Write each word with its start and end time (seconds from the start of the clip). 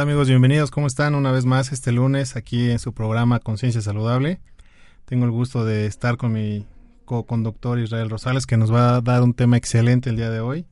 Amigos, 0.00 0.28
bienvenidos. 0.28 0.70
¿Cómo 0.70 0.86
están? 0.86 1.14
Una 1.14 1.30
vez 1.30 1.44
más 1.44 1.72
este 1.72 1.92
lunes 1.92 2.34
aquí 2.34 2.70
en 2.70 2.78
su 2.78 2.94
programa 2.94 3.38
Conciencia 3.38 3.82
Saludable. 3.82 4.40
Tengo 5.04 5.26
el 5.26 5.30
gusto 5.30 5.66
de 5.66 5.84
estar 5.84 6.16
con 6.16 6.32
mi 6.32 6.66
co-conductor 7.04 7.78
Israel 7.78 8.08
Rosales 8.08 8.46
que 8.46 8.56
nos 8.56 8.72
va 8.72 8.96
a 8.96 9.00
dar 9.02 9.22
un 9.22 9.34
tema 9.34 9.58
excelente 9.58 10.08
el 10.08 10.16
día 10.16 10.30
de 10.30 10.40
hoy. 10.40 10.64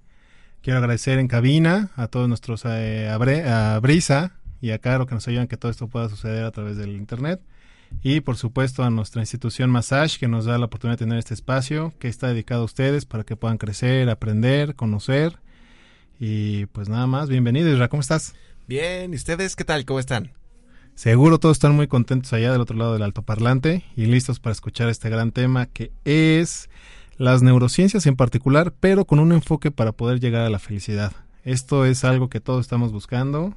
Quiero 0.62 0.78
agradecer 0.78 1.18
en 1.18 1.28
cabina 1.28 1.90
a 1.94 2.06
todos 2.06 2.26
nuestros, 2.26 2.62
eh, 2.64 3.06
a, 3.10 3.78
Brisa 3.80 4.32
y 4.62 4.70
a 4.70 4.78
Caro 4.78 5.06
que 5.06 5.14
nos 5.14 5.28
ayudan 5.28 5.46
que 5.46 5.58
todo 5.58 5.70
esto 5.70 5.88
pueda 5.88 6.08
suceder 6.08 6.46
a 6.46 6.50
través 6.50 6.78
del 6.78 6.96
internet. 6.96 7.42
Y 8.02 8.20
por 8.20 8.38
supuesto 8.38 8.82
a 8.82 8.88
nuestra 8.88 9.20
institución 9.20 9.70
Massage 9.70 10.18
que 10.18 10.28
nos 10.28 10.46
da 10.46 10.56
la 10.56 10.64
oportunidad 10.64 10.98
de 10.98 11.04
tener 11.04 11.18
este 11.18 11.34
espacio 11.34 11.92
que 11.98 12.08
está 12.08 12.28
dedicado 12.28 12.62
a 12.62 12.64
ustedes 12.64 13.04
para 13.04 13.24
que 13.24 13.36
puedan 13.36 13.58
crecer, 13.58 14.08
aprender, 14.08 14.74
conocer. 14.74 15.38
Y 16.18 16.64
pues 16.66 16.88
nada 16.88 17.06
más, 17.06 17.28
bienvenido 17.28 17.68
Israel, 17.70 17.90
¿cómo 17.90 18.00
estás? 18.00 18.34
Bien, 18.68 19.14
¿y 19.14 19.16
ustedes 19.16 19.56
qué 19.56 19.64
tal? 19.64 19.86
¿Cómo 19.86 19.98
están? 19.98 20.30
Seguro 20.94 21.38
todos 21.38 21.56
están 21.56 21.74
muy 21.74 21.88
contentos 21.88 22.34
allá 22.34 22.52
del 22.52 22.60
otro 22.60 22.76
lado 22.76 22.92
del 22.92 23.02
altoparlante 23.02 23.82
y 23.96 24.04
listos 24.04 24.40
para 24.40 24.52
escuchar 24.52 24.90
este 24.90 25.08
gran 25.08 25.32
tema 25.32 25.64
que 25.64 25.90
es 26.04 26.68
las 27.16 27.40
neurociencias 27.40 28.04
en 28.04 28.14
particular, 28.14 28.74
pero 28.78 29.06
con 29.06 29.20
un 29.20 29.32
enfoque 29.32 29.70
para 29.70 29.92
poder 29.92 30.20
llegar 30.20 30.42
a 30.42 30.50
la 30.50 30.58
felicidad. 30.58 31.12
Esto 31.44 31.86
es 31.86 32.04
algo 32.04 32.28
que 32.28 32.40
todos 32.40 32.60
estamos 32.60 32.92
buscando 32.92 33.54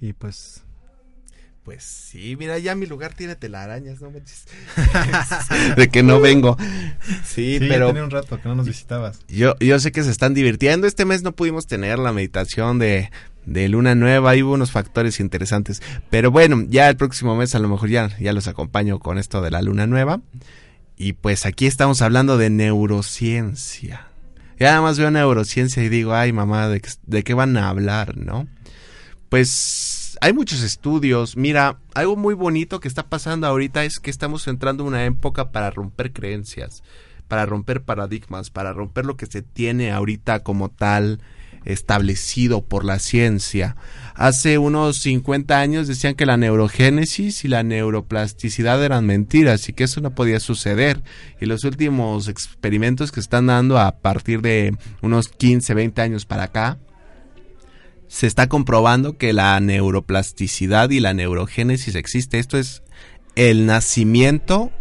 y 0.00 0.12
pues 0.12 0.62
pues 1.68 1.84
sí, 1.84 2.34
mira, 2.38 2.58
ya 2.58 2.74
mi 2.74 2.86
lugar 2.86 3.12
tiene 3.12 3.36
telarañas, 3.36 4.00
no 4.00 4.10
manches. 4.10 4.46
de 5.76 5.88
que 5.90 6.02
no 6.02 6.18
vengo. 6.18 6.56
Sí, 7.26 7.58
pero. 7.60 7.88
Ya 7.88 7.92
tenía 7.92 8.04
un 8.04 8.10
rato 8.10 8.40
que 8.40 8.48
no 8.48 8.54
nos 8.54 8.66
visitabas. 8.66 9.20
Yo, 9.28 9.54
yo 9.60 9.78
sé 9.78 9.92
que 9.92 10.02
se 10.02 10.10
están 10.10 10.32
divirtiendo. 10.32 10.86
Este 10.86 11.04
mes 11.04 11.22
no 11.22 11.32
pudimos 11.32 11.66
tener 11.66 11.98
la 11.98 12.10
meditación 12.14 12.78
de, 12.78 13.10
de 13.48 13.68
luna 13.68 13.94
nueva, 13.94 14.30
hay 14.30 14.42
unos 14.42 14.70
factores 14.70 15.20
interesantes. 15.20 15.82
Pero 16.10 16.30
bueno, 16.30 16.64
ya 16.68 16.88
el 16.88 16.96
próximo 16.96 17.34
mes 17.34 17.54
a 17.54 17.58
lo 17.58 17.68
mejor 17.68 17.88
ya, 17.88 18.10
ya 18.18 18.32
los 18.32 18.46
acompaño 18.46 18.98
con 18.98 19.18
esto 19.18 19.40
de 19.40 19.50
la 19.50 19.62
luna 19.62 19.86
nueva. 19.86 20.20
Y 20.96 21.14
pues 21.14 21.46
aquí 21.46 21.66
estamos 21.66 22.02
hablando 22.02 22.36
de 22.36 22.50
neurociencia. 22.50 24.08
Y 24.58 24.64
nada 24.64 24.82
más 24.82 24.98
veo 24.98 25.10
neurociencia 25.10 25.82
y 25.82 25.88
digo, 25.88 26.12
ay 26.12 26.32
mamá, 26.32 26.68
¿de, 26.68 26.82
de 27.06 27.22
qué 27.22 27.34
van 27.34 27.56
a 27.56 27.68
hablar, 27.68 28.16
no? 28.16 28.46
Pues 29.28 30.18
hay 30.20 30.32
muchos 30.32 30.62
estudios. 30.62 31.36
Mira, 31.36 31.78
algo 31.94 32.16
muy 32.16 32.34
bonito 32.34 32.80
que 32.80 32.88
está 32.88 33.08
pasando 33.08 33.46
ahorita 33.46 33.84
es 33.84 33.98
que 33.98 34.10
estamos 34.10 34.46
entrando 34.48 34.82
en 34.82 34.88
una 34.88 35.04
época 35.06 35.52
para 35.52 35.70
romper 35.70 36.12
creencias, 36.12 36.82
para 37.28 37.46
romper 37.46 37.82
paradigmas, 37.82 38.50
para 38.50 38.72
romper 38.72 39.06
lo 39.06 39.16
que 39.16 39.26
se 39.26 39.42
tiene 39.42 39.92
ahorita 39.92 40.42
como 40.42 40.68
tal 40.70 41.20
establecido 41.64 42.64
por 42.64 42.84
la 42.84 42.98
ciencia. 42.98 43.76
Hace 44.14 44.58
unos 44.58 44.98
50 44.98 45.60
años 45.60 45.86
decían 45.86 46.14
que 46.14 46.26
la 46.26 46.36
neurogénesis 46.36 47.44
y 47.44 47.48
la 47.48 47.62
neuroplasticidad 47.62 48.82
eran 48.84 49.06
mentiras 49.06 49.68
y 49.68 49.72
que 49.72 49.84
eso 49.84 50.00
no 50.00 50.14
podía 50.14 50.40
suceder. 50.40 51.02
Y 51.40 51.46
los 51.46 51.64
últimos 51.64 52.28
experimentos 52.28 53.12
que 53.12 53.20
están 53.20 53.46
dando 53.46 53.78
a 53.78 53.98
partir 54.00 54.42
de 54.42 54.76
unos 55.02 55.28
15, 55.28 55.74
20 55.74 56.02
años 56.02 56.26
para 56.26 56.44
acá, 56.44 56.78
se 58.08 58.26
está 58.26 58.48
comprobando 58.48 59.18
que 59.18 59.32
la 59.32 59.60
neuroplasticidad 59.60 60.90
y 60.90 61.00
la 61.00 61.14
neurogénesis 61.14 61.94
existe. 61.94 62.38
Esto 62.38 62.58
es 62.58 62.82
el 63.36 63.66
nacimiento 63.66 64.72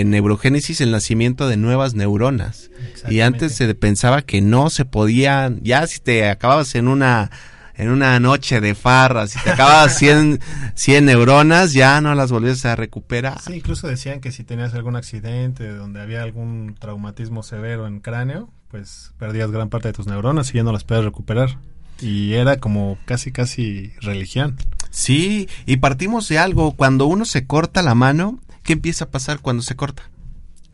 en 0.00 0.10
neurogénesis 0.10 0.80
el 0.80 0.90
nacimiento 0.90 1.48
de 1.48 1.56
nuevas 1.56 1.94
neuronas. 1.94 2.70
Y 3.08 3.20
antes 3.20 3.54
se 3.54 3.74
pensaba 3.74 4.22
que 4.22 4.40
no 4.40 4.70
se 4.70 4.84
podía, 4.84 5.52
ya 5.62 5.86
si 5.86 6.00
te 6.00 6.28
acababas 6.28 6.74
en 6.74 6.88
una 6.88 7.30
en 7.78 7.90
una 7.90 8.18
noche 8.18 8.60
de 8.60 8.74
farra, 8.74 9.28
si 9.28 9.38
te 9.38 9.50
acababas 9.50 9.96
100, 9.98 10.40
100 10.74 11.04
neuronas, 11.04 11.72
ya 11.72 12.00
no 12.00 12.14
las 12.16 12.32
volvías 12.32 12.64
a 12.64 12.74
recuperar. 12.74 13.40
Sí, 13.40 13.54
incluso 13.54 13.86
decían 13.86 14.20
que 14.20 14.32
si 14.32 14.42
tenías 14.42 14.74
algún 14.74 14.96
accidente 14.96 15.68
donde 15.68 16.02
había 16.02 16.22
algún 16.22 16.74
traumatismo 16.78 17.44
severo 17.44 17.86
en 17.86 18.00
cráneo, 18.00 18.50
pues 18.68 19.12
perdías 19.16 19.52
gran 19.52 19.68
parte 19.68 19.88
de 19.88 19.94
tus 19.94 20.08
neuronas 20.08 20.50
y 20.50 20.54
ya 20.54 20.64
no 20.64 20.72
las 20.72 20.82
puedes 20.82 21.04
recuperar. 21.04 21.58
Y 22.00 22.34
era 22.34 22.58
como 22.58 22.98
casi, 23.04 23.30
casi 23.30 23.92
religión. 24.00 24.56
Sí, 24.90 25.48
y 25.64 25.76
partimos 25.76 26.28
de 26.28 26.38
algo. 26.38 26.72
Cuando 26.72 27.06
uno 27.06 27.24
se 27.24 27.46
corta 27.46 27.82
la 27.82 27.94
mano, 27.94 28.40
¿Qué 28.68 28.74
empieza 28.74 29.06
a 29.06 29.10
pasar 29.10 29.40
cuando 29.40 29.62
se 29.62 29.76
corta? 29.76 30.10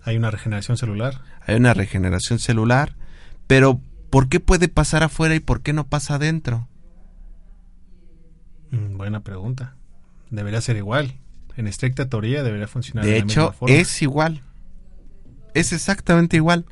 Hay 0.03 0.17
una 0.17 0.29
regeneración 0.33 0.77
celular. 0.77 1.21
Hay 1.47 1.55
una 1.55 1.75
regeneración 1.75 2.41
celular, 2.41 2.97
pero 3.47 3.81
¿por 4.11 4.29
qué 4.29 4.41
puede 4.41 4.67
pasar 4.67 5.05
afuera 5.05 5.37
y 5.37 5.39
por 5.39 5.63
qué 5.63 5.73
no 5.73 5.87
pasa 5.87 6.17
adentro? 6.17 6.67
Mm, 8.73 8.97
buena 8.97 9.21
pregunta. 9.21 9.77
Debería 10.31 10.61
ser 10.61 10.77
igual. 10.77 11.21
En 11.57 11.69
estricta 11.69 12.09
teoría 12.09 12.43
debería 12.43 12.67
funcionar 12.67 13.05
de, 13.05 13.13
de 13.13 13.19
hecho, 13.19 13.55
es 13.69 14.03
igual. 14.03 14.43
Es 15.55 15.73
exactamente 15.73 16.37
igual. 16.37 16.67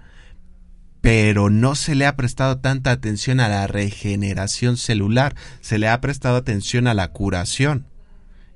Pero 1.03 1.51
no 1.51 1.77
se 1.77 1.95
le 1.95 2.07
ha 2.07 2.17
prestado 2.17 2.59
tanta 2.59 2.91
atención 2.91 3.39
a 3.39 3.49
la 3.49 3.69
regeneración 3.69 4.77
celular, 4.77 5.37
se 5.61 5.79
le 5.79 5.87
ha 5.87 6.01
prestado 6.01 6.35
atención 6.35 6.89
a 6.89 6.95
la 6.95 7.13
curación. 7.13 7.87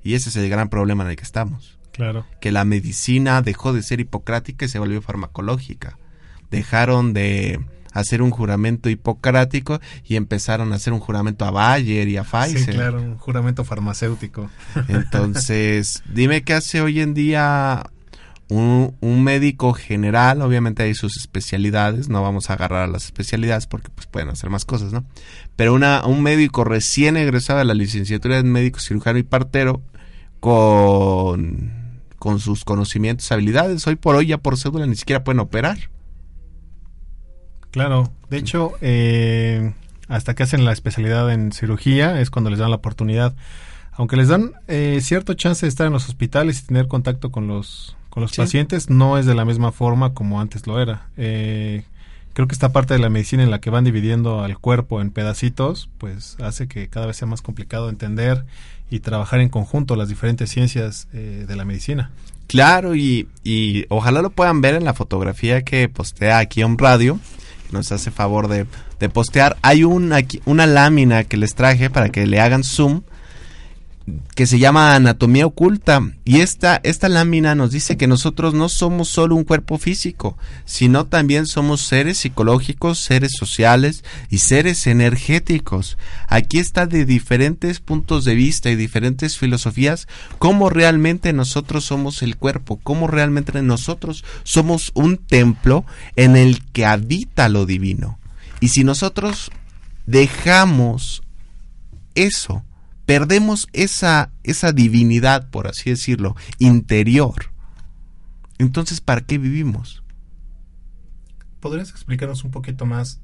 Y 0.03 0.15
ese 0.15 0.27
es 0.27 0.35
el 0.35 0.49
gran 0.49 0.67
problema 0.67 1.05
en 1.05 1.11
el 1.11 1.15
que 1.15 1.23
estamos. 1.23 1.76
Que 2.39 2.51
la 2.51 2.65
medicina 2.65 3.41
dejó 3.41 3.73
de 3.73 3.83
ser 3.83 3.99
hipocrática 3.99 4.65
y 4.65 4.69
se 4.69 4.79
volvió 4.79 5.01
farmacológica. 5.01 5.97
Dejaron 6.49 7.13
de 7.13 7.59
hacer 7.93 8.21
un 8.21 8.31
juramento 8.31 8.89
hipocrático 8.89 9.79
y 10.05 10.15
empezaron 10.15 10.71
a 10.71 10.75
hacer 10.75 10.93
un 10.93 10.99
juramento 10.99 11.45
a 11.45 11.51
Bayer 11.51 12.07
y 12.07 12.17
a 12.17 12.23
Pfizer. 12.23 12.59
Sí, 12.59 12.71
claro, 12.71 13.01
un 13.01 13.17
juramento 13.17 13.63
farmacéutico. 13.63 14.49
Entonces, 14.87 16.03
dime 16.13 16.43
qué 16.43 16.53
hace 16.53 16.81
hoy 16.81 17.01
en 17.01 17.13
día 17.13 17.83
un, 18.49 18.95
un, 19.01 19.23
médico 19.23 19.73
general, 19.73 20.41
obviamente 20.41 20.83
hay 20.83 20.93
sus 20.93 21.17
especialidades, 21.17 22.07
no 22.07 22.21
vamos 22.21 22.49
a 22.49 22.53
agarrar 22.53 22.83
a 22.83 22.87
las 22.87 23.05
especialidades 23.05 23.67
porque 23.67 23.89
pues 23.93 24.07
pueden 24.07 24.29
hacer 24.29 24.49
más 24.49 24.63
cosas, 24.63 24.93
¿no? 24.93 25.03
Pero 25.57 25.73
una, 25.73 26.05
un 26.05 26.23
médico 26.23 26.63
recién 26.63 27.17
egresado 27.17 27.59
de 27.59 27.65
la 27.65 27.73
licenciatura 27.73 28.37
en 28.37 28.49
médico 28.51 28.79
cirujano 28.79 29.19
y 29.19 29.23
partero 29.23 29.81
con 30.39 31.86
con 32.17 32.39
sus 32.39 32.65
conocimientos, 32.65 33.31
habilidades. 33.31 33.85
Hoy 33.87 33.95
por 33.95 34.15
hoy 34.15 34.27
ya 34.27 34.37
por 34.37 34.57
cédula 34.57 34.85
ni 34.85 34.95
siquiera 34.95 35.23
pueden 35.23 35.39
operar. 35.39 35.77
Claro, 37.71 38.11
de 38.29 38.37
hecho, 38.37 38.73
eh, 38.81 39.73
hasta 40.07 40.33
que 40.33 40.43
hacen 40.43 40.65
la 40.65 40.71
especialidad 40.71 41.31
en 41.31 41.51
cirugía 41.51 42.19
es 42.19 42.29
cuando 42.29 42.49
les 42.49 42.59
dan 42.59 42.69
la 42.69 42.77
oportunidad. 42.77 43.35
Aunque 43.91 44.15
les 44.15 44.27
dan 44.27 44.53
eh, 44.67 44.99
cierto 45.01 45.33
chance 45.33 45.65
de 45.65 45.69
estar 45.69 45.87
en 45.87 45.93
los 45.93 46.07
hospitales 46.07 46.59
y 46.59 46.67
tener 46.67 46.87
contacto 46.87 47.31
con 47.31 47.47
los, 47.47 47.97
con 48.09 48.21
los 48.21 48.35
pacientes, 48.35 48.89
no 48.89 49.17
es 49.17 49.25
de 49.25 49.35
la 49.35 49.43
misma 49.43 49.71
forma 49.71 50.13
como 50.13 50.39
antes 50.39 50.67
lo 50.67 50.79
era. 50.79 51.09
Eh, 51.17 51.83
creo 52.37 52.47
que 52.47 52.53
esta 52.53 52.71
parte 52.71 52.93
de 52.93 52.99
la 52.99 53.09
medicina 53.09 53.41
en 53.41 53.49
la 53.49 53.59
que 53.59 53.71
van 53.71 53.83
dividiendo 53.83 54.43
al 54.43 54.59
cuerpo 54.59 55.01
en 55.01 55.09
pedacitos, 55.09 55.89
pues 55.97 56.37
hace 56.39 56.67
que 56.67 56.87
cada 56.87 57.07
vez 57.07 57.17
sea 57.17 57.27
más 57.27 57.41
complicado 57.41 57.89
entender 57.89 58.45
y 58.91 58.99
trabajar 58.99 59.39
en 59.39 59.49
conjunto 59.49 59.95
las 59.95 60.07
diferentes 60.07 60.51
ciencias 60.51 61.07
eh, 61.13 61.45
de 61.47 61.55
la 61.55 61.65
medicina. 61.65 62.11
Claro, 62.45 62.93
y, 62.93 63.27
y, 63.43 63.87
ojalá 63.89 64.21
lo 64.21 64.29
puedan 64.29 64.61
ver 64.61 64.75
en 64.75 64.83
la 64.83 64.93
fotografía 64.93 65.63
que 65.63 65.89
postea 65.89 66.37
aquí 66.37 66.61
en 66.61 66.77
radio, 66.77 67.19
que 67.65 67.73
nos 67.75 67.91
hace 67.91 68.11
favor 68.11 68.49
de, 68.49 68.67
de 68.99 69.09
postear. 69.09 69.57
Hay 69.63 69.83
una, 69.83 70.19
una 70.45 70.67
lámina 70.67 71.23
que 71.23 71.37
les 71.37 71.55
traje 71.55 71.89
para 71.89 72.09
que 72.09 72.27
le 72.27 72.39
hagan 72.39 72.63
zoom 72.63 73.01
que 74.35 74.45
se 74.47 74.59
llama 74.59 74.95
Anatomía 74.95 75.45
Oculta. 75.45 76.01
Y 76.23 76.39
esta, 76.39 76.79
esta 76.83 77.09
lámina 77.09 77.55
nos 77.55 77.71
dice 77.71 77.97
que 77.97 78.07
nosotros 78.07 78.53
no 78.53 78.69
somos 78.69 79.09
solo 79.09 79.35
un 79.35 79.43
cuerpo 79.43 79.77
físico, 79.77 80.37
sino 80.65 81.05
también 81.05 81.45
somos 81.45 81.81
seres 81.81 82.19
psicológicos, 82.19 82.99
seres 82.99 83.33
sociales 83.37 84.03
y 84.29 84.39
seres 84.39 84.87
energéticos. 84.87 85.97
Aquí 86.27 86.59
está 86.59 86.85
de 86.85 87.05
diferentes 87.05 87.79
puntos 87.79 88.23
de 88.25 88.35
vista 88.35 88.69
y 88.69 88.75
diferentes 88.75 89.37
filosofías 89.37 90.07
cómo 90.39 90.69
realmente 90.69 91.33
nosotros 91.33 91.85
somos 91.85 92.21
el 92.21 92.37
cuerpo, 92.37 92.79
cómo 92.83 93.07
realmente 93.07 93.61
nosotros 93.61 94.23
somos 94.43 94.91
un 94.93 95.17
templo 95.17 95.85
en 96.15 96.35
el 96.35 96.63
que 96.71 96.85
habita 96.85 97.49
lo 97.49 97.65
divino. 97.65 98.19
Y 98.59 98.69
si 98.69 98.83
nosotros 98.83 99.51
dejamos 100.05 101.21
eso, 102.15 102.63
perdemos 103.07 103.69
esa, 103.71 104.33
esa 104.43 104.73
divinidad, 104.73 105.49
por 105.49 105.67
así 105.67 105.89
decirlo, 105.89 106.35
interior. 106.59 107.51
Entonces, 108.59 108.99
¿para 108.99 109.21
qué 109.21 109.37
vivimos? 109.37 110.03
¿Podrías 111.61 111.89
explicarnos 111.89 112.43
un 112.43 112.51
poquito 112.51 112.85
más 112.85 113.21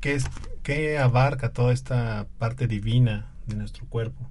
qué, 0.00 0.14
es, 0.14 0.24
qué 0.64 0.98
abarca 0.98 1.52
toda 1.52 1.72
esta 1.72 2.26
parte 2.38 2.66
divina 2.66 3.30
de 3.46 3.54
nuestro 3.54 3.86
cuerpo? 3.86 4.28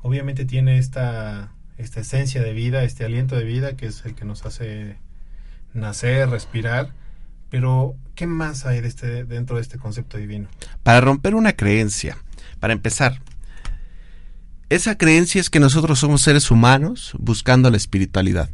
Obviamente 0.00 0.44
tiene 0.44 0.78
esta, 0.78 1.52
esta 1.76 1.98
esencia 1.98 2.40
de 2.40 2.52
vida, 2.52 2.84
este 2.84 3.04
aliento 3.04 3.34
de 3.34 3.44
vida 3.44 3.76
que 3.76 3.86
es 3.86 4.04
el 4.06 4.14
que 4.14 4.24
nos 4.24 4.46
hace 4.46 4.96
nacer, 5.74 6.30
respirar, 6.30 6.94
pero 7.48 7.96
¿qué 8.14 8.28
más 8.28 8.64
hay 8.64 8.80
de 8.80 8.86
este, 8.86 9.24
dentro 9.24 9.56
de 9.56 9.62
este 9.62 9.76
concepto 9.76 10.18
divino? 10.18 10.48
Para 10.84 11.00
romper 11.00 11.34
una 11.34 11.54
creencia, 11.54 12.16
para 12.60 12.72
empezar, 12.72 13.20
esa 14.70 14.96
creencia 14.96 15.40
es 15.40 15.50
que 15.50 15.60
nosotros 15.60 15.98
somos 15.98 16.22
seres 16.22 16.50
humanos 16.50 17.12
buscando 17.18 17.70
la 17.70 17.76
espiritualidad. 17.76 18.50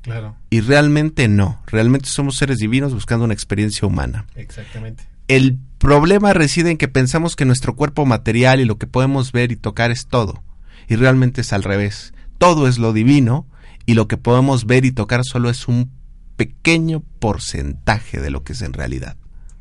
Claro. 0.00 0.36
Y 0.48 0.60
realmente 0.60 1.28
no, 1.28 1.62
realmente 1.66 2.08
somos 2.08 2.36
seres 2.36 2.58
divinos 2.58 2.94
buscando 2.94 3.26
una 3.26 3.34
experiencia 3.34 3.86
humana. 3.86 4.26
Exactamente. 4.34 5.04
El 5.28 5.58
problema 5.78 6.32
reside 6.32 6.70
en 6.70 6.78
que 6.78 6.88
pensamos 6.88 7.36
que 7.36 7.44
nuestro 7.44 7.76
cuerpo 7.76 8.06
material 8.06 8.60
y 8.60 8.64
lo 8.64 8.78
que 8.78 8.86
podemos 8.86 9.30
ver 9.30 9.52
y 9.52 9.56
tocar 9.56 9.90
es 9.90 10.06
todo. 10.06 10.42
Y 10.88 10.96
realmente 10.96 11.42
es 11.42 11.52
al 11.52 11.62
revés. 11.62 12.14
Todo 12.38 12.66
es 12.66 12.78
lo 12.78 12.94
divino 12.94 13.46
y 13.84 13.94
lo 13.94 14.08
que 14.08 14.16
podemos 14.16 14.64
ver 14.64 14.86
y 14.86 14.90
tocar 14.90 15.24
solo 15.24 15.50
es 15.50 15.68
un 15.68 15.92
pequeño 16.36 17.02
porcentaje 17.18 18.20
de 18.20 18.30
lo 18.30 18.42
que 18.42 18.54
es 18.54 18.62
en 18.62 18.72
realidad. 18.72 19.16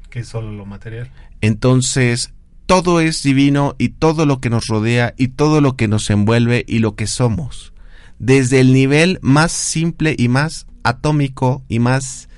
Que 0.09 0.19
es 0.19 0.27
solo 0.29 0.53
lo 0.53 0.65
material. 0.65 1.11
Entonces, 1.41 2.33
todo 2.69 2.99
es 2.99 3.23
divino 3.23 3.75
y 3.79 3.89
todo 3.89 4.27
lo 4.27 4.39
que 4.39 4.51
nos 4.51 4.67
rodea 4.67 5.15
y 5.17 5.29
todo 5.29 5.59
lo 5.59 5.75
que 5.75 5.87
nos 5.87 6.07
envuelve 6.11 6.65
y 6.67 6.77
lo 6.77 6.95
que 6.95 7.07
somos. 7.07 7.73
Desde 8.19 8.59
el 8.59 8.73
nivel 8.73 9.17
más 9.23 9.51
simple 9.51 10.15
y 10.15 10.27
más 10.27 10.67
atómico 10.83 11.63
y 11.67 11.79
más 11.79 12.29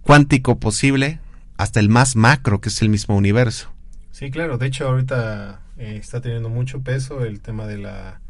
cuántico 0.00 0.58
posible 0.58 1.20
hasta 1.58 1.80
el 1.80 1.90
más 1.90 2.16
macro 2.16 2.62
que 2.62 2.70
es 2.70 2.80
el 2.80 2.88
mismo 2.88 3.14
universo. 3.14 3.70
Sí, 4.10 4.30
claro. 4.30 4.56
De 4.56 4.68
hecho, 4.68 4.88
ahorita 4.88 5.60
eh, 5.76 5.98
está 6.00 6.22
teniendo 6.22 6.48
mucho 6.48 6.80
peso 6.80 7.26
el 7.26 7.40
tema 7.40 7.66
de 7.66 7.76
la 7.76 8.22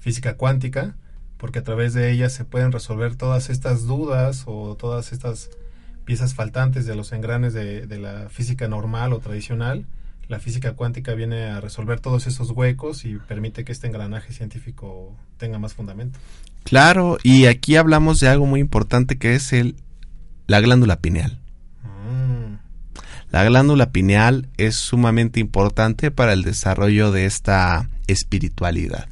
física 0.00 0.38
cuántica, 0.38 0.94
porque 1.36 1.58
a 1.58 1.62
través 1.62 1.92
de 1.92 2.10
ella 2.10 2.30
se 2.30 2.46
pueden 2.46 2.72
resolver 2.72 3.16
todas 3.16 3.50
estas 3.50 3.86
dudas 3.86 4.44
o 4.46 4.76
todas 4.76 5.12
estas 5.12 5.50
piezas 6.06 6.32
faltantes 6.32 6.86
de 6.86 6.96
los 6.96 7.12
engranes 7.12 7.52
de, 7.52 7.86
de 7.86 7.98
la 7.98 8.30
física 8.30 8.66
normal 8.66 9.12
o 9.12 9.18
tradicional 9.18 9.84
la 10.28 10.38
física 10.38 10.74
cuántica 10.74 11.14
viene 11.14 11.44
a 11.44 11.60
resolver 11.60 12.00
todos 12.00 12.26
esos 12.26 12.50
huecos 12.50 13.04
y 13.04 13.16
permite 13.16 13.64
que 13.64 13.72
este 13.72 13.86
engranaje 13.86 14.32
científico 14.32 15.16
tenga 15.36 15.58
más 15.58 15.74
fundamento. 15.74 16.18
Claro, 16.64 17.18
y 17.22 17.46
aquí 17.46 17.76
hablamos 17.76 18.20
de 18.20 18.28
algo 18.28 18.46
muy 18.46 18.60
importante 18.60 19.18
que 19.18 19.34
es 19.34 19.52
el 19.52 19.76
la 20.46 20.60
glándula 20.60 21.00
pineal. 21.00 21.40
Mm. 21.82 22.56
La 23.30 23.44
glándula 23.44 23.90
pineal 23.90 24.48
es 24.56 24.76
sumamente 24.76 25.40
importante 25.40 26.10
para 26.10 26.32
el 26.32 26.42
desarrollo 26.42 27.10
de 27.10 27.26
esta 27.26 27.88
espiritualidad. 28.06 29.08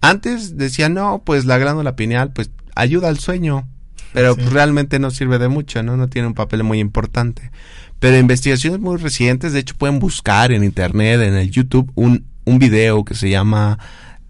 Antes 0.00 0.56
decía, 0.56 0.88
no, 0.88 1.22
pues 1.24 1.44
la 1.44 1.58
glándula 1.58 1.94
pineal 1.94 2.32
pues 2.32 2.50
ayuda 2.74 3.08
al 3.08 3.18
sueño, 3.18 3.68
pero 4.12 4.34
realmente 4.34 4.98
no 4.98 5.10
sirve 5.10 5.38
de 5.38 5.48
mucho, 5.48 5.82
¿no? 5.82 5.96
No 5.96 6.08
tiene 6.08 6.28
un 6.28 6.34
papel 6.34 6.64
muy 6.64 6.78
importante. 6.78 7.50
Pero 7.98 8.18
investigaciones 8.18 8.80
muy 8.80 8.96
recientes, 8.96 9.52
de 9.52 9.60
hecho 9.60 9.76
pueden 9.76 9.98
buscar 9.98 10.52
en 10.52 10.64
internet, 10.64 11.20
en 11.20 11.34
el 11.34 11.50
YouTube, 11.50 11.90
un, 11.94 12.26
un 12.44 12.58
video 12.58 13.04
que 13.04 13.14
se 13.14 13.30
llama 13.30 13.78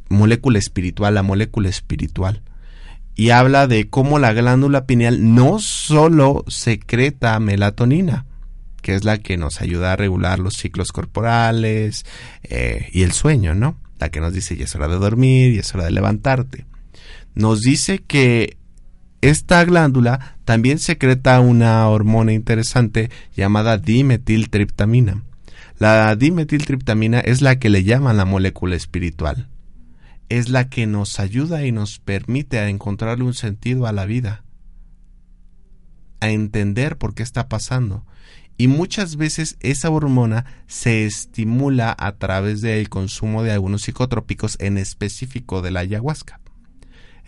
Molécula 0.09 0.59
Espiritual, 0.59 1.15
la 1.15 1.23
molécula 1.23 1.69
espiritual. 1.69 2.43
Y 3.15 3.31
habla 3.31 3.67
de 3.67 3.89
cómo 3.89 4.19
la 4.19 4.33
glándula 4.33 4.87
pineal 4.87 5.35
no 5.35 5.59
solo 5.59 6.45
secreta 6.49 7.39
melatonina, 7.41 8.27
que 8.83 8.95
es 8.95 9.05
la 9.05 9.19
que 9.19 9.37
nos 9.37 9.61
ayuda 9.61 9.93
a 9.93 9.97
regular 9.97 10.39
los 10.39 10.55
ciclos 10.55 10.93
corporales 10.93 12.05
eh, 12.43 12.89
y 12.93 13.03
el 13.03 13.13
sueño, 13.13 13.55
¿no? 13.55 13.77
La 13.99 14.11
que 14.11 14.21
nos 14.21 14.33
dice 14.33 14.57
ya 14.57 14.65
es 14.65 14.75
hora 14.75 14.89
de 14.89 14.97
dormir, 14.97 15.53
y 15.53 15.59
es 15.59 15.75
hora 15.75 15.85
de 15.85 15.93
levantarte. 15.93 16.67
Nos 17.35 17.61
dice 17.61 18.01
que 18.01 18.57
esta 19.23 19.65
glándula 19.65 20.37
también 20.45 20.81
secreta 20.81 21.41
una 21.41 21.89
hormona 21.89 22.33
interesante 22.33 23.09
llamada 23.37 23.79
dimetiltriptamina. 23.79 25.23
La 25.79 26.15
dimetiltriptamina 26.17 27.21
es 27.21 27.41
la 27.41 27.59
que 27.61 27.71
le 27.71 27.85
llaman 27.85 28.17
la 28.17 28.25
molécula 28.25 28.75
espiritual. 28.75 29.49
Es 30.29 30.49
la 30.49 30.69
que 30.69 30.87
nos 30.89 31.21
ayuda 31.21 31.65
y 31.65 31.71
nos 31.71 32.01
permite 32.01 32.59
a 32.59 32.69
encontrarle 32.69 33.25
un 33.25 33.35
sentido 33.35 33.87
a 33.87 33.93
la 33.93 34.07
vida, 34.07 34.43
a 36.19 36.31
entender 36.31 36.99
por 36.99 37.15
qué 37.15 37.23
está 37.23 37.49
pasando. 37.49 38.05
Y 38.57 38.67
muchas 38.67 39.15
veces 39.15 39.57
esa 39.61 39.91
hormona 39.91 40.47
se 40.67 41.07
estimula 41.07 41.95
a 41.97 42.17
través 42.17 42.61
del 42.61 42.89
consumo 42.89 43.45
de 43.45 43.53
algunos 43.53 43.83
psicotrópicos, 43.83 44.57
en 44.59 44.79
específico 44.79 45.63
de 45.63 45.71
la 45.71 45.81
ayahuasca. 45.81 46.41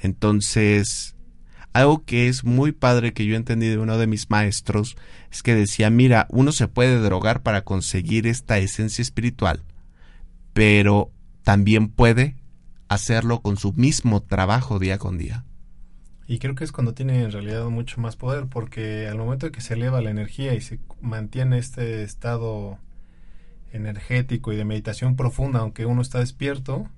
Entonces, 0.03 1.15
algo 1.75 2.05
que 2.05 2.29
es 2.29 2.45
muy 2.45 2.71
padre 2.71 3.13
que 3.13 3.27
yo 3.27 3.35
entendí 3.35 3.67
de 3.67 3.79
uno 3.79 3.99
de 3.99 4.07
mis 4.07 4.31
maestros 4.31 4.97
es 5.31 5.43
que 5.43 5.57
decía, 5.57 5.91
mira, 5.91 6.29
uno 6.31 6.53
se 6.53 6.69
puede 6.69 7.01
drogar 7.01 7.43
para 7.43 7.63
conseguir 7.63 8.29
esta 8.29 8.59
esencia 8.59 9.03
espiritual, 9.03 9.65
pero 10.53 11.11
también 11.43 11.89
puede 11.89 12.37
hacerlo 12.89 13.41
con 13.41 13.57
su 13.57 13.73
mismo 13.73 14.23
trabajo 14.23 14.79
día 14.79 14.99
con 14.99 15.19
día. 15.19 15.45
Y 16.29 16.39
creo 16.39 16.55
que 16.55 16.63
es 16.63 16.71
cuando 16.71 16.95
tiene 16.95 17.25
en 17.25 17.33
realidad 17.33 17.67
mucho 17.67 18.01
más 18.01 18.15
poder, 18.15 18.47
porque 18.47 19.09
al 19.09 19.19
momento 19.19 19.47
de 19.47 19.53
que 19.53 19.61
se 19.61 19.75
eleva 19.75 20.01
la 20.01 20.11
energía 20.11 20.55
y 20.55 20.61
se 20.61 20.79
mantiene 21.01 21.59
este 21.59 22.05
estado 22.05 22.79
energético 23.73 24.53
y 24.53 24.57
de 24.57 24.65
meditación 24.65 25.17
profunda, 25.17 25.59
aunque 25.59 25.87
uno 25.87 26.03
está 26.03 26.21
despierto, 26.21 26.89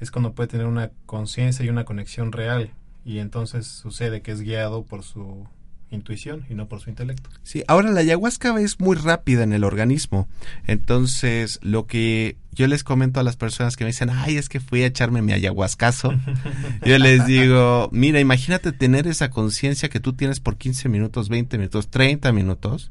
es 0.00 0.10
cuando 0.10 0.34
puede 0.34 0.48
tener 0.48 0.66
una 0.66 0.90
conciencia 1.06 1.64
y 1.64 1.68
una 1.68 1.84
conexión 1.84 2.32
real 2.32 2.72
y 3.04 3.18
entonces 3.18 3.66
sucede 3.66 4.22
que 4.22 4.32
es 4.32 4.40
guiado 4.40 4.84
por 4.84 5.02
su 5.02 5.46
intuición 5.90 6.44
y 6.48 6.54
no 6.54 6.68
por 6.68 6.80
su 6.80 6.90
intelecto. 6.90 7.30
Sí, 7.42 7.62
ahora 7.68 7.90
la 7.90 8.00
ayahuasca 8.00 8.58
es 8.60 8.80
muy 8.80 8.96
rápida 8.96 9.42
en 9.44 9.52
el 9.52 9.64
organismo. 9.64 10.28
Entonces, 10.66 11.58
lo 11.62 11.86
que 11.86 12.36
yo 12.52 12.66
les 12.66 12.84
comento 12.84 13.20
a 13.20 13.22
las 13.22 13.36
personas 13.36 13.76
que 13.76 13.84
me 13.84 13.90
dicen, 13.90 14.10
ay, 14.10 14.36
es 14.36 14.48
que 14.48 14.60
fui 14.60 14.82
a 14.82 14.86
echarme 14.86 15.22
mi 15.22 15.32
ayahuascazo, 15.32 16.12
yo 16.84 16.98
les 16.98 17.26
digo, 17.26 17.88
mira, 17.92 18.20
imagínate 18.20 18.72
tener 18.72 19.06
esa 19.06 19.30
conciencia 19.30 19.88
que 19.88 20.00
tú 20.00 20.12
tienes 20.12 20.40
por 20.40 20.56
15 20.56 20.88
minutos, 20.88 21.28
20 21.28 21.58
minutos, 21.58 21.88
30 21.88 22.32
minutos, 22.32 22.90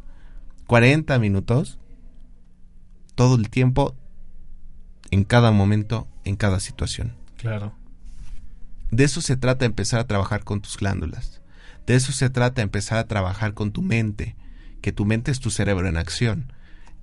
40 0.67 1.19
minutos, 1.19 1.77
todo 3.15 3.35
el 3.35 3.49
tiempo, 3.49 3.95
en 5.11 5.23
cada 5.23 5.51
momento, 5.51 6.07
en 6.23 6.35
cada 6.35 6.59
situación. 6.59 7.15
Claro. 7.37 7.73
De 8.93 9.05
eso 9.05 9.21
se 9.21 9.37
trata 9.37 9.65
empezar 9.65 9.99
a 9.99 10.05
trabajar 10.05 10.43
con 10.43 10.61
tus 10.61 10.77
glándulas. 10.77 11.41
De 11.87 11.95
eso 11.95 12.11
se 12.11 12.29
trata 12.29 12.61
empezar 12.61 12.99
a 12.99 13.07
trabajar 13.07 13.55
con 13.55 13.71
tu 13.71 13.81
mente, 13.81 14.35
que 14.81 14.91
tu 14.91 15.05
mente 15.05 15.31
es 15.31 15.39
tu 15.39 15.49
cerebro 15.49 15.87
en 15.87 15.97
acción. 15.97 16.53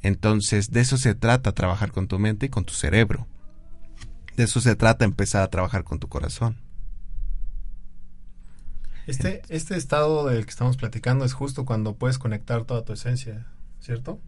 Entonces, 0.00 0.70
de 0.70 0.80
eso 0.80 0.98
se 0.98 1.16
trata 1.16 1.50
trabajar 1.52 1.90
con 1.90 2.06
tu 2.06 2.20
mente 2.20 2.46
y 2.46 2.48
con 2.48 2.64
tu 2.64 2.74
cerebro. 2.74 3.26
De 4.36 4.44
eso 4.44 4.60
se 4.60 4.76
trata 4.76 5.04
empezar 5.04 5.42
a 5.42 5.50
trabajar 5.50 5.82
con 5.82 5.98
tu 5.98 6.08
corazón. 6.08 6.58
Este, 9.08 9.42
este 9.48 9.76
estado 9.76 10.26
del 10.26 10.44
que 10.44 10.50
estamos 10.50 10.76
platicando 10.76 11.24
es 11.24 11.32
justo 11.32 11.64
cuando 11.64 11.96
puedes 11.96 12.18
conectar 12.18 12.64
toda 12.66 12.84
tu 12.84 12.92
esencia, 12.92 13.48
¿cierto? 13.80 14.20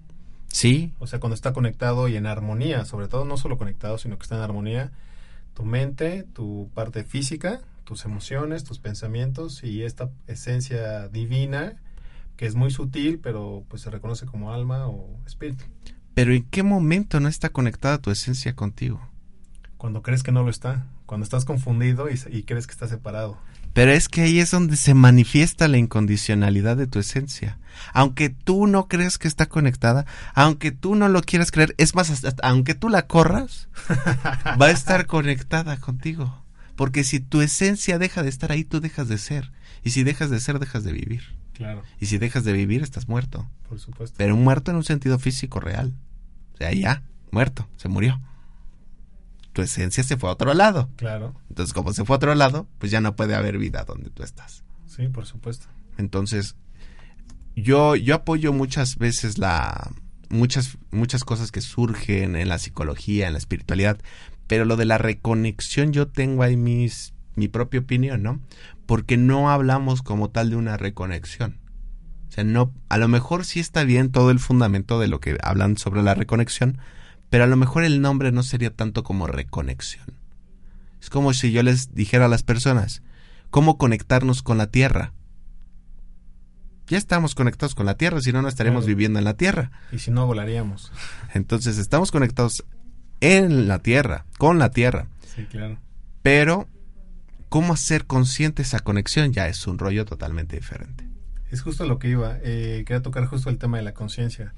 Sí. 0.48 0.92
O 0.98 1.06
sea, 1.06 1.20
cuando 1.20 1.36
está 1.36 1.52
conectado 1.52 2.08
y 2.08 2.16
en 2.16 2.26
armonía, 2.26 2.84
sobre 2.84 3.06
todo 3.06 3.24
no 3.24 3.36
solo 3.36 3.56
conectado, 3.56 3.98
sino 3.98 4.18
que 4.18 4.24
está 4.24 4.34
en 4.34 4.42
armonía 4.42 4.90
tu 5.54 5.64
mente, 5.64 6.24
tu 6.32 6.70
parte 6.74 7.04
física, 7.04 7.60
tus 7.84 8.04
emociones, 8.04 8.64
tus 8.64 8.78
pensamientos 8.78 9.62
y 9.64 9.82
esta 9.82 10.10
esencia 10.26 11.08
divina 11.08 11.76
que 12.36 12.46
es 12.46 12.54
muy 12.54 12.70
sutil, 12.70 13.20
pero 13.20 13.64
pues 13.68 13.82
se 13.82 13.90
reconoce 13.90 14.26
como 14.26 14.52
alma 14.52 14.88
o 14.88 15.08
espíritu. 15.26 15.64
Pero 16.14 16.32
¿en 16.32 16.44
qué 16.44 16.62
momento 16.62 17.20
no 17.20 17.28
está 17.28 17.50
conectada 17.50 17.98
tu 17.98 18.10
esencia 18.10 18.54
contigo? 18.54 19.00
Cuando 19.76 20.02
crees 20.02 20.22
que 20.22 20.32
no 20.32 20.42
lo 20.42 20.50
está, 20.50 20.86
cuando 21.06 21.24
estás 21.24 21.44
confundido 21.44 22.08
y, 22.10 22.20
y 22.30 22.42
crees 22.44 22.66
que 22.66 22.72
está 22.72 22.88
separado. 22.88 23.38
Pero 23.72 23.92
es 23.92 24.08
que 24.08 24.22
ahí 24.22 24.38
es 24.38 24.50
donde 24.50 24.76
se 24.76 24.92
manifiesta 24.94 25.66
la 25.68 25.78
incondicionalidad 25.78 26.76
de 26.76 26.86
tu 26.86 26.98
esencia. 26.98 27.58
Aunque 27.94 28.28
tú 28.28 28.66
no 28.66 28.86
creas 28.86 29.16
que 29.18 29.28
está 29.28 29.46
conectada, 29.46 30.04
aunque 30.34 30.72
tú 30.72 30.94
no 30.94 31.08
lo 31.08 31.22
quieras 31.22 31.50
creer, 31.50 31.74
es 31.78 31.94
más, 31.94 32.10
hasta- 32.10 32.34
aunque 32.46 32.74
tú 32.74 32.88
la 32.90 33.06
corras, 33.06 33.68
va 34.60 34.66
a 34.66 34.70
estar 34.70 35.06
conectada 35.06 35.78
contigo. 35.78 36.42
Porque 36.76 37.02
si 37.04 37.20
tu 37.20 37.40
esencia 37.40 37.98
deja 37.98 38.22
de 38.22 38.28
estar 38.28 38.52
ahí, 38.52 38.64
tú 38.64 38.80
dejas 38.80 39.08
de 39.08 39.18
ser. 39.18 39.52
Y 39.82 39.90
si 39.90 40.04
dejas 40.04 40.30
de 40.30 40.40
ser, 40.40 40.58
dejas 40.58 40.84
de 40.84 40.92
vivir. 40.92 41.22
Claro, 41.54 41.82
Y 42.00 42.06
si 42.06 42.18
dejas 42.18 42.44
de 42.44 42.52
vivir, 42.52 42.82
estás 42.82 43.08
muerto. 43.08 43.48
por 43.68 43.78
supuesto. 43.78 44.14
Pero 44.18 44.36
muerto 44.36 44.70
en 44.70 44.78
un 44.78 44.84
sentido 44.84 45.18
físico 45.18 45.60
real. 45.60 45.94
O 46.54 46.56
sea, 46.58 46.72
ya, 46.72 47.02
muerto, 47.30 47.68
se 47.76 47.88
murió. 47.88 48.20
Tu 49.52 49.62
esencia 49.62 50.02
se 50.02 50.16
fue 50.16 50.30
a 50.30 50.32
otro 50.32 50.54
lado. 50.54 50.88
Claro, 50.96 51.34
Entonces, 51.48 51.74
como 51.74 51.92
se 51.92 52.04
fue 52.04 52.14
a 52.14 52.18
otro 52.18 52.34
lado, 52.34 52.66
pues 52.78 52.90
ya 52.90 53.00
no 53.00 53.16
puede 53.16 53.34
haber 53.34 53.58
vida 53.58 53.84
donde 53.84 54.10
tú 54.10 54.22
estás. 54.22 54.64
sí, 54.86 55.08
por 55.08 55.26
supuesto. 55.26 55.66
Entonces, 55.98 56.56
yo, 57.54 57.96
yo 57.96 58.14
apoyo 58.14 58.52
muchas 58.52 58.96
veces 58.96 59.38
la 59.38 59.90
muchas 60.30 60.78
muchas 60.90 61.24
cosas 61.24 61.52
que 61.52 61.60
surgen 61.60 62.36
en 62.36 62.48
la 62.48 62.58
psicología, 62.58 63.26
en 63.26 63.34
la 63.34 63.38
espiritualidad, 63.38 63.98
pero 64.46 64.64
lo 64.64 64.76
de 64.76 64.86
la 64.86 64.98
reconexión 64.98 65.92
yo 65.92 66.08
tengo 66.08 66.42
ahí 66.42 66.56
mis 66.56 67.12
mi 67.36 67.48
propia 67.48 67.80
opinión, 67.80 68.22
¿no? 68.22 68.40
Porque 68.86 69.16
no 69.16 69.50
hablamos 69.50 70.02
como 70.02 70.30
tal 70.30 70.50
de 70.50 70.56
una 70.56 70.76
reconexión. 70.76 71.60
O 72.28 72.32
sea, 72.32 72.44
no 72.44 72.72
a 72.88 72.96
lo 72.96 73.08
mejor 73.08 73.44
sí 73.44 73.60
está 73.60 73.84
bien 73.84 74.10
todo 74.10 74.30
el 74.30 74.38
fundamento 74.38 74.98
de 74.98 75.08
lo 75.08 75.20
que 75.20 75.38
hablan 75.42 75.76
sobre 75.76 76.02
la 76.02 76.14
reconexión, 76.14 76.78
pero 77.32 77.44
a 77.44 77.46
lo 77.46 77.56
mejor 77.56 77.82
el 77.82 78.02
nombre 78.02 78.30
no 78.30 78.42
sería 78.42 78.68
tanto 78.68 79.02
como 79.04 79.26
reconexión. 79.26 80.04
Es 81.00 81.08
como 81.08 81.32
si 81.32 81.50
yo 81.50 81.62
les 81.62 81.94
dijera 81.94 82.26
a 82.26 82.28
las 82.28 82.42
personas, 82.42 83.02
¿cómo 83.48 83.78
conectarnos 83.78 84.42
con 84.42 84.58
la 84.58 84.66
Tierra? 84.66 85.14
Ya 86.88 86.98
estamos 86.98 87.34
conectados 87.34 87.74
con 87.74 87.86
la 87.86 87.96
Tierra, 87.96 88.20
si 88.20 88.32
no, 88.32 88.42
no 88.42 88.48
estaremos 88.48 88.82
Claro. 88.84 88.88
viviendo 88.96 89.18
en 89.18 89.24
la 89.24 89.32
Tierra. 89.38 89.70
Y 89.92 89.98
si 89.98 90.10
no, 90.10 90.26
volaríamos. 90.26 90.92
Entonces, 91.32 91.78
estamos 91.78 92.10
conectados 92.10 92.64
en 93.20 93.66
la 93.66 93.78
Tierra, 93.78 94.26
con 94.36 94.58
la 94.58 94.70
Tierra. 94.70 95.06
Sí, 95.34 95.44
claro. 95.46 95.78
Pero, 96.20 96.68
¿cómo 97.48 97.72
hacer 97.72 98.04
consciente 98.04 98.60
esa 98.60 98.80
conexión? 98.80 99.32
Ya 99.32 99.48
es 99.48 99.66
un 99.66 99.78
rollo 99.78 100.04
totalmente 100.04 100.56
diferente. 100.56 101.08
Es 101.50 101.62
justo 101.62 101.86
lo 101.86 101.98
que 101.98 102.10
iba. 102.10 102.36
Eh, 102.42 102.84
quería 102.86 103.00
tocar 103.00 103.24
justo 103.24 103.48
el 103.48 103.56
tema 103.56 103.78
de 103.78 103.84
la 103.84 103.94
conciencia. 103.94 104.52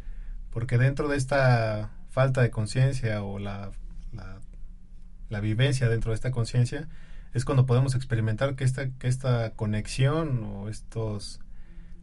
Porque 0.50 0.76
dentro 0.76 1.06
de 1.08 1.16
esta 1.18 1.90
falta 2.14 2.42
de 2.42 2.50
conciencia 2.50 3.24
o 3.24 3.40
la, 3.40 3.72
la, 4.12 4.38
la 5.30 5.40
vivencia 5.40 5.88
dentro 5.88 6.12
de 6.12 6.14
esta 6.14 6.30
conciencia 6.30 6.88
es 7.34 7.44
cuando 7.44 7.66
podemos 7.66 7.96
experimentar 7.96 8.54
que 8.54 8.62
esta, 8.62 8.88
que 8.90 9.08
esta 9.08 9.50
conexión 9.50 10.44
o 10.44 10.68
estos, 10.68 11.40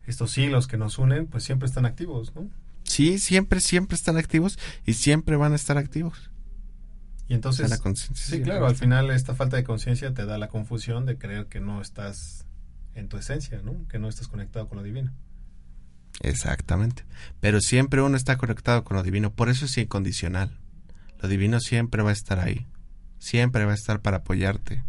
estos 0.05 0.37
hilos 0.37 0.67
que 0.67 0.75
nos 0.75 0.97
unen 0.99 1.27
pues 1.27 1.45
siempre 1.45 1.65
están 1.65 1.85
activos, 1.85 2.35
¿no? 2.35 2.49
Sí, 2.83 3.19
siempre, 3.19 3.61
siempre 3.61 3.95
están 3.95 4.17
activos 4.17 4.59
y 4.85 4.93
siempre 4.93 5.37
van 5.37 5.53
a 5.53 5.55
estar 5.55 5.77
activos. 5.77 6.29
Y 7.29 7.33
entonces, 7.33 7.65
O 7.65 7.69
sea, 7.69 7.77
la 7.77 7.81
conciencia 7.81 8.25
sí, 8.25 8.41
claro, 8.43 8.67
al 8.67 8.75
final 8.75 9.09
esta 9.11 9.33
falta 9.33 9.55
de 9.55 9.63
conciencia 9.63 10.13
te 10.13 10.25
da 10.25 10.37
la 10.37 10.49
confusión 10.49 11.05
de 11.05 11.17
creer 11.17 11.45
que 11.45 11.61
no 11.61 11.81
estás 11.81 12.45
en 12.95 13.07
tu 13.07 13.15
esencia, 13.15 13.61
¿no? 13.63 13.87
Que 13.87 13.97
no 13.97 14.09
estás 14.09 14.27
conectado 14.27 14.67
con 14.67 14.77
lo 14.77 14.83
divino. 14.83 15.13
Exactamente. 16.21 17.03
Pero 17.39 17.61
siempre 17.61 18.01
uno 18.01 18.17
está 18.17 18.37
conectado 18.37 18.83
con 18.83 18.97
lo 18.97 19.03
divino. 19.03 19.33
Por 19.33 19.49
eso 19.49 19.65
es 19.65 19.77
incondicional. 19.77 20.59
Lo 21.19 21.27
divino 21.29 21.59
siempre 21.59 22.03
va 22.03 22.09
a 22.09 22.13
estar 22.13 22.39
ahí. 22.39 22.67
Siempre 23.19 23.65
va 23.65 23.71
a 23.71 23.75
estar 23.75 24.01
para 24.01 24.17
apoyarte. 24.17 24.83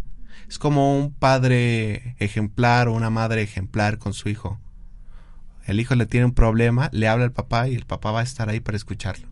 Es 0.49 0.59
como 0.59 0.99
un 0.99 1.13
padre 1.13 2.17
ejemplar 2.19 2.89
o 2.89 2.95
una 2.95 3.11
madre 3.11 3.43
ejemplar 3.43 3.99
con 3.99 4.13
su 4.13 4.29
hijo. 4.29 4.61
El 5.67 5.81
hijo 5.81 5.95
le 5.95 6.07
tiene 6.07 6.27
un 6.27 6.35
problema, 6.35 6.91
le 6.93 7.09
habla 7.09 7.25
al 7.25 7.33
papá 7.33 7.69
y 7.69 7.75
el 7.75 7.87
papá 7.87 8.11
va 8.11 8.21
a 8.21 8.25
estar 8.25 8.49
ahí 8.49 8.61
para 8.61 8.77
escucharlo. 8.77 9.29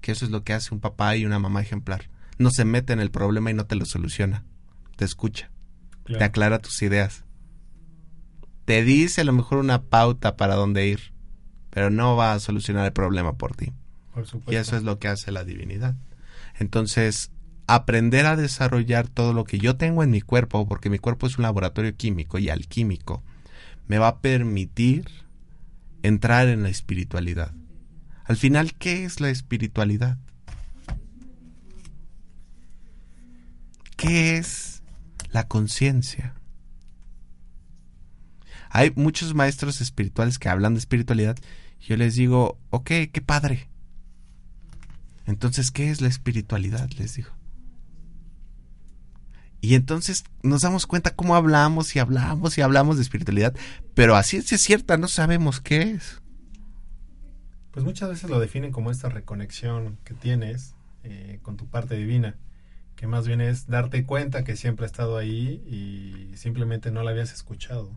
Que 0.00 0.12
eso 0.12 0.24
es 0.24 0.30
lo 0.30 0.44
que 0.44 0.52
hace 0.52 0.72
un 0.72 0.80
papá 0.80 1.16
y 1.16 1.26
una 1.26 1.38
mamá 1.38 1.62
ejemplar. 1.62 2.08
No 2.38 2.50
se 2.50 2.64
mete 2.64 2.92
en 2.92 3.00
el 3.00 3.10
problema 3.10 3.50
y 3.50 3.54
no 3.54 3.66
te 3.66 3.76
lo 3.76 3.84
soluciona. 3.84 4.44
Te 4.96 5.04
escucha 5.04 5.52
te 6.04 6.24
aclara 6.24 6.58
tus 6.58 6.82
ideas. 6.82 7.24
Te 8.72 8.82
dice 8.82 9.20
a 9.20 9.24
lo 9.24 9.34
mejor 9.34 9.58
una 9.58 9.82
pauta 9.82 10.38
para 10.38 10.54
dónde 10.54 10.86
ir, 10.86 11.12
pero 11.68 11.90
no 11.90 12.16
va 12.16 12.32
a 12.32 12.40
solucionar 12.40 12.86
el 12.86 12.94
problema 12.94 13.36
por 13.36 13.54
ti. 13.54 13.70
Por 14.14 14.26
supuesto. 14.26 14.50
Y 14.50 14.56
eso 14.56 14.78
es 14.78 14.82
lo 14.82 14.98
que 14.98 15.08
hace 15.08 15.30
la 15.30 15.44
divinidad. 15.44 15.94
Entonces, 16.58 17.32
aprender 17.66 18.24
a 18.24 18.34
desarrollar 18.34 19.08
todo 19.08 19.34
lo 19.34 19.44
que 19.44 19.58
yo 19.58 19.76
tengo 19.76 20.02
en 20.02 20.10
mi 20.10 20.22
cuerpo, 20.22 20.66
porque 20.66 20.88
mi 20.88 20.98
cuerpo 20.98 21.26
es 21.26 21.36
un 21.36 21.42
laboratorio 21.42 21.94
químico 21.94 22.38
y 22.38 22.48
alquímico, 22.48 23.22
me 23.88 23.98
va 23.98 24.08
a 24.08 24.20
permitir 24.20 25.04
entrar 26.02 26.48
en 26.48 26.62
la 26.62 26.70
espiritualidad. 26.70 27.52
Al 28.24 28.38
final, 28.38 28.72
¿qué 28.72 29.04
es 29.04 29.20
la 29.20 29.28
espiritualidad? 29.28 30.16
¿Qué 33.98 34.38
es 34.38 34.82
la 35.28 35.46
conciencia? 35.46 36.36
Hay 38.74 38.90
muchos 38.96 39.34
maestros 39.34 39.82
espirituales 39.82 40.38
que 40.38 40.48
hablan 40.48 40.72
de 40.72 40.78
espiritualidad 40.80 41.36
y 41.78 41.88
yo 41.88 41.96
les 41.98 42.14
digo, 42.14 42.58
ok, 42.70 42.90
qué 43.12 43.22
padre. 43.24 43.68
Entonces, 45.26 45.70
¿qué 45.70 45.90
es 45.90 46.00
la 46.00 46.08
espiritualidad? 46.08 46.88
Les 46.96 47.14
digo. 47.16 47.28
Y 49.60 49.74
entonces 49.74 50.24
nos 50.42 50.62
damos 50.62 50.86
cuenta 50.86 51.14
cómo 51.14 51.36
hablamos 51.36 51.94
y 51.94 51.98
hablamos 51.98 52.56
y 52.56 52.62
hablamos 52.62 52.96
de 52.96 53.02
espiritualidad, 53.02 53.54
pero 53.94 54.16
a 54.16 54.22
ciencia 54.22 54.56
cierta 54.56 54.96
no 54.96 55.06
sabemos 55.06 55.60
qué 55.60 55.82
es. 55.82 56.22
Pues 57.72 57.84
muchas 57.84 58.08
veces 58.08 58.30
lo 58.30 58.40
definen 58.40 58.72
como 58.72 58.90
esta 58.90 59.10
reconexión 59.10 59.98
que 60.02 60.14
tienes 60.14 60.74
eh, 61.04 61.40
con 61.42 61.58
tu 61.58 61.66
parte 61.66 61.94
divina, 61.94 62.36
que 62.96 63.06
más 63.06 63.26
bien 63.26 63.42
es 63.42 63.66
darte 63.66 64.06
cuenta 64.06 64.44
que 64.44 64.56
siempre 64.56 64.86
ha 64.86 64.88
estado 64.88 65.18
ahí 65.18 65.62
y 65.66 66.34
simplemente 66.38 66.90
no 66.90 67.02
la 67.02 67.10
habías 67.10 67.34
escuchado. 67.34 67.92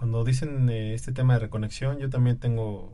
Cuando 0.00 0.24
dicen 0.24 0.70
eh, 0.70 0.94
este 0.94 1.12
tema 1.12 1.34
de 1.34 1.40
reconexión, 1.40 1.98
yo 1.98 2.08
también 2.08 2.38
tengo 2.38 2.90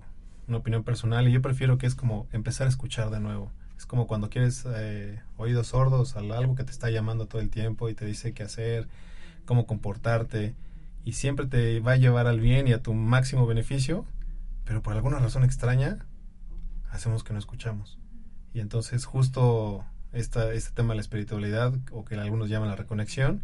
una 0.48 0.56
opinión 0.56 0.82
personal 0.82 1.28
y 1.28 1.30
yo 1.30 1.40
prefiero 1.40 1.78
que 1.78 1.86
es 1.86 1.94
como 1.94 2.26
empezar 2.32 2.66
a 2.66 2.68
escuchar 2.68 3.10
de 3.10 3.20
nuevo. 3.20 3.52
Es 3.78 3.86
como 3.86 4.08
cuando 4.08 4.28
quieres 4.28 4.66
eh, 4.68 5.20
oídos 5.36 5.68
sordos 5.68 6.16
a 6.16 6.18
algo 6.18 6.56
que 6.56 6.64
te 6.64 6.72
está 6.72 6.90
llamando 6.90 7.26
todo 7.26 7.40
el 7.40 7.48
tiempo 7.48 7.88
y 7.88 7.94
te 7.94 8.04
dice 8.04 8.34
qué 8.34 8.42
hacer, 8.42 8.88
cómo 9.44 9.68
comportarte 9.68 10.56
y 11.04 11.12
siempre 11.12 11.46
te 11.46 11.78
va 11.78 11.92
a 11.92 11.96
llevar 11.96 12.26
al 12.26 12.40
bien 12.40 12.66
y 12.66 12.72
a 12.72 12.82
tu 12.82 12.92
máximo 12.92 13.46
beneficio, 13.46 14.04
pero 14.64 14.82
por 14.82 14.94
alguna 14.94 15.20
razón 15.20 15.44
extraña 15.44 16.04
hacemos 16.90 17.22
que 17.22 17.32
no 17.32 17.38
escuchamos. 17.38 18.00
Y 18.52 18.58
entonces 18.58 19.04
justo 19.04 19.84
esta, 20.12 20.52
este 20.52 20.72
tema 20.72 20.94
de 20.94 20.96
la 20.96 21.02
espiritualidad, 21.02 21.72
o 21.92 22.04
que 22.04 22.16
algunos 22.16 22.48
llaman 22.48 22.68
la 22.68 22.74
reconexión, 22.74 23.42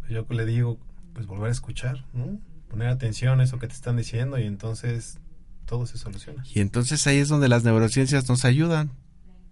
pues 0.00 0.10
yo 0.10 0.24
le 0.30 0.46
digo, 0.46 0.78
pues 1.12 1.26
volver 1.26 1.50
a 1.50 1.52
escuchar, 1.52 2.06
¿no? 2.14 2.40
Poner 2.74 2.88
atención 2.88 3.38
a 3.38 3.44
eso 3.44 3.60
que 3.60 3.68
te 3.68 3.74
están 3.74 3.96
diciendo 3.96 4.36
y 4.36 4.46
entonces 4.46 5.20
todo 5.64 5.86
se 5.86 5.96
soluciona. 5.96 6.42
Y 6.52 6.58
entonces 6.58 7.06
ahí 7.06 7.18
es 7.18 7.28
donde 7.28 7.48
las 7.48 7.62
neurociencias 7.62 8.28
nos 8.28 8.44
ayudan. 8.44 8.90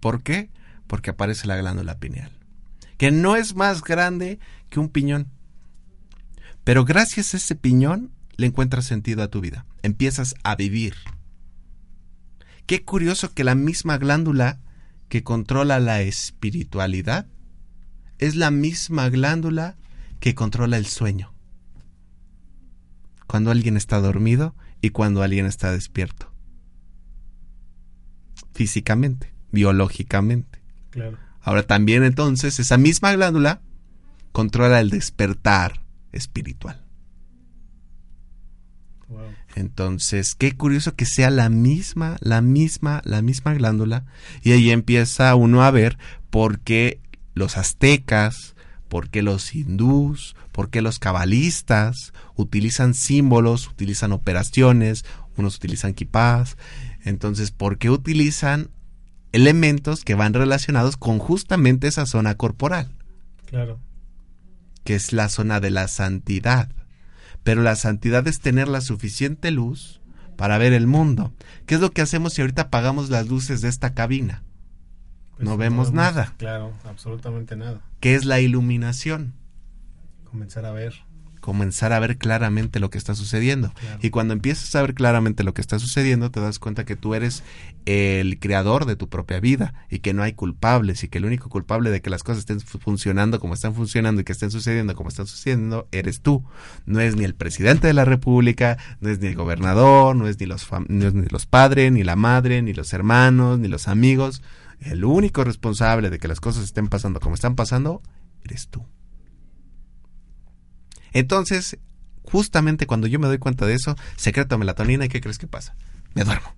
¿Por 0.00 0.25
qué? 0.25 0.50
Porque 0.88 1.11
aparece 1.11 1.47
la 1.47 1.57
glándula 1.57 2.00
pineal, 2.00 2.33
que 2.97 3.12
no 3.12 3.37
es 3.37 3.55
más 3.55 3.85
grande 3.85 4.41
que 4.71 4.81
un 4.81 4.88
piñón. 4.88 5.29
Pero 6.64 6.85
gracias 6.85 7.33
a 7.33 7.37
ese 7.37 7.55
piñón 7.55 8.11
le 8.37 8.49
encuentras 8.49 8.87
sentido 8.87 9.23
a 9.23 9.29
tu 9.29 9.41
vida. 9.41 9.67
Empiezas 9.83 10.35
a 10.43 10.57
vivir. 10.57 10.97
Qué 12.67 12.85
curioso 12.85 13.35
que 13.35 13.45
la 13.45 13.55
misma 13.55 13.99
glándula 13.99 14.59
que 15.09 15.23
controla 15.23 15.79
la 15.79 16.02
espiritualidad 16.02 17.29
es 18.19 18.35
la 18.35 18.50
misma 18.50 19.11
glándula 19.11 19.76
que 20.19 20.35
controla 20.35 20.76
el 20.76 20.87
sueño. 20.87 21.32
Cuando 23.33 23.51
alguien 23.51 23.79
está 23.79 23.99
dormido 23.99 24.55
y 24.83 24.91
cuando 24.91 25.23
alguien 25.23 25.47
está 25.47 25.73
despierto. 25.73 26.31
Físicamente, 28.53 29.33
biológicamente. 29.51 30.61
Claro. 30.91 31.17
Ahora 31.41 31.62
también 31.62 32.05
entonces 32.05 32.61
esa 32.61 32.77
misma 32.77 33.11
glándula 33.15 33.62
controla 34.33 34.81
el 34.81 34.91
despertar 34.91 35.81
espiritual. 36.12 36.85
Wow. 39.09 39.31
Entonces, 39.55 40.35
qué 40.35 40.55
curioso 40.55 40.95
que 40.95 41.07
sea 41.07 41.31
la 41.31 41.49
misma, 41.49 42.19
la 42.21 42.43
misma, 42.43 43.01
la 43.07 43.23
misma 43.23 43.55
glándula. 43.55 44.05
Y 44.43 44.53
ahí 44.53 44.71
empieza 44.71 45.35
uno 45.37 45.62
a 45.62 45.71
ver 45.71 45.97
por 46.29 46.61
qué 46.61 47.01
los 47.33 47.57
aztecas, 47.57 48.55
por 48.91 49.09
qué 49.09 49.23
los 49.23 49.55
hindús, 49.55 50.37
por 50.52 50.71
qué 50.71 50.82
los 50.82 50.99
cabalistas 50.99 52.12
utilizan 52.37 52.94
símbolos, 52.94 53.68
utilizan 53.68 54.12
operaciones, 54.12 55.04
unos 55.37 55.56
utilizan 55.56 55.94
kipás. 55.94 56.56
Entonces, 57.04 57.50
¿por 57.50 57.78
qué 57.78 57.90
utilizan 57.90 58.71
elementos 59.32 60.04
que 60.04 60.14
van 60.14 60.35
relacionados 60.35 60.97
con 60.97 61.18
justamente 61.18 61.88
esa 61.88 62.06
zona 62.06 62.37
corporal. 62.37 62.92
Claro. 63.47 63.80
Que 64.85 64.94
es 64.94 65.12
la 65.12 65.28
zona 65.28 65.59
de 65.61 65.71
la 65.71 65.88
santidad. 65.88 66.71
Pero 67.42 67.62
la 67.62 67.75
santidad 67.76 68.26
es 68.28 68.40
tener 68.40 68.68
la 68.68 68.80
suficiente 68.80 69.50
luz 69.50 70.00
para 70.37 70.59
ver 70.59 70.73
el 70.73 70.87
mundo. 70.87 71.32
¿Qué 71.66 71.75
es 71.75 71.80
lo 71.80 71.90
que 71.90 72.02
hacemos 72.02 72.35
si 72.35 72.42
ahorita 72.42 72.62
apagamos 72.62 73.11
las 73.11 73.28
luces 73.28 73.62
de 73.62 73.68
esta 73.68 73.94
cabina? 73.94 74.44
Pues 75.32 75.49
no 75.49 75.56
vemos 75.56 75.92
nada. 75.92 76.35
Claro, 76.37 76.73
absolutamente 76.85 77.56
nada. 77.56 77.80
¿Qué 78.00 78.14
es 78.14 78.25
la 78.25 78.40
iluminación? 78.40 79.35
Comenzar 80.33 80.65
a 80.65 80.73
ver. 80.73 80.95
Comenzar 81.41 81.93
a 81.93 81.99
ver 81.99 82.19
claramente 82.19 82.79
lo 82.79 82.89
que 82.89 82.99
está 82.99 83.17
sucediendo. 83.17 83.73
Claro. 83.75 83.99
Y 84.01 84.11
cuando 84.11 84.33
empiezas 84.33 84.75
a 84.77 84.83
ver 84.83 84.95
claramente 84.95 85.43
lo 85.43 85.55
que 85.55 85.61
está 85.61 85.81
sucediendo, 85.81 86.31
te 86.31 86.39
das 86.41 86.61
cuenta 86.61 86.85
que 86.85 86.95
tú 86.95 87.15
eres 87.17 87.43
el 87.85 88.39
creador 88.39 88.87
de 88.87 88.95
tu 88.95 89.09
propia 89.09 89.41
vida 89.41 89.75
y 89.91 89.99
que 89.99 90.15
no 90.15 90.23
hay 90.23 90.35
culpables 90.35 91.03
y 91.03 91.09
que 91.09 91.19
el 91.19 91.25
único 91.25 91.49
culpable 91.49 91.91
de 91.91 92.01
que 92.01 92.11
las 92.11 92.23
cosas 92.23 92.39
estén 92.39 92.61
fu- 92.61 92.79
funcionando 92.79 93.41
como 93.41 93.55
están 93.55 93.75
funcionando 93.75 94.21
y 94.21 94.25
que 94.25 94.31
estén 94.33 94.53
sucediendo 94.53 94.95
como 94.95 95.09
están 95.09 95.27
sucediendo 95.27 95.89
eres 95.91 96.21
tú. 96.21 96.45
No 96.87 97.01
es 97.01 97.17
ni 97.17 97.25
el 97.25 97.35
presidente 97.35 97.89
de 97.89 97.93
la 97.93 98.05
república, 98.05 98.79
no 99.01 99.11
es 99.11 99.19
ni 99.19 99.27
el 99.27 99.35
gobernador, 99.35 100.15
no 100.15 100.29
es 100.29 100.39
ni 100.39 100.47
los, 100.47 100.69
no 100.89 101.09
es 101.09 101.12
ni 101.15 101.27
los 101.27 101.47
padres, 101.47 101.91
ni 101.91 102.05
la 102.05 102.15
madre, 102.17 102.62
ni 102.62 102.73
los 102.73 102.93
hermanos, 102.93 103.59
ni 103.59 103.67
los 103.67 103.89
amigos. 103.89 104.43
El 104.81 105.05
único 105.05 105.43
responsable 105.43 106.09
de 106.09 106.19
que 106.21 106.29
las 106.29 106.39
cosas 106.41 106.62
estén 106.62 106.87
pasando 106.87 107.19
como 107.19 107.35
están 107.35 107.57
pasando 107.57 108.01
eres 108.45 108.69
tú. 108.69 108.87
Entonces, 111.12 111.78
justamente 112.25 112.87
cuando 112.87 113.07
yo 113.07 113.19
me 113.19 113.26
doy 113.26 113.38
cuenta 113.38 113.66
de 113.66 113.75
eso, 113.75 113.97
secreto 114.16 114.59
melatonina, 114.59 115.04
¿y 115.04 115.09
qué 115.09 115.21
crees 115.21 115.38
que 115.38 115.47
pasa? 115.47 115.75
Me 116.14 116.25
duermo. 116.25 116.54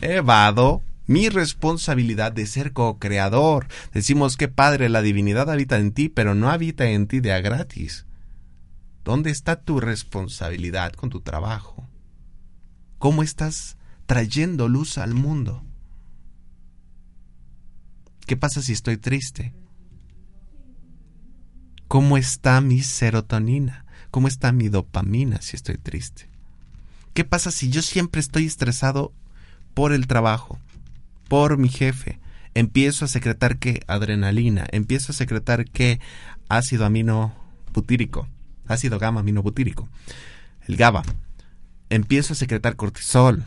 Evado 0.00 0.82
mi 1.10 1.28
responsabilidad 1.28 2.30
de 2.30 2.46
ser 2.46 2.72
co-creador. 2.72 3.66
Decimos 3.92 4.36
que 4.36 4.46
padre, 4.46 4.88
la 4.88 5.02
divinidad 5.02 5.50
habita 5.50 5.76
en 5.78 5.90
ti, 5.90 6.08
pero 6.08 6.36
no 6.36 6.50
habita 6.50 6.88
en 6.88 7.08
ti 7.08 7.18
de 7.18 7.32
a 7.32 7.40
gratis. 7.40 8.06
¿Dónde 9.02 9.30
está 9.30 9.60
tu 9.60 9.80
responsabilidad 9.80 10.92
con 10.92 11.10
tu 11.10 11.20
trabajo? 11.20 11.88
¿Cómo 12.98 13.24
estás 13.24 13.76
trayendo 14.06 14.68
luz 14.68 14.98
al 14.98 15.14
mundo? 15.14 15.64
¿Qué 18.24 18.36
pasa 18.36 18.62
si 18.62 18.72
estoy 18.72 18.96
triste? 18.96 19.52
¿Cómo 21.90 22.16
está 22.16 22.60
mi 22.60 22.82
serotonina? 22.82 23.84
¿Cómo 24.12 24.28
está 24.28 24.52
mi 24.52 24.68
dopamina 24.68 25.40
si 25.40 25.56
estoy 25.56 25.76
triste? 25.76 26.28
¿Qué 27.14 27.24
pasa 27.24 27.50
si 27.50 27.68
yo 27.68 27.82
siempre 27.82 28.20
estoy 28.20 28.46
estresado 28.46 29.12
por 29.74 29.90
el 29.90 30.06
trabajo, 30.06 30.60
por 31.26 31.58
mi 31.58 31.68
jefe? 31.68 32.20
Empiezo 32.54 33.04
a 33.04 33.08
secretar 33.08 33.58
qué? 33.58 33.80
Adrenalina. 33.88 34.68
Empiezo 34.70 35.10
a 35.10 35.16
secretar 35.16 35.64
qué? 35.64 35.98
Ácido 36.48 36.86
amino 36.86 37.34
butírico. 37.72 38.28
Ácido 38.68 39.00
gamma 39.00 39.18
amino 39.18 39.42
butírico. 39.42 39.88
El 40.68 40.76
GABA. 40.76 41.02
Empiezo 41.88 42.34
a 42.34 42.36
secretar 42.36 42.76
cortisol. 42.76 43.46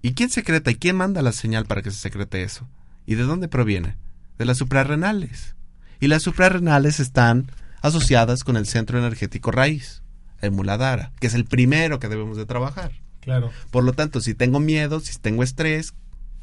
¿Y 0.00 0.14
quién 0.14 0.30
secreta 0.30 0.70
y 0.70 0.76
quién 0.76 0.94
manda 0.94 1.22
la 1.22 1.32
señal 1.32 1.66
para 1.66 1.82
que 1.82 1.90
se 1.90 1.98
secrete 1.98 2.44
eso? 2.44 2.68
¿Y 3.04 3.16
de 3.16 3.24
dónde 3.24 3.48
proviene? 3.48 3.96
De 4.38 4.44
las 4.44 4.58
suprarrenales. 4.58 5.56
Y 6.00 6.08
las 6.08 6.22
suprarrenales 6.22 6.98
están 6.98 7.50
asociadas 7.82 8.44
con 8.44 8.56
el 8.56 8.66
centro 8.66 8.98
energético 8.98 9.50
raíz, 9.50 10.02
el 10.40 10.50
muladhara, 10.50 11.12
que 11.20 11.26
es 11.26 11.34
el 11.34 11.44
primero 11.44 11.98
que 12.00 12.08
debemos 12.08 12.36
de 12.36 12.46
trabajar. 12.46 12.92
Claro. 13.20 13.50
Por 13.70 13.84
lo 13.84 13.92
tanto, 13.92 14.20
si 14.20 14.34
tengo 14.34 14.60
miedo, 14.60 15.00
si 15.00 15.18
tengo 15.18 15.42
estrés, 15.42 15.94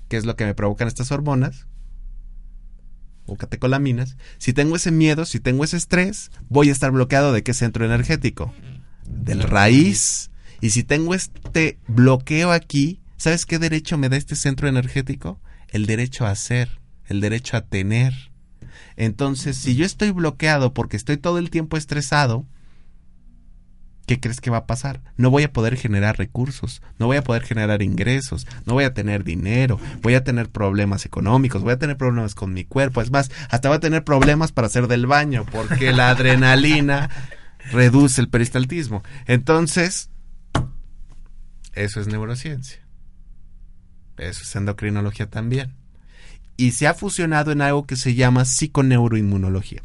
que 0.07 0.17
es 0.17 0.25
lo 0.25 0.35
que 0.35 0.45
me 0.45 0.53
provocan 0.53 0.87
estas 0.87 1.11
hormonas, 1.11 1.67
o 3.25 3.35
catecolaminas, 3.35 4.15
si 4.37 4.53
tengo 4.53 4.75
ese 4.75 4.91
miedo, 4.91 5.25
si 5.25 5.39
tengo 5.39 5.63
ese 5.63 5.77
estrés, 5.77 6.31
voy 6.49 6.69
a 6.69 6.71
estar 6.71 6.91
bloqueado 6.91 7.33
de 7.33 7.43
qué 7.43 7.53
centro 7.53 7.85
energético? 7.85 8.53
Del 9.05 9.43
raíz. 9.43 10.31
Y 10.61 10.69
si 10.71 10.83
tengo 10.83 11.13
este 11.13 11.77
bloqueo 11.87 12.51
aquí, 12.51 13.01
¿sabes 13.17 13.45
qué 13.45 13.59
derecho 13.59 13.97
me 13.97 14.09
da 14.09 14.17
este 14.17 14.35
centro 14.35 14.67
energético? 14.67 15.39
El 15.67 15.85
derecho 15.85 16.25
a 16.25 16.35
ser, 16.35 16.79
el 17.07 17.21
derecho 17.21 17.57
a 17.57 17.61
tener. 17.61 18.13
Entonces, 18.97 19.55
si 19.57 19.75
yo 19.75 19.85
estoy 19.85 20.11
bloqueado 20.11 20.73
porque 20.73 20.97
estoy 20.97 21.17
todo 21.17 21.37
el 21.37 21.51
tiempo 21.51 21.77
estresado, 21.77 22.45
¿qué 24.07 24.19
crees 24.19 24.41
que 24.41 24.49
va 24.49 24.57
a 24.57 24.65
pasar? 24.65 25.01
No 25.17 25.29
voy 25.29 25.43
a 25.43 25.53
poder 25.53 25.77
generar 25.77 26.17
recursos, 26.17 26.81
no 26.97 27.05
voy 27.05 27.17
a 27.17 27.23
poder 27.23 27.43
generar 27.43 27.83
ingresos, 27.83 28.47
no 28.65 28.73
voy 28.73 28.85
a 28.85 28.93
tener 28.93 29.23
dinero, 29.23 29.79
voy 30.01 30.15
a 30.15 30.23
tener 30.23 30.49
problemas 30.49 31.05
económicos, 31.05 31.61
voy 31.61 31.73
a 31.73 31.79
tener 31.79 31.95
problemas 31.95 32.33
con 32.33 32.53
mi 32.53 32.65
cuerpo, 32.65 33.01
es 33.01 33.11
más, 33.11 33.29
hasta 33.49 33.69
voy 33.69 33.77
a 33.77 33.81
tener 33.81 34.03
problemas 34.03 34.51
para 34.51 34.67
hacer 34.67 34.87
del 34.87 35.05
baño, 35.05 35.45
porque 35.51 35.93
la 35.93 36.09
adrenalina 36.11 37.09
reduce 37.71 38.19
el 38.19 38.29
peristaltismo. 38.29 39.03
Entonces, 39.27 40.09
eso 41.73 42.01
es 42.01 42.07
neurociencia. 42.07 42.79
Eso 44.17 44.41
es 44.41 44.55
endocrinología 44.55 45.29
también. 45.29 45.76
Y 46.57 46.71
se 46.71 46.87
ha 46.87 46.93
fusionado 46.93 47.51
en 47.51 47.61
algo 47.61 47.85
que 47.85 47.95
se 47.95 48.15
llama 48.15 48.43
psiconeuroinmunología. 48.45 49.83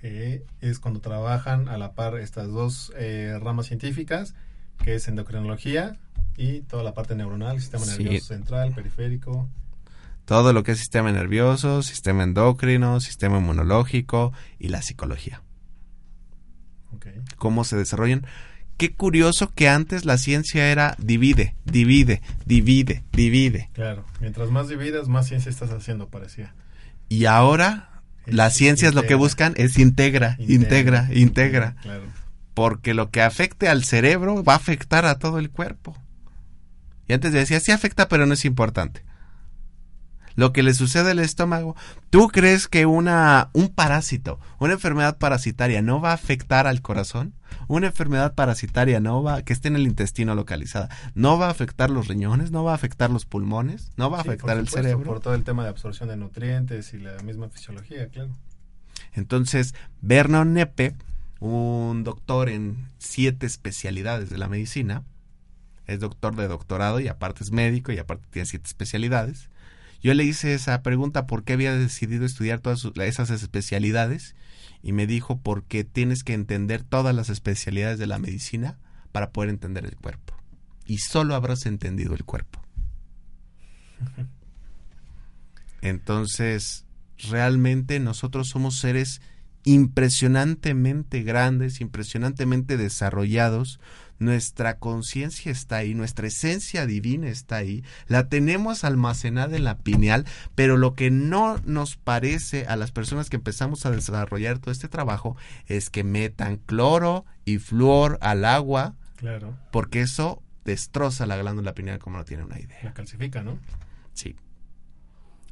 Que 0.00 0.44
es 0.60 0.78
cuando 0.78 1.00
trabajan 1.00 1.68
a 1.68 1.78
la 1.78 1.92
par 1.92 2.16
estas 2.18 2.48
dos 2.48 2.92
eh, 2.96 3.38
ramas 3.40 3.66
científicas, 3.66 4.34
que 4.82 4.94
es 4.94 5.08
endocrinología 5.08 5.96
y 6.36 6.60
toda 6.62 6.82
la 6.82 6.92
parte 6.94 7.14
neuronal, 7.14 7.60
sistema 7.60 7.84
Sí. 7.84 8.02
nervioso 8.04 8.26
central, 8.26 8.74
periférico. 8.74 9.48
Todo 10.24 10.52
lo 10.52 10.62
que 10.62 10.72
es 10.72 10.78
sistema 10.78 11.10
nervioso, 11.12 11.82
sistema 11.82 12.22
endocrino, 12.24 13.00
sistema 13.00 13.38
inmunológico 13.38 14.32
y 14.58 14.68
la 14.68 14.82
psicología. 14.82 15.42
Cómo 17.36 17.64
se 17.64 17.76
desarrollan. 17.76 18.26
Qué 18.76 18.94
curioso 18.94 19.52
que 19.54 19.68
antes 19.68 20.04
la 20.04 20.18
ciencia 20.18 20.70
era 20.70 20.96
divide, 20.98 21.54
divide, 21.64 22.20
divide, 22.46 23.04
divide. 23.12 23.70
Claro. 23.74 24.04
Mientras 24.20 24.50
más 24.50 24.68
dividas, 24.68 25.08
más 25.08 25.28
ciencia 25.28 25.50
estás 25.50 25.70
haciendo, 25.70 26.08
parecía. 26.08 26.54
Y 27.08 27.26
ahora 27.26 28.02
las 28.26 28.54
ciencias 28.54 28.94
lo 28.94 29.02
que 29.02 29.14
Integra. 29.14 29.18
buscan 29.18 29.54
es 29.56 29.78
integra, 29.78 30.36
integra, 30.38 31.08
integra. 31.12 31.76
Claro. 31.82 32.04
Porque 32.54 32.94
lo 32.94 33.10
que 33.10 33.22
afecte 33.22 33.68
al 33.68 33.84
cerebro 33.84 34.42
va 34.44 34.54
a 34.54 34.56
afectar 34.56 35.06
a 35.06 35.18
todo 35.18 35.38
el 35.38 35.50
cuerpo. 35.50 35.96
Y 37.08 37.12
antes 37.12 37.32
decía, 37.32 37.60
sí 37.60 37.72
afecta, 37.72 38.08
pero 38.08 38.26
no 38.26 38.34
es 38.34 38.44
importante. 38.44 39.04
Lo 40.34 40.52
que 40.52 40.62
le 40.62 40.72
sucede 40.72 41.10
al 41.10 41.18
estómago, 41.18 41.76
¿tú 42.10 42.28
crees 42.28 42.68
que 42.68 42.86
una 42.86 43.50
un 43.52 43.68
parásito, 43.68 44.40
una 44.58 44.74
enfermedad 44.74 45.18
parasitaria 45.18 45.82
no 45.82 46.00
va 46.00 46.10
a 46.10 46.14
afectar 46.14 46.66
al 46.66 46.80
corazón? 46.80 47.34
Una 47.68 47.88
enfermedad 47.88 48.34
parasitaria 48.34 49.00
no 49.00 49.22
va 49.22 49.42
que 49.42 49.52
esté 49.52 49.68
en 49.68 49.76
el 49.76 49.82
intestino 49.86 50.34
localizada, 50.34 50.88
no 51.14 51.38
va 51.38 51.46
a 51.48 51.50
afectar 51.50 51.90
los 51.90 52.08
riñones, 52.08 52.50
no 52.50 52.64
va 52.64 52.72
a 52.72 52.74
afectar 52.74 53.10
los 53.10 53.24
pulmones, 53.26 53.90
no 53.96 54.10
va 54.10 54.20
a 54.20 54.22
Sí, 54.22 54.28
afectar 54.30 54.56
el 54.58 54.68
cerebro. 54.68 55.04
Por 55.04 55.20
todo 55.20 55.34
el 55.34 55.44
tema 55.44 55.62
de 55.62 55.70
absorción 55.70 56.08
de 56.08 56.16
nutrientes 56.16 56.94
y 56.94 56.98
la 56.98 57.16
misma 57.22 57.48
fisiología, 57.48 58.08
claro. 58.08 58.30
Entonces, 59.14 59.74
Vernon 60.00 60.54
Nepe, 60.54 60.94
un 61.40 62.04
doctor 62.04 62.48
en 62.48 62.86
siete 62.98 63.46
especialidades 63.46 64.30
de 64.30 64.38
la 64.38 64.48
medicina, 64.48 65.02
es 65.86 66.00
doctor 66.00 66.36
de 66.36 66.48
doctorado 66.48 67.00
y 67.00 67.08
aparte 67.08 67.42
es 67.42 67.50
médico 67.50 67.92
y 67.92 67.98
aparte 67.98 68.24
tiene 68.30 68.46
siete 68.46 68.66
especialidades. 68.66 69.48
Yo 70.02 70.14
le 70.14 70.24
hice 70.24 70.54
esa 70.54 70.82
pregunta 70.82 71.26
por 71.26 71.44
qué 71.44 71.52
había 71.52 71.74
decidido 71.74 72.24
estudiar 72.24 72.60
todas 72.60 72.84
esas 72.96 73.30
especialidades 73.30 74.34
y 74.82 74.92
me 74.92 75.06
dijo 75.06 75.40
porque 75.40 75.84
tienes 75.84 76.24
que 76.24 76.34
entender 76.34 76.82
todas 76.82 77.14
las 77.14 77.30
especialidades 77.30 77.98
de 77.98 78.06
la 78.06 78.18
medicina 78.18 78.78
para 79.12 79.30
poder 79.30 79.50
entender 79.50 79.84
el 79.84 79.96
cuerpo. 79.96 80.34
Y 80.86 80.98
solo 80.98 81.34
habrás 81.34 81.66
entendido 81.66 82.14
el 82.14 82.24
cuerpo. 82.24 82.60
Entonces, 85.82 86.84
realmente 87.18 88.00
nosotros 88.00 88.48
somos 88.48 88.78
seres 88.78 89.20
impresionantemente 89.64 91.22
grandes, 91.22 91.80
impresionantemente 91.80 92.76
desarrollados. 92.76 93.80
Nuestra 94.22 94.78
conciencia 94.78 95.50
está 95.52 95.76
ahí, 95.76 95.94
nuestra 95.94 96.26
esencia 96.28 96.86
divina 96.86 97.28
está 97.28 97.56
ahí, 97.56 97.82
la 98.06 98.28
tenemos 98.28 98.84
almacenada 98.84 99.56
en 99.56 99.64
la 99.64 99.78
pineal, 99.78 100.24
pero 100.54 100.76
lo 100.76 100.94
que 100.94 101.10
no 101.10 101.58
nos 101.64 101.96
parece 101.96 102.66
a 102.66 102.76
las 102.76 102.92
personas 102.92 103.28
que 103.30 103.36
empezamos 103.36 103.84
a 103.84 103.90
desarrollar 103.90 104.58
todo 104.60 104.70
este 104.70 104.88
trabajo 104.88 105.36
es 105.66 105.90
que 105.90 106.04
metan 106.04 106.56
cloro 106.56 107.24
y 107.44 107.58
flúor 107.58 108.18
al 108.20 108.44
agua, 108.44 108.94
Claro. 109.16 109.56
porque 109.70 110.00
eso 110.02 110.42
destroza 110.64 111.26
la 111.26 111.36
glándula 111.36 111.74
pineal 111.74 111.98
como 111.98 112.18
no 112.18 112.24
tiene 112.24 112.44
una 112.44 112.58
idea. 112.60 112.78
La 112.84 112.94
calcifica, 112.94 113.42
¿no? 113.42 113.58
Sí. 114.14 114.36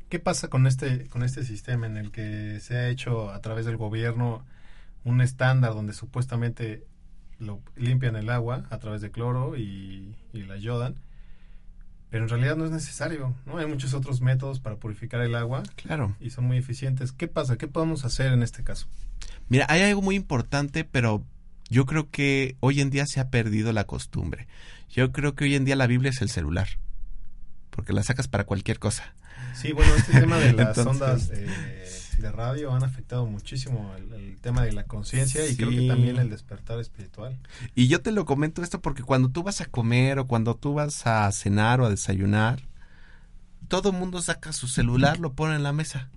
¿Qué 0.08 0.18
pasa 0.18 0.48
con 0.48 0.66
este, 0.66 1.06
con 1.08 1.22
este 1.22 1.44
sistema 1.44 1.86
en 1.86 1.96
el 1.96 2.10
que 2.10 2.58
se 2.60 2.76
ha 2.76 2.88
hecho 2.88 3.30
a 3.30 3.40
través 3.40 3.64
del 3.66 3.76
gobierno 3.76 4.44
un 5.04 5.20
estándar 5.20 5.72
donde 5.74 5.92
supuestamente 5.92 6.84
lo 7.40 7.60
limpian 7.76 8.14
el 8.14 8.30
agua 8.30 8.66
a 8.70 8.78
través 8.78 9.00
de 9.00 9.10
cloro 9.10 9.56
y, 9.56 10.14
y 10.32 10.42
la 10.44 10.56
yodan 10.56 10.96
pero 12.10 12.24
en 12.24 12.28
realidad 12.28 12.56
no 12.56 12.64
es 12.64 12.72
necesario, 12.72 13.34
¿no? 13.46 13.58
Hay 13.58 13.66
muchos 13.66 13.94
otros 13.94 14.20
métodos 14.20 14.58
para 14.58 14.76
purificar 14.76 15.20
el 15.20 15.36
agua. 15.36 15.62
Claro. 15.76 16.16
Y 16.18 16.30
son 16.30 16.44
muy 16.44 16.58
eficientes. 16.58 17.12
¿Qué 17.12 17.28
pasa? 17.28 17.56
¿Qué 17.56 17.68
podemos 17.68 18.04
hacer 18.04 18.32
en 18.32 18.42
este 18.42 18.64
caso? 18.64 18.88
Mira, 19.48 19.66
hay 19.68 19.82
algo 19.82 20.02
muy 20.02 20.16
importante, 20.16 20.84
pero 20.84 21.24
yo 21.68 21.86
creo 21.86 22.10
que 22.10 22.56
hoy 22.58 22.80
en 22.80 22.90
día 22.90 23.06
se 23.06 23.20
ha 23.20 23.30
perdido 23.30 23.72
la 23.72 23.84
costumbre. 23.84 24.48
Yo 24.88 25.12
creo 25.12 25.36
que 25.36 25.44
hoy 25.44 25.54
en 25.54 25.64
día 25.64 25.76
la 25.76 25.86
Biblia 25.86 26.10
es 26.10 26.20
el 26.20 26.30
celular, 26.30 26.68
porque 27.70 27.92
la 27.92 28.02
sacas 28.02 28.26
para 28.26 28.44
cualquier 28.44 28.80
cosa. 28.80 29.14
Sí, 29.54 29.72
bueno, 29.72 29.94
este 29.94 30.18
tema 30.18 30.38
de 30.38 30.52
las 30.54 30.76
ondas 30.78 31.30
eh, 31.32 31.79
de 32.20 32.32
radio 32.32 32.72
han 32.72 32.84
afectado 32.84 33.26
muchísimo 33.26 33.94
el, 33.96 34.38
tema 34.40 34.62
de 34.62 34.72
la 34.72 34.84
conciencia 34.84 35.46
y 35.46 35.56
creo 35.56 35.70
que 35.70 35.86
también 35.86 36.16
el 36.16 36.30
despertar 36.30 36.78
espiritual. 36.80 37.38
Y 37.74 37.88
yo 37.88 38.00
te 38.00 38.12
lo 38.12 38.24
comento 38.24 38.62
esto 38.62 38.80
porque 38.80 39.02
cuando 39.02 39.28
tú 39.28 39.42
vas 39.42 39.60
a 39.60 39.66
comer 39.66 40.18
o 40.18 40.26
cuando 40.26 40.56
tú 40.56 40.74
vas 40.74 41.06
a 41.06 41.30
cenar 41.32 41.80
o 41.80 41.86
a 41.86 41.90
desayunar, 41.90 42.62
todo 43.68 43.90
el 43.90 43.96
mundo 43.96 44.20
saca 44.22 44.52
su 44.52 44.66
celular, 44.66 45.18
lo 45.20 45.34
pone 45.34 45.54
en 45.56 45.62
la 45.62 45.72
mesa. 45.72 46.10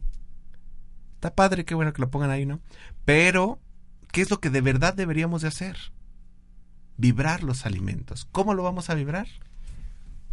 Está 1.15 1.35
padre, 1.35 1.65
qué 1.65 1.75
bueno 1.75 1.93
que 1.93 2.01
lo 2.01 2.09
pongan 2.09 2.31
ahí, 2.31 2.45
¿no? 2.45 2.59
Pero, 3.05 3.59
¿qué 4.11 4.21
es 4.21 4.29
lo 4.29 4.39
que 4.39 4.49
de 4.49 4.61
verdad 4.61 4.93
deberíamos 4.93 5.41
de 5.41 5.49
hacer? 5.49 5.77
Vibrar 6.97 7.43
los 7.43 7.65
alimentos. 7.65 8.27
¿Cómo 8.31 8.53
lo 8.53 8.63
vamos 8.63 8.89
a 8.89 8.95
vibrar? 8.95 9.27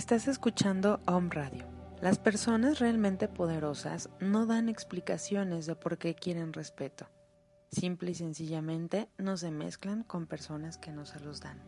Estás 0.00 0.28
escuchando 0.28 0.98
Home 1.06 1.28
Radio. 1.30 1.66
Las 2.00 2.18
personas 2.18 2.78
realmente 2.78 3.28
poderosas 3.28 4.08
no 4.18 4.46
dan 4.46 4.70
explicaciones 4.70 5.66
de 5.66 5.76
por 5.76 5.98
qué 5.98 6.14
quieren 6.14 6.54
respeto. 6.54 7.06
Simple 7.70 8.12
y 8.12 8.14
sencillamente 8.14 9.10
no 9.18 9.36
se 9.36 9.50
mezclan 9.50 10.02
con 10.02 10.26
personas 10.26 10.78
que 10.78 10.90
no 10.90 11.04
se 11.04 11.20
los 11.20 11.42
dan. 11.42 11.62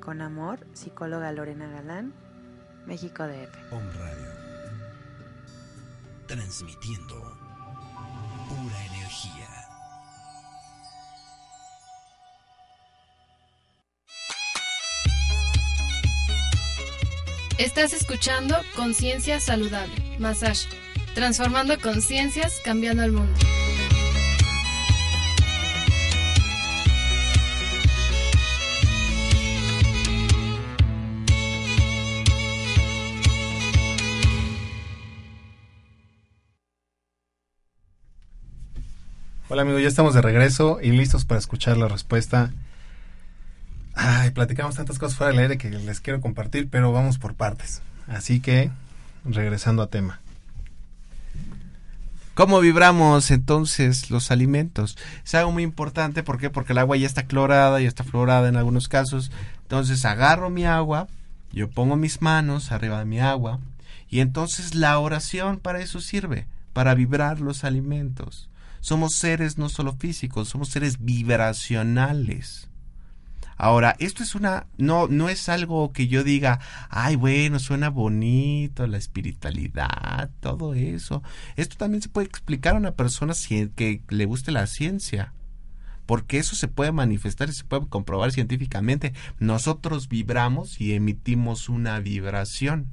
Con 0.00 0.22
amor, 0.22 0.66
psicóloga 0.72 1.30
Lorena 1.32 1.68
Galán, 1.68 2.14
México 2.86 3.24
DF. 3.24 3.74
Home 3.74 3.92
Radio. 3.92 4.28
Transmitiendo 6.26 7.14
pura 8.48 8.86
energía. 8.86 9.53
Estás 17.56 17.92
escuchando 17.92 18.56
Conciencia 18.74 19.38
Saludable, 19.38 19.94
Massage, 20.18 20.66
transformando 21.14 21.78
conciencias, 21.78 22.60
cambiando 22.64 23.04
el 23.04 23.12
mundo. 23.12 23.32
Hola 39.48 39.62
amigos, 39.62 39.82
ya 39.82 39.86
estamos 39.86 40.14
de 40.14 40.22
regreso 40.22 40.80
y 40.82 40.90
listos 40.90 41.24
para 41.24 41.38
escuchar 41.38 41.76
la 41.76 41.86
respuesta 41.86 42.50
Ay, 44.06 44.32
platicamos 44.32 44.74
tantas 44.74 44.98
cosas 44.98 45.16
fuera 45.16 45.32
del 45.32 45.40
aire 45.40 45.56
que 45.56 45.70
les 45.70 46.02
quiero 46.02 46.20
compartir, 46.20 46.68
pero 46.68 46.92
vamos 46.92 47.16
por 47.16 47.32
partes. 47.32 47.80
Así 48.06 48.38
que, 48.38 48.70
regresando 49.24 49.82
a 49.82 49.86
tema. 49.86 50.20
¿Cómo 52.34 52.60
vibramos 52.60 53.30
entonces 53.30 54.10
los 54.10 54.30
alimentos? 54.30 54.98
Es 55.24 55.34
algo 55.34 55.52
muy 55.52 55.62
importante, 55.62 56.22
¿por 56.22 56.36
qué? 56.36 56.50
Porque 56.50 56.74
el 56.74 56.80
agua 56.80 56.98
ya 56.98 57.06
está 57.06 57.22
clorada, 57.22 57.80
ya 57.80 57.88
está 57.88 58.04
florada 58.04 58.46
en 58.46 58.56
algunos 58.56 58.88
casos. 58.88 59.32
Entonces 59.62 60.04
agarro 60.04 60.50
mi 60.50 60.66
agua, 60.66 61.08
yo 61.50 61.70
pongo 61.70 61.96
mis 61.96 62.20
manos 62.20 62.72
arriba 62.72 62.98
de 62.98 63.06
mi 63.06 63.20
agua, 63.20 63.58
y 64.10 64.20
entonces 64.20 64.74
la 64.74 64.98
oración 64.98 65.60
para 65.60 65.80
eso 65.80 66.02
sirve, 66.02 66.46
para 66.74 66.94
vibrar 66.94 67.40
los 67.40 67.64
alimentos. 67.64 68.50
Somos 68.80 69.14
seres 69.14 69.56
no 69.56 69.70
solo 69.70 69.94
físicos, 69.94 70.50
somos 70.50 70.68
seres 70.68 71.02
vibracionales. 71.02 72.68
Ahora, 73.56 73.96
esto 73.98 74.22
es 74.22 74.34
una, 74.34 74.66
no, 74.78 75.06
no 75.08 75.28
es 75.28 75.48
algo 75.48 75.92
que 75.92 76.08
yo 76.08 76.24
diga, 76.24 76.60
ay, 76.90 77.16
bueno, 77.16 77.58
suena 77.58 77.90
bonito, 77.90 78.86
la 78.86 78.98
espiritualidad, 78.98 80.30
todo 80.40 80.74
eso. 80.74 81.22
Esto 81.56 81.76
también 81.76 82.02
se 82.02 82.08
puede 82.08 82.26
explicar 82.26 82.74
a 82.74 82.78
una 82.78 82.92
persona 82.92 83.34
que 83.74 84.02
le 84.08 84.24
guste 84.24 84.52
la 84.52 84.66
ciencia. 84.66 85.32
Porque 86.06 86.38
eso 86.38 86.54
se 86.54 86.68
puede 86.68 86.92
manifestar 86.92 87.48
y 87.48 87.52
se 87.52 87.64
puede 87.64 87.86
comprobar 87.86 88.30
científicamente. 88.30 89.14
Nosotros 89.38 90.08
vibramos 90.08 90.80
y 90.80 90.92
emitimos 90.92 91.70
una 91.70 91.98
vibración. 92.00 92.88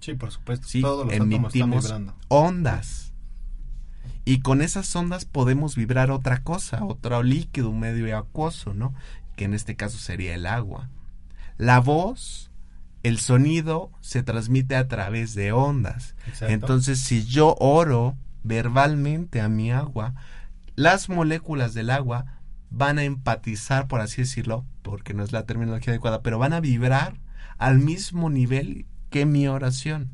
Sí, 0.00 0.14
por 0.14 0.30
supuesto. 0.30 0.66
Sí, 0.66 0.82
emitimos 1.10 1.92
ondas. 2.28 3.12
Y 4.26 4.40
con 4.40 4.62
esas 4.62 4.94
ondas 4.96 5.26
podemos 5.26 5.76
vibrar 5.76 6.10
otra 6.10 6.42
cosa, 6.42 6.82
otro 6.84 7.22
líquido 7.22 7.72
medio 7.72 8.16
acuoso, 8.16 8.72
¿no? 8.72 8.94
Que 9.36 9.44
en 9.44 9.54
este 9.54 9.76
caso 9.76 9.98
sería 9.98 10.34
el 10.34 10.46
agua. 10.46 10.90
La 11.56 11.80
voz, 11.80 12.50
el 13.02 13.18
sonido 13.18 13.90
se 14.00 14.22
transmite 14.22 14.76
a 14.76 14.88
través 14.88 15.34
de 15.34 15.52
ondas. 15.52 16.14
Entonces, 16.40 17.00
si 17.00 17.24
yo 17.24 17.56
oro 17.58 18.16
verbalmente 18.42 19.40
a 19.40 19.48
mi 19.48 19.70
agua, 19.70 20.14
las 20.76 21.08
moléculas 21.08 21.74
del 21.74 21.90
agua 21.90 22.40
van 22.70 22.98
a 22.98 23.04
empatizar, 23.04 23.86
por 23.86 24.00
así 24.00 24.22
decirlo, 24.22 24.64
porque 24.82 25.14
no 25.14 25.22
es 25.22 25.32
la 25.32 25.46
terminología 25.46 25.92
adecuada, 25.92 26.22
pero 26.22 26.38
van 26.38 26.52
a 26.52 26.60
vibrar 26.60 27.20
al 27.58 27.78
mismo 27.78 28.30
nivel 28.30 28.86
que 29.10 29.26
mi 29.26 29.46
oración. 29.46 30.10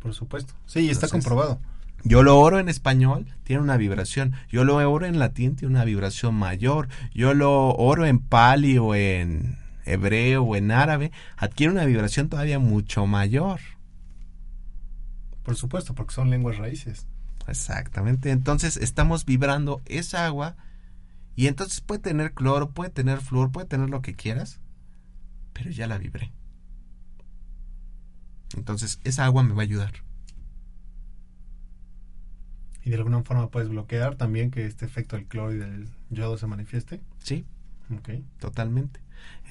Por 0.00 0.14
supuesto. 0.14 0.54
Sí, 0.66 0.90
está 0.90 1.08
comprobado. 1.08 1.60
Yo 2.04 2.22
lo 2.22 2.38
oro 2.38 2.58
en 2.58 2.68
español, 2.68 3.26
tiene 3.42 3.62
una 3.62 3.76
vibración. 3.76 4.34
Yo 4.48 4.64
lo 4.64 4.76
oro 4.76 5.06
en 5.06 5.18
latín, 5.18 5.56
tiene 5.56 5.74
una 5.74 5.84
vibración 5.84 6.34
mayor. 6.34 6.88
Yo 7.12 7.34
lo 7.34 7.70
oro 7.70 8.06
en 8.06 8.20
pali 8.20 8.78
o 8.78 8.94
en 8.94 9.58
hebreo 9.84 10.42
o 10.42 10.56
en 10.56 10.70
árabe, 10.70 11.12
adquiere 11.36 11.72
una 11.72 11.84
vibración 11.84 12.28
todavía 12.28 12.58
mucho 12.58 13.06
mayor. 13.06 13.60
Por 15.42 15.56
supuesto, 15.56 15.94
porque 15.94 16.14
son 16.14 16.30
lenguas 16.30 16.58
raíces. 16.58 17.06
Exactamente. 17.46 18.30
Entonces 18.30 18.76
estamos 18.76 19.24
vibrando 19.24 19.80
esa 19.86 20.26
agua 20.26 20.56
y 21.34 21.46
entonces 21.46 21.80
puede 21.80 22.00
tener 22.00 22.34
cloro, 22.34 22.70
puede 22.70 22.90
tener 22.90 23.20
flúor, 23.20 23.50
puede 23.50 23.66
tener 23.66 23.88
lo 23.88 24.02
que 24.02 24.14
quieras, 24.14 24.60
pero 25.54 25.70
ya 25.70 25.86
la 25.86 25.98
vibré. 25.98 26.32
Entonces 28.56 29.00
esa 29.04 29.24
agua 29.24 29.42
me 29.42 29.54
va 29.54 29.62
a 29.62 29.64
ayudar 29.64 30.07
y 32.84 32.90
de 32.90 32.96
alguna 32.96 33.22
forma 33.22 33.50
puedes 33.50 33.68
bloquear 33.68 34.16
también 34.16 34.50
que 34.50 34.66
este 34.66 34.86
efecto 34.86 35.16
del 35.16 35.26
cloro 35.26 35.52
y 35.52 35.58
del 35.58 35.88
yodo 36.10 36.38
se 36.38 36.46
manifieste. 36.46 37.00
Sí. 37.18 37.44
Ok. 37.94 38.10
Totalmente. 38.38 39.00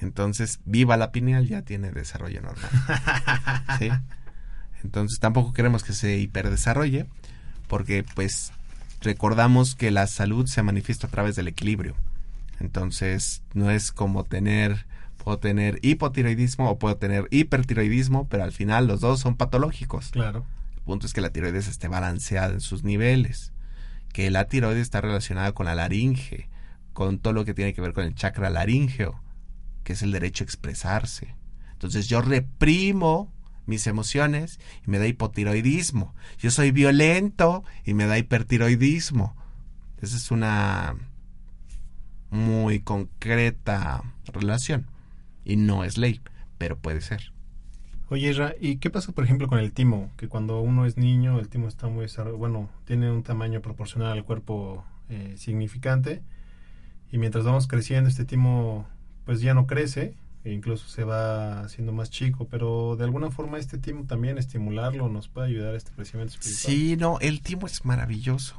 Entonces, 0.01 0.59
viva 0.65 0.97
la 0.97 1.11
pineal 1.11 1.47
ya 1.47 1.61
tiene 1.61 1.91
desarrollo 1.91 2.41
normal. 2.41 2.69
¿Sí? 3.79 3.89
Entonces, 4.83 5.19
tampoco 5.19 5.53
queremos 5.53 5.83
que 5.83 5.93
se 5.93 6.17
hiperdesarrolle 6.17 7.07
porque 7.67 8.05
pues 8.15 8.53
recordamos 9.01 9.75
que 9.75 9.91
la 9.91 10.07
salud 10.07 10.47
se 10.47 10.63
manifiesta 10.63 11.07
a 11.07 11.09
través 11.09 11.35
del 11.35 11.47
equilibrio. 11.47 11.95
Entonces, 12.59 13.43
no 13.53 13.69
es 13.69 13.91
como 13.91 14.23
tener 14.23 14.85
puedo 15.23 15.39
tener 15.39 15.79
hipotiroidismo 15.81 16.69
o 16.69 16.79
puedo 16.79 16.95
tener 16.95 17.27
hipertiroidismo, 17.31 18.29
pero 18.29 18.45
al 18.45 18.53
final 18.53 18.87
los 18.87 19.01
dos 19.01 19.19
son 19.19 19.35
patológicos. 19.35 20.09
Claro 20.11 20.45
punto 20.88 21.06
es 21.06 21.13
que 21.13 21.21
la 21.21 21.30
tiroides 21.30 21.67
esté 21.67 21.88
balanceada 21.88 22.54
en 22.54 22.62
sus 22.62 22.84
niveles, 22.84 23.54
que 24.12 24.32
la 24.32 24.45
tiroides 24.45 24.82
está 24.82 25.02
relacionada 25.02 25.52
con 25.52 25.67
la 25.67 25.76
laringe, 25.76 26.50
con 26.93 27.19
todo 27.19 27.34
lo 27.34 27.45
que 27.45 27.54
tiene 27.54 27.76
que 27.76 27.82
ver 27.82 27.93
con 27.93 28.06
el 28.06 28.15
chakra 28.15 28.50
laríngeo, 28.50 29.21
que 29.84 29.93
es 29.93 30.02
el 30.02 30.12
derecho 30.12 30.43
a 30.43 30.45
expresarse. 30.45 31.36
Entonces 31.73 32.08
yo 32.08 32.21
reprimo 32.21 33.32
mis 33.67 33.86
emociones 33.86 34.60
y 34.86 34.89
me 34.89 34.97
da 34.97 35.06
hipotiroidismo. 35.06 36.15
Yo 36.39 36.50
soy 36.50 36.71
violento 36.71 37.63
y 37.86 37.93
me 37.93 38.08
da 38.08 38.17
hipertiroidismo. 38.17 39.36
Esa 40.02 40.15
es 40.15 40.32
una 40.32 40.95
muy 42.32 42.80
concreta 42.80 44.04
relación 44.26 44.88
y 45.45 45.58
no 45.58 45.84
es 45.84 45.97
ley, 45.97 46.21
pero 46.58 46.80
puede 46.80 47.02
ser. 47.02 47.37
Oye, 48.09 48.31
Ra, 48.33 48.55
¿y 48.59 48.77
qué 48.77 48.89
pasa, 48.89 49.11
por 49.11 49.25
ejemplo, 49.25 49.47
con 49.47 49.59
el 49.59 49.73
timo? 49.73 50.11
Que 50.15 50.29
cuando 50.29 50.61
uno 50.61 50.85
es 50.85 50.95
niño, 50.95 51.39
el 51.39 51.49
timo 51.49 51.67
está 51.67 51.87
muy, 51.87 52.07
bueno, 52.37 52.69
tiene 52.85 53.11
un 53.11 53.21
tamaño 53.21 53.61
proporcional 53.61 54.13
al 54.13 54.23
cuerpo 54.23 54.85
eh, 55.09 55.33
significante, 55.37 56.21
y 57.11 57.17
mientras 57.17 57.43
vamos 57.43 57.67
creciendo, 57.67 58.09
este 58.09 58.23
timo, 58.23 58.87
pues 59.25 59.41
ya 59.41 59.53
no 59.53 59.67
crece, 59.67 60.15
e 60.45 60.53
incluso 60.53 60.87
se 60.87 61.03
va 61.03 61.61
haciendo 61.61 61.91
más 61.91 62.09
chico, 62.09 62.47
pero 62.49 62.95
de 62.95 63.03
alguna 63.03 63.29
forma 63.29 63.57
este 63.57 63.77
timo 63.77 64.05
también 64.05 64.37
estimularlo 64.37 65.09
nos 65.09 65.27
puede 65.27 65.47
ayudar 65.47 65.73
a 65.73 65.77
este 65.77 65.91
crecimiento 65.91 66.35
espiritual. 66.35 66.73
Sí, 66.73 66.95
no, 66.95 67.19
el 67.19 67.41
timo 67.41 67.67
es 67.67 67.83
maravilloso. 67.83 68.55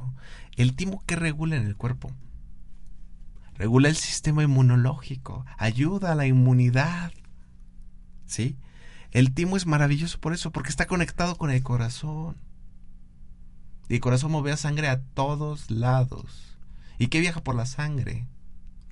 El 0.57 0.77
timo 0.77 1.03
que 1.07 1.17
regula 1.17 1.57
en 1.57 1.67
el 1.67 1.77
cuerpo. 1.77 2.11
Regula 3.55 3.89
el 3.89 3.97
sistema 3.97 4.43
inmunológico, 4.43 5.47
ayuda 5.57 6.13
a 6.13 6.15
la 6.15 6.27
inmunidad. 6.27 7.13
¿Sí? 8.27 8.57
El 9.11 9.33
timo 9.33 9.57
es 9.57 9.67
maravilloso 9.67 10.21
por 10.21 10.33
eso, 10.35 10.51
porque 10.53 10.71
está 10.71 10.87
conectado 10.87 11.37
con 11.37 11.51
el 11.51 11.63
corazón. 11.63 12.37
Y 13.89 13.95
el 13.95 14.01
corazón 14.01 14.33
movea 14.33 14.57
sangre 14.57 14.89
a 14.89 15.01
todos 15.01 15.71
lados. 15.71 16.59
¿Y 16.99 17.09
qué 17.09 17.21
viaja 17.21 17.43
por 17.43 17.55
la 17.55 17.65
sangre? 17.65 18.27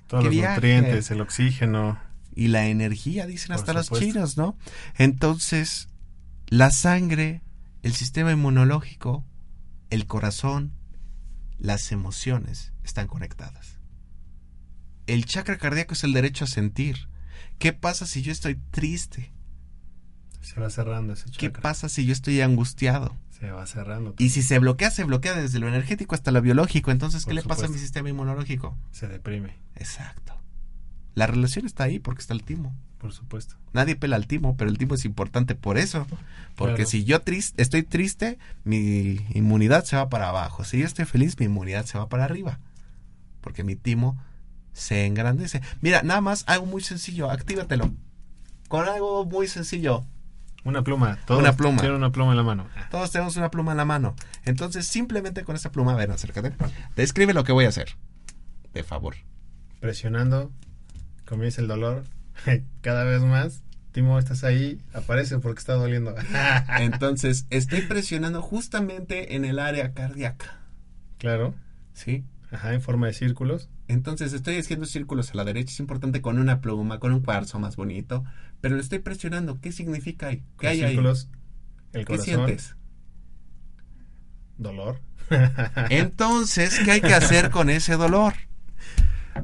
Todos 0.07 0.23
los 0.23 0.33
nutrientes, 0.33 1.11
el 1.11 1.21
oxígeno. 1.21 1.99
Y 2.33 2.47
la 2.47 2.67
energía, 2.67 3.27
dicen 3.27 3.51
hasta 3.53 3.73
los 3.73 3.91
chinos, 3.91 4.37
¿no? 4.37 4.57
Entonces, 4.97 5.89
la 6.47 6.71
sangre, 6.71 7.41
el 7.83 7.93
sistema 7.93 8.31
inmunológico, 8.31 9.25
el 9.89 10.07
corazón, 10.07 10.73
las 11.57 11.91
emociones 11.91 12.73
están 12.83 13.07
conectadas. 13.07 13.77
El 15.07 15.25
chakra 15.25 15.57
cardíaco 15.57 15.93
es 15.93 16.03
el 16.03 16.13
derecho 16.13 16.45
a 16.45 16.47
sentir. 16.47 17.09
¿Qué 17.59 17.73
pasa 17.73 18.05
si 18.05 18.21
yo 18.21 18.31
estoy 18.31 18.55
triste? 18.71 19.31
Se 20.47 20.61
va 20.61 20.69
cerrando 20.69 21.11
ese 21.11 21.25
chakra. 21.25 21.39
¿Qué 21.39 21.49
pasa 21.49 21.89
si 21.89 22.05
yo 22.05 22.13
estoy 22.13 22.39
angustiado? 22.39 23.13
Se 23.37 23.51
va 23.51 23.65
cerrando. 23.65 24.15
Y 24.17 24.29
si 24.29 24.41
se 24.41 24.59
bloquea, 24.59 24.89
se 24.91 25.03
bloquea 25.03 25.35
desde 25.35 25.59
lo 25.59 25.67
energético 25.67 26.15
hasta 26.15 26.31
lo 26.31 26.41
biológico. 26.41 26.89
Entonces, 26.89 27.25
¿qué 27.25 27.33
le 27.33 27.43
pasa 27.43 27.65
a 27.65 27.69
mi 27.69 27.77
sistema 27.77 28.09
inmunológico? 28.09 28.77
Se 28.91 29.09
deprime. 29.09 29.57
Exacto. 29.75 30.39
La 31.15 31.27
relación 31.27 31.65
está 31.65 31.83
ahí 31.83 31.99
porque 31.99 32.21
está 32.21 32.33
el 32.33 32.43
timo. 32.43 32.73
Por 32.97 33.11
supuesto. 33.11 33.55
Nadie 33.73 33.97
pela 33.97 34.15
al 34.15 34.25
timo, 34.25 34.55
pero 34.55 34.69
el 34.69 34.77
timo 34.77 34.95
es 34.95 35.03
importante 35.03 35.53
por 35.53 35.77
eso. 35.77 36.07
Porque 36.55 36.85
si 36.85 37.03
yo 37.03 37.21
triste, 37.21 37.61
estoy 37.61 37.83
triste, 37.83 38.39
mi 38.63 39.19
inmunidad 39.33 39.83
se 39.83 39.97
va 39.97 40.07
para 40.07 40.29
abajo. 40.29 40.63
Si 40.63 40.79
yo 40.79 40.85
estoy 40.85 41.03
feliz, 41.03 41.37
mi 41.39 41.47
inmunidad 41.47 41.85
se 41.85 41.97
va 41.97 42.07
para 42.07 42.23
arriba. 42.23 42.57
Porque 43.41 43.65
mi 43.65 43.75
timo 43.75 44.17
se 44.71 45.05
engrandece. 45.05 45.61
Mira, 45.81 46.03
nada 46.03 46.21
más 46.21 46.45
algo 46.47 46.67
muy 46.67 46.81
sencillo, 46.81 47.29
actívatelo. 47.29 47.91
Con 48.69 48.87
algo 48.87 49.25
muy 49.25 49.49
sencillo. 49.49 50.05
Una 50.67 50.83
pluma. 50.83 51.17
Todos 51.25 51.39
una 51.39 51.53
pluma. 51.53 51.79
Tienen 51.79 51.95
una 51.95 52.11
pluma 52.11 52.31
en 52.31 52.37
la 52.37 52.43
mano. 52.43 52.67
Todos 52.91 53.09
tenemos 53.09 53.37
una 53.37 53.49
pluma 53.49 53.71
en 53.71 53.77
la 53.77 53.85
mano. 53.85 54.17
Entonces, 54.43 54.85
simplemente 54.85 55.45
con 55.45 55.55
esa 55.55 55.71
pluma, 55.71 55.93
a 55.93 55.95
ver, 55.95 56.11
acércate. 56.11 56.51
Describe 56.97 57.33
lo 57.33 57.45
que 57.45 57.53
voy 57.53 57.63
a 57.63 57.69
hacer. 57.69 57.95
De 58.73 58.83
favor. 58.83 59.15
Presionando, 59.79 60.51
comienza 61.25 61.61
el 61.61 61.69
dolor. 61.69 62.03
Cada 62.81 63.05
vez 63.05 63.21
más. 63.21 63.63
Timo, 63.93 64.19
estás 64.19 64.43
ahí. 64.43 64.81
Aparece 64.93 65.39
porque 65.39 65.59
está 65.59 65.75
doliendo. 65.75 66.13
Entonces, 66.79 67.47
estoy 67.49 67.83
presionando 67.83 68.41
justamente 68.41 69.37
en 69.37 69.45
el 69.45 69.59
área 69.59 69.93
cardíaca. 69.93 70.59
Claro. 71.17 71.55
Sí. 71.93 72.25
Ajá, 72.51 72.73
en 72.73 72.81
forma 72.81 73.07
de 73.07 73.13
círculos. 73.13 73.69
Entonces 73.87 74.33
estoy 74.33 74.57
haciendo 74.57 74.85
círculos 74.85 75.31
a 75.31 75.35
la 75.35 75.45
derecha, 75.45 75.71
es 75.71 75.79
importante 75.79 76.21
con 76.21 76.39
una 76.39 76.59
pluma, 76.59 76.99
con 76.99 77.13
un 77.13 77.21
cuarzo 77.21 77.59
más 77.59 77.77
bonito, 77.77 78.23
pero 78.59 78.75
lo 78.75 78.81
estoy 78.81 78.99
presionando. 78.99 79.59
¿Qué 79.61 79.71
significa 79.71 80.27
ahí? 80.27 80.43
¿Qué 80.59 80.67
hay 80.67 80.79
círculos, 80.79 81.29
ahí? 81.93 82.03
¿Qué 82.03 82.17
sientes? 82.17 82.75
Dolor. 84.57 84.99
Entonces, 85.89 86.79
¿qué 86.83 86.91
hay 86.91 87.01
que 87.01 87.13
hacer 87.13 87.49
con 87.51 87.69
ese 87.69 87.95
dolor? 87.95 88.33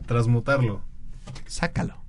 Transmutarlo. 0.06 0.82
Sácalo. 1.46 2.04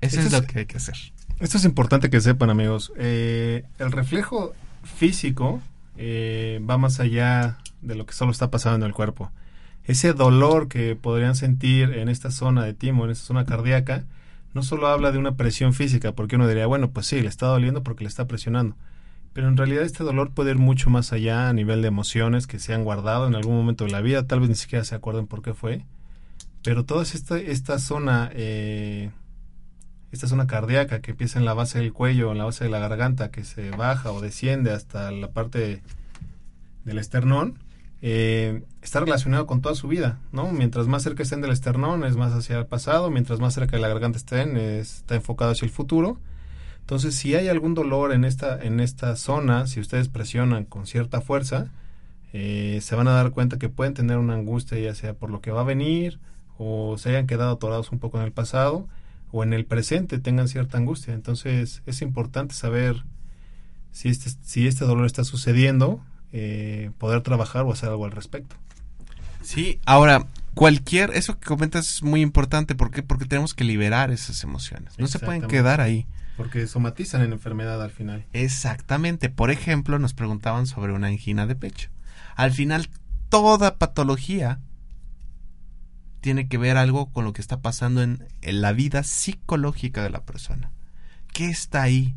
Eso 0.00 0.20
es, 0.20 0.32
lo 0.32 0.42
que 0.42 0.60
hay 0.60 0.66
que 0.66 0.76
hacer. 0.76 0.94
Esto 1.40 1.58
es 1.58 1.64
importante 1.64 2.08
que 2.10 2.20
sepan, 2.20 2.50
amigos. 2.50 2.92
Eh, 2.96 3.64
el 3.78 3.92
reflejo 3.92 4.54
físico 4.84 5.60
eh, 5.96 6.62
va 6.68 6.78
más 6.78 7.00
allá 7.00 7.58
de 7.82 7.94
lo 7.94 8.06
que 8.06 8.14
solo 8.14 8.30
está 8.30 8.50
pasando 8.50 8.86
en 8.86 8.90
el 8.90 8.94
cuerpo. 8.94 9.30
Ese 9.86 10.12
dolor 10.12 10.68
que 10.68 10.96
podrían 10.96 11.36
sentir 11.36 11.92
en 11.94 12.08
esta 12.08 12.30
zona 12.30 12.64
de 12.64 12.74
timo, 12.74 13.04
en 13.04 13.12
esta 13.12 13.24
zona 13.24 13.44
cardíaca, 13.44 14.04
no 14.52 14.62
solo 14.62 14.88
habla 14.88 15.12
de 15.12 15.18
una 15.18 15.36
presión 15.36 15.74
física, 15.74 16.12
porque 16.12 16.36
uno 16.36 16.48
diría, 16.48 16.66
bueno, 16.66 16.90
pues 16.90 17.06
sí, 17.06 17.20
le 17.20 17.28
está 17.28 17.46
doliendo 17.46 17.82
porque 17.82 18.02
le 18.02 18.08
está 18.08 18.26
presionando. 18.26 18.74
Pero 19.32 19.48
en 19.48 19.56
realidad 19.56 19.84
este 19.84 20.02
dolor 20.02 20.32
puede 20.32 20.52
ir 20.52 20.58
mucho 20.58 20.90
más 20.90 21.12
allá 21.12 21.48
a 21.48 21.52
nivel 21.52 21.82
de 21.82 21.88
emociones 21.88 22.46
que 22.46 22.58
se 22.58 22.74
han 22.74 22.82
guardado 22.82 23.28
en 23.28 23.34
algún 23.34 23.54
momento 23.54 23.84
de 23.84 23.92
la 23.92 24.00
vida, 24.00 24.26
tal 24.26 24.40
vez 24.40 24.48
ni 24.48 24.54
siquiera 24.54 24.84
se 24.84 24.94
acuerden 24.94 25.26
por 25.26 25.42
qué 25.42 25.54
fue, 25.54 25.84
Pero 26.64 26.84
toda 26.84 27.02
esta, 27.02 27.38
esta 27.38 27.78
zona, 27.78 28.30
eh, 28.32 29.10
esta 30.10 30.26
zona 30.26 30.46
cardíaca 30.48 31.00
que 31.00 31.12
empieza 31.12 31.38
en 31.38 31.44
la 31.44 31.54
base 31.54 31.78
del 31.78 31.92
cuello, 31.92 32.32
en 32.32 32.38
la 32.38 32.44
base 32.44 32.64
de 32.64 32.70
la 32.70 32.80
garganta, 32.80 33.30
que 33.30 33.44
se 33.44 33.70
baja 33.70 34.10
o 34.10 34.20
desciende 34.20 34.72
hasta 34.72 35.12
la 35.12 35.30
parte 35.30 35.82
del 36.84 36.98
esternón, 36.98 37.58
eh, 38.02 38.62
está 38.82 39.00
relacionado 39.00 39.46
con 39.46 39.62
toda 39.62 39.74
su 39.74 39.88
vida, 39.88 40.18
¿no? 40.32 40.52
Mientras 40.52 40.86
más 40.86 41.02
cerca 41.02 41.22
estén 41.22 41.40
del 41.40 41.52
esternón 41.52 42.04
es 42.04 42.16
más 42.16 42.32
hacia 42.32 42.58
el 42.58 42.66
pasado, 42.66 43.10
mientras 43.10 43.40
más 43.40 43.54
cerca 43.54 43.76
de 43.76 43.82
la 43.82 43.88
garganta 43.88 44.18
estén 44.18 44.56
está 44.56 45.14
enfocado 45.14 45.52
hacia 45.52 45.66
el 45.66 45.72
futuro. 45.72 46.18
Entonces, 46.80 47.16
si 47.16 47.34
hay 47.34 47.48
algún 47.48 47.74
dolor 47.74 48.12
en 48.12 48.24
esta, 48.24 48.62
en 48.62 48.78
esta 48.80 49.16
zona, 49.16 49.66
si 49.66 49.80
ustedes 49.80 50.08
presionan 50.08 50.64
con 50.64 50.86
cierta 50.86 51.20
fuerza, 51.20 51.72
eh, 52.32 52.78
se 52.82 52.94
van 52.94 53.08
a 53.08 53.12
dar 53.12 53.32
cuenta 53.32 53.58
que 53.58 53.68
pueden 53.68 53.94
tener 53.94 54.18
una 54.18 54.34
angustia 54.34 54.78
ya 54.78 54.94
sea 54.94 55.14
por 55.14 55.30
lo 55.30 55.40
que 55.40 55.50
va 55.50 55.62
a 55.62 55.64
venir 55.64 56.20
o 56.58 56.96
se 56.98 57.08
hayan 57.10 57.26
quedado 57.26 57.52
atorados 57.52 57.92
un 57.92 57.98
poco 57.98 58.18
en 58.18 58.24
el 58.24 58.32
pasado 58.32 58.88
o 59.32 59.42
en 59.42 59.52
el 59.52 59.64
presente 59.64 60.18
tengan 60.18 60.48
cierta 60.48 60.78
angustia. 60.78 61.14
Entonces, 61.14 61.82
es 61.86 62.02
importante 62.02 62.54
saber 62.54 63.04
si 63.90 64.08
este, 64.08 64.30
si 64.42 64.66
este 64.66 64.84
dolor 64.84 65.06
está 65.06 65.24
sucediendo 65.24 66.00
eh, 66.38 66.90
poder 66.98 67.22
trabajar 67.22 67.62
o 67.62 67.72
hacer 67.72 67.88
algo 67.88 68.04
al 68.04 68.10
respecto. 68.10 68.56
Sí, 69.40 69.80
ahora, 69.86 70.26
cualquier, 70.52 71.10
eso 71.12 71.38
que 71.38 71.46
comentas 71.46 71.94
es 71.94 72.02
muy 72.02 72.20
importante, 72.20 72.74
¿por 72.74 72.90
Porque 73.06 73.24
tenemos 73.24 73.54
que 73.54 73.64
liberar 73.64 74.10
esas 74.10 74.44
emociones, 74.44 74.98
no 74.98 75.06
se 75.06 75.18
pueden 75.18 75.46
quedar 75.46 75.80
ahí. 75.80 76.06
Porque 76.36 76.66
somatizan 76.66 77.22
en 77.22 77.32
enfermedad 77.32 77.82
al 77.82 77.90
final. 77.90 78.26
Exactamente, 78.34 79.30
por 79.30 79.50
ejemplo, 79.50 79.98
nos 79.98 80.12
preguntaban 80.12 80.66
sobre 80.66 80.92
una 80.92 81.06
angina 81.06 81.46
de 81.46 81.54
pecho. 81.54 81.88
Al 82.34 82.52
final, 82.52 82.90
toda 83.30 83.78
patología 83.78 84.60
tiene 86.20 86.48
que 86.48 86.58
ver 86.58 86.76
algo 86.76 87.12
con 87.12 87.24
lo 87.24 87.32
que 87.32 87.40
está 87.40 87.62
pasando 87.62 88.02
en, 88.02 88.28
en 88.42 88.60
la 88.60 88.74
vida 88.74 89.04
psicológica 89.04 90.02
de 90.02 90.10
la 90.10 90.22
persona. 90.24 90.70
¿Qué 91.32 91.46
está 91.46 91.80
ahí? 91.80 92.14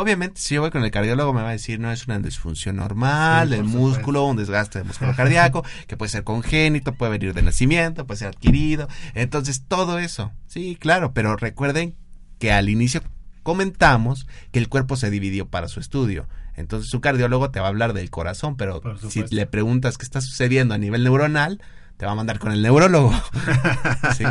Obviamente, 0.00 0.40
si 0.40 0.54
yo 0.54 0.62
voy 0.62 0.70
con 0.70 0.82
el 0.82 0.90
cardiólogo, 0.90 1.34
me 1.34 1.42
va 1.42 1.50
a 1.50 1.52
decir, 1.52 1.78
no 1.78 1.92
es 1.92 2.06
una 2.06 2.18
disfunción 2.18 2.76
normal 2.76 3.50
del 3.50 3.64
músculo, 3.64 4.24
un 4.24 4.38
desgaste 4.38 4.78
del 4.78 4.88
músculo 4.88 5.14
cardíaco, 5.14 5.62
que 5.86 5.98
puede 5.98 6.08
ser 6.08 6.24
congénito, 6.24 6.94
puede 6.94 7.12
venir 7.12 7.34
de 7.34 7.42
nacimiento, 7.42 8.06
puede 8.06 8.20
ser 8.20 8.28
adquirido. 8.28 8.88
Entonces, 9.12 9.62
todo 9.68 9.98
eso. 9.98 10.32
Sí, 10.46 10.78
claro, 10.80 11.12
pero 11.12 11.36
recuerden 11.36 11.96
que 12.38 12.50
al 12.50 12.70
inicio 12.70 13.02
comentamos 13.42 14.26
que 14.52 14.58
el 14.58 14.70
cuerpo 14.70 14.96
se 14.96 15.10
dividió 15.10 15.48
para 15.48 15.68
su 15.68 15.80
estudio. 15.80 16.26
Entonces, 16.56 16.90
su 16.90 17.02
cardiólogo 17.02 17.50
te 17.50 17.60
va 17.60 17.66
a 17.66 17.68
hablar 17.68 17.92
del 17.92 18.08
corazón, 18.08 18.56
pero 18.56 18.80
si 19.06 19.22
le 19.28 19.44
preguntas 19.44 19.98
qué 19.98 20.04
está 20.04 20.22
sucediendo 20.22 20.72
a 20.72 20.78
nivel 20.78 21.04
neuronal, 21.04 21.60
te 21.98 22.06
va 22.06 22.12
a 22.12 22.14
mandar 22.14 22.38
con 22.38 22.52
el 22.52 22.62
neurólogo. 22.62 23.12
¿Sí? 24.16 24.24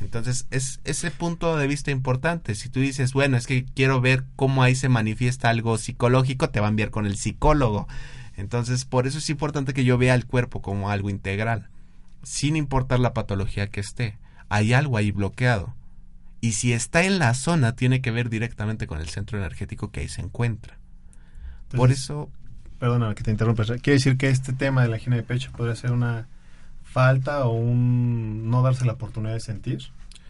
Entonces, 0.00 0.46
es 0.50 0.80
ese 0.84 1.10
punto 1.10 1.56
de 1.56 1.66
vista 1.66 1.90
importante. 1.90 2.54
Si 2.54 2.68
tú 2.68 2.80
dices, 2.80 3.12
bueno, 3.12 3.36
es 3.36 3.46
que 3.46 3.64
quiero 3.64 4.00
ver 4.00 4.24
cómo 4.36 4.62
ahí 4.62 4.74
se 4.74 4.88
manifiesta 4.88 5.48
algo 5.48 5.78
psicológico, 5.78 6.50
te 6.50 6.60
va 6.60 6.66
a 6.66 6.70
enviar 6.70 6.90
con 6.90 7.06
el 7.06 7.16
psicólogo. 7.16 7.88
Entonces, 8.36 8.84
por 8.84 9.06
eso 9.06 9.18
es 9.18 9.30
importante 9.30 9.72
que 9.72 9.84
yo 9.84 9.96
vea 9.96 10.14
el 10.14 10.26
cuerpo 10.26 10.60
como 10.60 10.90
algo 10.90 11.08
integral, 11.08 11.70
sin 12.22 12.56
importar 12.56 13.00
la 13.00 13.14
patología 13.14 13.68
que 13.68 13.80
esté. 13.80 14.18
Hay 14.48 14.74
algo 14.74 14.98
ahí 14.98 15.10
bloqueado. 15.10 15.74
Y 16.42 16.52
si 16.52 16.74
está 16.74 17.02
en 17.04 17.18
la 17.18 17.32
zona, 17.32 17.74
tiene 17.74 18.02
que 18.02 18.10
ver 18.10 18.28
directamente 18.28 18.86
con 18.86 19.00
el 19.00 19.08
centro 19.08 19.38
energético 19.38 19.90
que 19.90 20.00
ahí 20.00 20.08
se 20.08 20.20
encuentra. 20.20 20.78
por 21.74 21.90
eso... 21.90 22.30
Perdóname 22.78 23.14
que 23.14 23.22
te 23.22 23.30
interrumpa. 23.30 23.64
Quiere 23.64 23.92
decir 23.92 24.18
que 24.18 24.28
este 24.28 24.52
tema 24.52 24.82
de 24.82 24.88
la 24.88 24.98
higiene 24.98 25.16
de 25.16 25.22
pecho 25.22 25.50
podría 25.52 25.74
ser 25.74 25.92
una 25.92 26.28
falta 26.96 27.44
o 27.44 27.52
un 27.52 28.48
no 28.48 28.62
darse 28.62 28.86
la 28.86 28.94
oportunidad 28.94 29.34
de 29.34 29.40
sentir, 29.40 29.82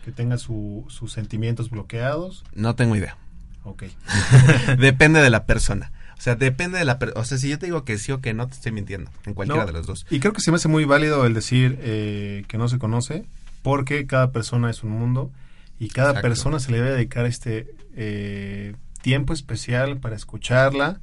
que 0.05 0.11
tenga 0.11 0.37
sus 0.37 1.12
sentimientos 1.12 1.70
bloqueados. 1.70 2.42
No 2.57 2.74
tengo 2.74 2.96
idea. 2.96 3.16
Ok. 3.62 3.85
depende 4.81 5.20
de 5.20 5.31
la 5.31 5.46
persona. 5.46 5.92
O 6.18 6.20
sea, 6.20 6.35
depende 6.35 6.79
de 6.81 6.85
la 6.85 6.98
persona. 6.98 7.20
O 7.20 7.24
sea, 7.24 7.38
si 7.38 7.48
yo 7.48 7.61
te 7.61 7.66
digo 7.66 7.85
que 7.85 7.98
sí 7.98 8.11
o 8.11 8.20
que 8.20 8.35
no, 8.35 8.48
te 8.48 8.55
estoy 8.55 8.72
mintiendo. 8.72 9.12
En 9.26 9.35
cualquiera 9.35 9.64
de 9.64 9.70
los 9.70 9.87
dos. 9.87 10.07
Y 10.11 10.18
creo 10.18 10.33
que 10.33 10.40
se 10.40 10.50
me 10.50 10.57
hace 10.57 10.66
muy 10.66 10.85
válido 10.85 11.24
el 11.24 11.35
decir 11.35 11.79
eh, 11.83 12.44
que 12.48 12.59
no 12.59 12.68
se 12.68 12.81
conoce, 12.81 13.24
porque 13.62 14.09
cada 14.09 14.33
persona 14.33 14.68
es 14.68 14.83
un 14.83 14.90
mundo 14.90 15.31
y 15.79 15.90
cada 15.90 16.20
persona 16.20 16.59
se 16.59 16.72
le 16.72 16.79
debe 16.79 16.96
dedicar 16.96 17.26
este 17.26 17.76
eh, 17.94 18.74
tiempo 19.02 19.33
especial 19.33 19.98
para 19.98 20.16
escucharla 20.16 20.98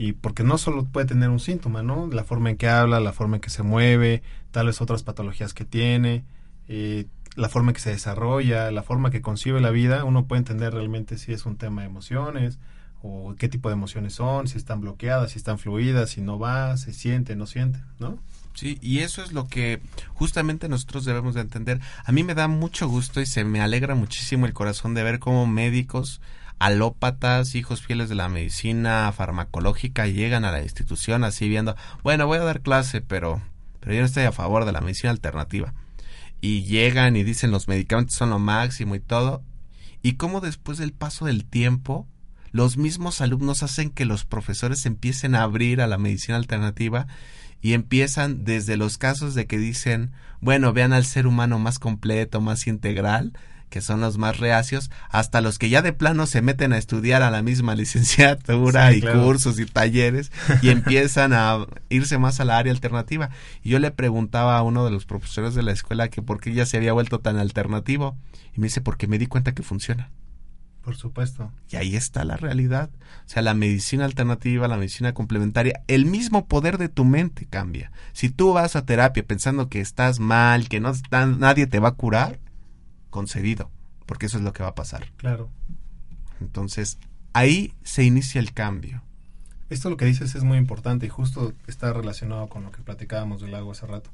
y 0.00 0.14
porque 0.14 0.44
no 0.44 0.56
solo 0.56 0.86
puede 0.86 1.08
tener 1.08 1.28
un 1.28 1.40
síntoma, 1.40 1.82
¿no? 1.82 2.06
La 2.06 2.24
forma 2.24 2.48
en 2.48 2.56
que 2.56 2.70
habla, 2.70 3.00
la 3.00 3.12
forma 3.12 3.36
en 3.36 3.42
que 3.42 3.50
se 3.50 3.62
mueve, 3.62 4.22
tal 4.50 4.68
vez 4.68 4.80
otras 4.80 5.02
patologías 5.02 5.52
que 5.52 5.66
tiene, 5.66 6.24
eh, 6.68 7.04
la 7.36 7.50
forma 7.50 7.72
en 7.72 7.74
que 7.74 7.82
se 7.82 7.90
desarrolla, 7.90 8.70
la 8.70 8.82
forma 8.82 9.10
que 9.10 9.20
concibe 9.20 9.60
la 9.60 9.68
vida, 9.68 10.04
uno 10.04 10.24
puede 10.24 10.38
entender 10.38 10.72
realmente 10.72 11.18
si 11.18 11.34
es 11.34 11.44
un 11.44 11.56
tema 11.56 11.82
de 11.82 11.88
emociones 11.88 12.58
o 13.02 13.34
qué 13.38 13.50
tipo 13.50 13.68
de 13.68 13.74
emociones 13.74 14.14
son, 14.14 14.48
si 14.48 14.56
están 14.56 14.80
bloqueadas, 14.80 15.32
si 15.32 15.38
están 15.38 15.58
fluidas, 15.58 16.08
si 16.08 16.22
no 16.22 16.38
va, 16.38 16.78
se 16.78 16.94
siente, 16.94 17.36
no 17.36 17.46
siente, 17.46 17.80
¿no? 17.98 18.18
Sí, 18.54 18.78
y 18.80 19.00
eso 19.00 19.22
es 19.22 19.32
lo 19.32 19.48
que 19.48 19.82
justamente 20.14 20.70
nosotros 20.70 21.04
debemos 21.04 21.34
de 21.34 21.42
entender. 21.42 21.78
A 22.06 22.12
mí 22.12 22.24
me 22.24 22.34
da 22.34 22.48
mucho 22.48 22.88
gusto 22.88 23.20
y 23.20 23.26
se 23.26 23.44
me 23.44 23.60
alegra 23.60 23.94
muchísimo 23.94 24.46
el 24.46 24.54
corazón 24.54 24.94
de 24.94 25.02
ver 25.02 25.18
cómo 25.18 25.46
médicos 25.46 26.22
alópatas, 26.60 27.54
hijos 27.54 27.80
fieles 27.80 28.08
de 28.10 28.14
la 28.14 28.28
medicina 28.28 29.10
farmacológica, 29.12 30.06
llegan 30.06 30.44
a 30.44 30.52
la 30.52 30.62
institución 30.62 31.24
así 31.24 31.48
viendo, 31.48 31.74
bueno, 32.04 32.26
voy 32.26 32.38
a 32.38 32.44
dar 32.44 32.60
clase, 32.60 33.00
pero, 33.00 33.42
pero 33.80 33.94
yo 33.94 34.00
no 34.00 34.06
estoy 34.06 34.24
a 34.24 34.32
favor 34.32 34.66
de 34.66 34.72
la 34.72 34.82
medicina 34.82 35.10
alternativa. 35.10 35.72
Y 36.42 36.62
llegan 36.64 37.16
y 37.16 37.24
dicen 37.24 37.50
los 37.50 37.66
medicamentos 37.66 38.14
son 38.14 38.30
lo 38.30 38.38
máximo 38.38 38.94
y 38.94 39.00
todo. 39.00 39.42
Y 40.02 40.12
cómo 40.12 40.40
después 40.40 40.76
del 40.76 40.92
paso 40.92 41.24
del 41.24 41.46
tiempo, 41.46 42.06
los 42.52 42.76
mismos 42.76 43.22
alumnos 43.22 43.62
hacen 43.62 43.88
que 43.90 44.04
los 44.04 44.26
profesores 44.26 44.84
empiecen 44.84 45.34
a 45.34 45.42
abrir 45.42 45.80
a 45.80 45.86
la 45.86 45.98
medicina 45.98 46.36
alternativa 46.36 47.06
y 47.62 47.72
empiezan 47.72 48.44
desde 48.44 48.76
los 48.76 48.98
casos 48.98 49.34
de 49.34 49.46
que 49.46 49.56
dicen, 49.56 50.12
bueno, 50.42 50.74
vean 50.74 50.92
al 50.92 51.06
ser 51.06 51.26
humano 51.26 51.58
más 51.58 51.78
completo, 51.78 52.42
más 52.42 52.66
integral, 52.66 53.32
que 53.70 53.80
son 53.80 54.00
los 54.00 54.18
más 54.18 54.38
reacios, 54.38 54.90
hasta 55.08 55.40
los 55.40 55.58
que 55.58 55.70
ya 55.70 55.80
de 55.80 55.92
plano 55.92 56.26
se 56.26 56.42
meten 56.42 56.72
a 56.72 56.78
estudiar 56.78 57.22
a 57.22 57.30
la 57.30 57.42
misma 57.42 57.74
licenciatura 57.76 58.92
y 58.92 59.00
cursos 59.00 59.58
y 59.58 59.64
talleres 59.64 60.30
y 60.60 60.68
empiezan 60.70 61.32
a 61.32 61.66
irse 61.88 62.18
más 62.18 62.40
a 62.40 62.44
la 62.44 62.58
área 62.58 62.72
alternativa. 62.72 63.30
Y 63.62 63.70
yo 63.70 63.78
le 63.78 63.90
preguntaba 63.90 64.58
a 64.58 64.62
uno 64.62 64.84
de 64.84 64.90
los 64.90 65.06
profesores 65.06 65.54
de 65.54 65.62
la 65.62 65.72
escuela 65.72 66.08
que 66.08 66.20
por 66.20 66.40
qué 66.40 66.52
ya 66.52 66.66
se 66.66 66.76
había 66.76 66.92
vuelto 66.92 67.20
tan 67.20 67.38
alternativo 67.38 68.16
y 68.54 68.60
me 68.60 68.66
dice 68.66 68.80
porque 68.80 69.06
me 69.06 69.18
di 69.18 69.26
cuenta 69.26 69.54
que 69.54 69.62
funciona. 69.62 70.10
Por 70.82 70.96
supuesto. 70.96 71.52
Y 71.68 71.76
ahí 71.76 71.94
está 71.94 72.24
la 72.24 72.36
realidad. 72.36 72.90
O 73.26 73.28
sea, 73.28 73.42
la 73.42 73.54
medicina 73.54 74.06
alternativa, 74.06 74.66
la 74.66 74.78
medicina 74.78 75.12
complementaria, 75.12 75.82
el 75.88 76.06
mismo 76.06 76.46
poder 76.46 76.78
de 76.78 76.88
tu 76.88 77.04
mente 77.04 77.46
cambia. 77.48 77.92
Si 78.12 78.30
tú 78.30 78.54
vas 78.54 78.76
a 78.76 78.86
terapia 78.86 79.22
pensando 79.22 79.68
que 79.68 79.80
estás 79.80 80.20
mal, 80.20 80.68
que 80.68 80.80
no 80.80 80.92
nadie 81.38 81.66
te 81.66 81.80
va 81.80 81.90
a 81.90 81.94
curar, 81.94 82.40
concedido, 83.10 83.70
porque 84.06 84.26
eso 84.26 84.38
es 84.38 84.44
lo 84.44 84.52
que 84.52 84.62
va 84.62 84.70
a 84.70 84.74
pasar. 84.74 85.06
Claro. 85.16 85.48
Entonces, 86.40 86.98
ahí 87.32 87.74
se 87.82 88.04
inicia 88.04 88.40
el 88.40 88.52
cambio. 88.52 89.02
Esto 89.68 89.88
lo 89.88 89.96
que 89.96 90.04
dices 90.04 90.34
es 90.34 90.42
muy 90.42 90.58
importante 90.58 91.06
y 91.06 91.08
justo 91.08 91.52
está 91.66 91.92
relacionado 91.92 92.48
con 92.48 92.64
lo 92.64 92.72
que 92.72 92.82
platicábamos 92.82 93.40
del 93.40 93.52
lago 93.52 93.70
hace 93.70 93.86
rato. 93.86 94.10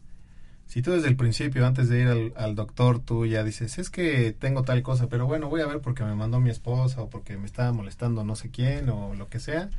Si 0.66 0.82
tú 0.82 0.90
desde 0.90 1.08
el 1.08 1.16
principio, 1.16 1.64
antes 1.66 1.88
de 1.88 2.00
ir 2.00 2.32
al, 2.36 2.54
doctor, 2.56 2.98
tú 2.98 3.24
ya 3.24 3.44
dices, 3.44 3.78
es 3.78 3.88
que 3.88 4.32
tengo 4.32 4.64
tal 4.64 4.82
cosa, 4.82 5.08
pero 5.08 5.26
bueno, 5.26 5.48
voy 5.48 5.60
a 5.60 5.66
ver 5.66 5.80
porque 5.80 6.02
me 6.02 6.14
mandó 6.14 6.40
mi 6.40 6.50
esposa 6.50 7.02
o 7.02 7.08
porque 7.08 7.38
me 7.38 7.46
estaba 7.46 7.72
molestando 7.72 8.24
no 8.24 8.34
sé 8.34 8.50
quién 8.50 8.88
o 8.90 9.14
lo 9.14 9.28
que 9.28 9.38
sea, 9.38 9.70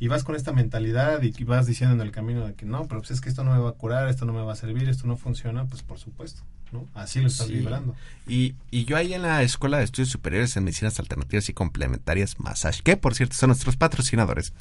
y 0.00 0.08
vas 0.08 0.24
con 0.24 0.34
esta 0.34 0.52
mentalidad 0.52 1.22
y 1.22 1.44
vas 1.44 1.66
diciendo 1.66 1.94
en 1.94 2.00
el 2.00 2.10
camino 2.10 2.44
de 2.44 2.54
que 2.54 2.66
no, 2.66 2.88
pero 2.88 3.00
pues 3.00 3.12
es 3.12 3.20
que 3.20 3.28
esto 3.28 3.44
no 3.44 3.52
me 3.52 3.60
va 3.60 3.70
a 3.70 3.74
curar, 3.74 4.08
esto 4.08 4.24
no 4.24 4.32
me 4.32 4.42
va 4.42 4.52
a 4.52 4.56
servir, 4.56 4.88
esto 4.88 5.06
no 5.06 5.16
funciona, 5.16 5.66
pues 5.66 5.82
por 5.82 5.98
supuesto. 5.98 6.42
¿No? 6.72 6.86
Así 6.94 7.20
lo 7.20 7.28
estás 7.28 7.48
vibrando. 7.48 7.94
Y, 8.26 8.54
y 8.70 8.84
yo 8.84 8.96
ahí 8.96 9.14
en 9.14 9.22
la 9.22 9.42
Escuela 9.42 9.78
de 9.78 9.84
Estudios 9.84 10.10
Superiores 10.10 10.56
en 10.56 10.64
Medicinas 10.64 10.98
Alternativas 11.00 11.48
y 11.48 11.52
Complementarias 11.52 12.38
Massage, 12.38 12.82
que 12.82 12.96
por 12.96 13.14
cierto 13.14 13.36
son 13.36 13.48
nuestros 13.48 13.76
patrocinadores, 13.76 14.52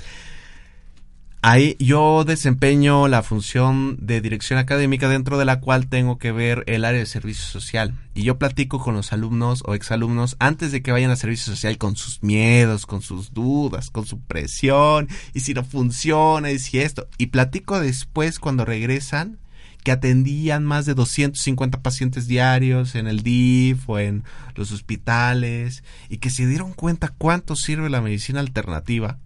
Ahí 1.41 1.77
yo 1.79 2.25
desempeño 2.25 3.07
la 3.07 3.23
función 3.23 3.97
de 4.01 4.19
dirección 4.19 4.59
académica 4.59 5.07
dentro 5.07 5.37
de 5.37 5.45
la 5.45 5.61
cual 5.61 5.87
tengo 5.87 6.17
que 6.17 6.33
ver 6.33 6.65
el 6.67 6.83
área 6.83 6.99
de 6.99 7.05
servicio 7.05 7.45
social. 7.45 7.95
Y 8.13 8.23
yo 8.23 8.37
platico 8.37 8.79
con 8.79 8.93
los 8.93 9.13
alumnos 9.13 9.63
o 9.65 9.73
exalumnos 9.73 10.35
antes 10.39 10.73
de 10.73 10.81
que 10.81 10.91
vayan 10.91 11.11
a 11.11 11.15
servicio 11.15 11.45
social 11.45 11.77
con 11.77 11.95
sus 11.95 12.21
miedos, 12.21 12.85
con 12.85 13.01
sus 13.01 13.33
dudas, 13.33 13.89
con 13.89 14.05
su 14.05 14.19
presión, 14.19 15.07
y 15.33 15.39
si 15.39 15.53
no 15.53 15.63
funciona, 15.63 16.51
y 16.51 16.59
si 16.59 16.79
esto. 16.79 17.07
Y 17.17 17.27
platico 17.27 17.79
después 17.79 18.37
cuando 18.39 18.65
regresan 18.65 19.37
que 19.83 19.91
atendían 19.91 20.65
más 20.65 20.85
de 20.85 20.93
250 20.93 21.81
pacientes 21.81 22.27
diarios 22.27 22.95
en 22.95 23.07
el 23.07 23.23
DIF 23.23 23.89
o 23.89 23.99
en 23.99 24.23
los 24.55 24.71
hospitales 24.71 25.83
y 26.09 26.17
que 26.17 26.29
se 26.29 26.47
dieron 26.47 26.73
cuenta 26.73 27.13
cuánto 27.17 27.55
sirve 27.55 27.89
la 27.89 28.01
medicina 28.01 28.39
alternativa 28.39 29.19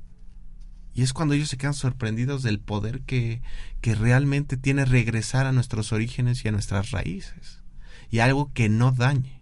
y 0.94 1.02
es 1.02 1.14
cuando 1.14 1.34
ellos 1.34 1.50
se 1.50 1.58
quedan 1.58 1.74
sorprendidos 1.74 2.44
del 2.44 2.60
poder 2.60 3.02
que, 3.02 3.42
que 3.82 3.96
realmente 3.96 4.58
tiene 4.58 4.86
regresar 4.86 5.46
a 5.48 5.52
nuestros 5.52 5.92
orígenes 5.92 6.46
y 6.46 6.48
a 6.48 6.52
nuestras 6.52 6.92
raíces. 6.92 7.62
y 8.12 8.20
algo 8.20 8.54
que 8.54 8.70
no 8.70 8.92
dañe, 8.92 9.42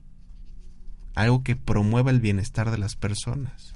algo 1.14 1.44
que 1.44 1.58
promueva 1.58 2.10
el 2.10 2.22
bienestar 2.22 2.72
de 2.72 2.78
las 2.78 2.96
personas. 2.96 3.74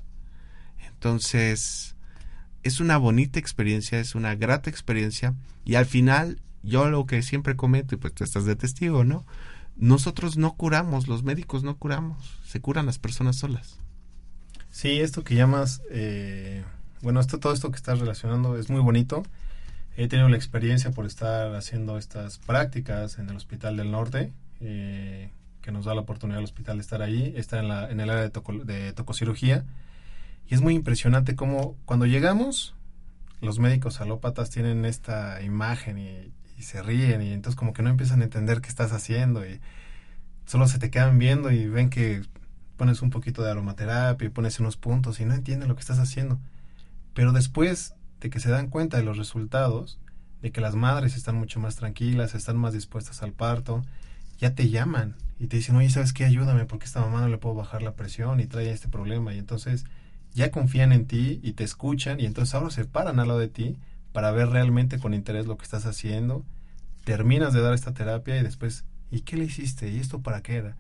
Entonces, 0.88 1.98
es 2.64 2.80
una 2.80 2.96
bonita 2.96 3.40
experiencia, 3.40 4.00
es 4.00 4.16
una 4.16 4.36
grata 4.36 4.70
experiencia 4.70 5.36
y 5.66 5.76
al 5.76 5.86
final 5.86 6.42
yo 6.66 6.90
lo 6.90 7.06
que 7.06 7.22
siempre 7.22 7.56
comento, 7.56 7.96
y 7.96 7.98
pues 7.98 8.14
tú 8.14 8.24
estás 8.24 8.46
de 8.46 8.56
testigo, 8.56 9.04
¿no? 9.04 9.26
Nosotros 9.78 10.38
no 10.38 10.56
curamos, 10.56 11.08
los 11.08 11.24
médicos 11.24 11.64
no 11.64 11.78
curamos, 11.78 12.40
se 12.46 12.62
curan 12.62 12.86
las 12.86 12.98
personas 12.98 13.36
solas. 13.36 13.80
Sí, 14.72 15.00
esto 15.00 15.24
que 15.24 15.36
llamas, 15.36 15.82
eh, 15.90 16.64
bueno, 17.02 17.20
esto, 17.20 17.40
todo 17.40 17.54
esto 17.54 17.72
que 17.72 17.78
estás 17.78 18.00
relacionando 18.00 18.58
es 18.58 18.70
muy 18.70 18.82
bonito. 18.82 19.24
He 19.98 20.08
tenido 20.08 20.28
la 20.28 20.36
experiencia 20.36 20.92
por 20.92 21.06
estar 21.06 21.56
haciendo 21.56 21.98
estas 21.98 22.40
prácticas 22.40 23.18
en 23.20 23.30
el 23.30 23.36
Hospital 23.38 23.78
del 23.78 23.92
Norte, 23.92 24.34
eh, 24.60 25.30
que 25.62 25.72
nos 25.72 25.86
da 25.86 25.94
la 25.94 26.02
oportunidad 26.02 26.40
al 26.40 26.44
hospital 26.44 26.78
de 26.78 26.82
estar 26.82 27.02
ahí. 27.02 27.34
Está 27.38 27.60
en, 27.60 27.70
la, 27.70 27.90
en 27.90 28.00
el 28.00 28.10
área 28.10 28.24
de, 28.24 28.30
toco, 28.30 28.54
de 28.54 28.92
tococirugía. 28.94 29.66
Y 30.48 30.54
es 30.54 30.62
muy 30.62 30.74
impresionante 30.74 31.36
cómo 31.36 31.78
cuando 31.86 32.06
llegamos, 32.06 32.76
los 33.42 33.60
médicos 33.60 34.02
alópatas 34.02 34.50
tienen 34.50 34.86
esta 34.86 35.42
imagen 35.42 35.98
y, 35.98 36.34
y, 36.58 36.64
se 36.64 36.82
ríen 36.82 37.22
y 37.22 37.32
entonces 37.32 37.58
como 37.58 37.74
que 37.74 37.84
no 37.84 37.90
empiezan 37.90 38.22
a 38.22 38.24
entender 38.26 38.62
qué 38.62 38.70
estás 38.70 38.92
haciendo 38.92 39.46
y 39.46 39.60
solo 40.46 40.68
se 40.68 40.80
te 40.80 40.90
quedan 40.90 41.20
viendo 41.20 41.52
y 41.52 41.68
ven 41.68 41.90
que 41.90 42.24
pones 42.78 43.02
un 43.02 43.10
poquito 43.10 43.44
de 43.44 43.52
aromaterapia 43.52 44.28
y 44.28 44.30
pones 44.30 44.60
unos 44.60 44.78
puntos 44.78 45.20
y 45.20 45.26
no 45.26 45.34
entienden 45.34 45.70
lo 45.70 45.76
que 45.76 45.82
estás 45.82 46.00
haciendo. 46.00 46.40
Pero 47.14 47.32
después 47.32 47.96
de 48.20 48.30
que 48.30 48.40
se 48.40 48.50
dan 48.50 48.68
cuenta 48.70 48.98
de 48.98 49.04
los 49.04 49.18
resultados, 49.18 50.00
de 50.42 50.52
que 50.52 50.62
las 50.62 50.76
madres 50.76 51.16
están 51.16 51.36
mucho 51.36 51.60
más 51.60 51.76
tranquilas, 51.76 52.36
están 52.36 52.58
más 52.58 52.74
dispuestas 52.74 53.24
al 53.24 53.32
parto, 53.32 53.84
ya 54.38 54.54
te 54.54 54.70
llaman 54.70 55.16
y 55.40 55.48
te 55.48 55.58
dicen, 55.58 55.76
oye, 55.76 55.90
¿sabes 55.90 56.14
qué? 56.14 56.26
Ayúdame 56.26 56.66
porque 56.66 56.86
esta 56.86 57.02
mamá 57.02 57.22
no 57.22 57.30
le 57.30 57.38
puedo 57.38 57.56
bajar 57.56 57.82
la 57.82 57.96
presión 57.96 58.40
y 58.40 58.46
trae 58.46 58.72
este 58.72 58.90
problema. 58.90 59.34
Y 59.34 59.40
entonces 59.40 59.86
ya 60.34 60.52
confían 60.52 60.92
en 60.92 61.08
ti 61.08 61.40
y 61.42 61.54
te 61.54 61.64
escuchan 61.64 62.20
y 62.20 62.26
entonces 62.26 62.54
ahora 62.54 62.70
se 62.70 62.86
paran 62.86 63.20
al 63.20 63.30
lado 63.30 63.40
de 63.40 63.48
ti 63.48 63.78
para 64.16 64.32
ver 64.32 64.48
realmente 64.48 64.98
con 64.98 65.14
interés 65.14 65.46
lo 65.46 65.58
que 65.58 65.66
estás 65.66 65.86
haciendo. 65.86 66.46
Terminas 67.04 67.52
de 67.52 67.60
dar 67.60 67.74
esta 67.74 67.94
terapia 67.94 68.40
y 68.40 68.44
después, 68.44 68.86
¿y 69.12 69.22
qué 69.22 69.36
le 69.36 69.44
hiciste? 69.44 69.92
¿Y 69.92 70.00
esto 70.00 70.22
para 70.22 70.42
qué 70.42 70.56
era? 70.56 70.78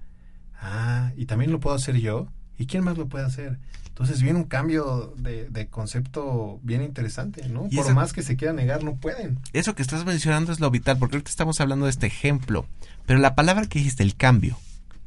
Ah, 0.57 1.11
y 1.17 1.25
también 1.25 1.51
lo 1.51 1.59
puedo 1.59 1.75
hacer 1.75 1.97
yo. 1.97 2.29
¿Y 2.57 2.65
quién 2.65 2.85
más 2.85 2.97
lo 2.97 3.09
puede 3.09 3.25
hacer? 3.25 3.59
Entonces 3.89 4.21
viene 4.21 4.39
un 4.39 4.45
cambio 4.45 5.13
de, 5.17 5.49
de 5.49 5.67
concepto 5.67 6.61
bien 6.63 6.81
interesante, 6.81 7.49
¿no? 7.49 7.67
Por 7.69 7.93
más 7.93 8.13
que 8.13 8.23
se 8.23 8.37
quiera 8.37 8.53
negar, 8.53 8.85
no 8.85 8.95
pueden. 8.95 9.39
Eso 9.51 9.75
que 9.75 9.81
estás 9.81 10.05
mencionando 10.05 10.53
es 10.53 10.61
lo 10.61 10.71
vital, 10.71 10.97
porque 10.97 11.17
ahorita 11.17 11.29
estamos 11.29 11.59
hablando 11.59 11.87
de 11.87 11.91
este 11.91 12.07
ejemplo. 12.07 12.65
Pero 13.05 13.19
la 13.19 13.35
palabra 13.35 13.67
que 13.67 13.79
dijiste, 13.79 14.03
el 14.03 14.15
cambio, 14.15 14.57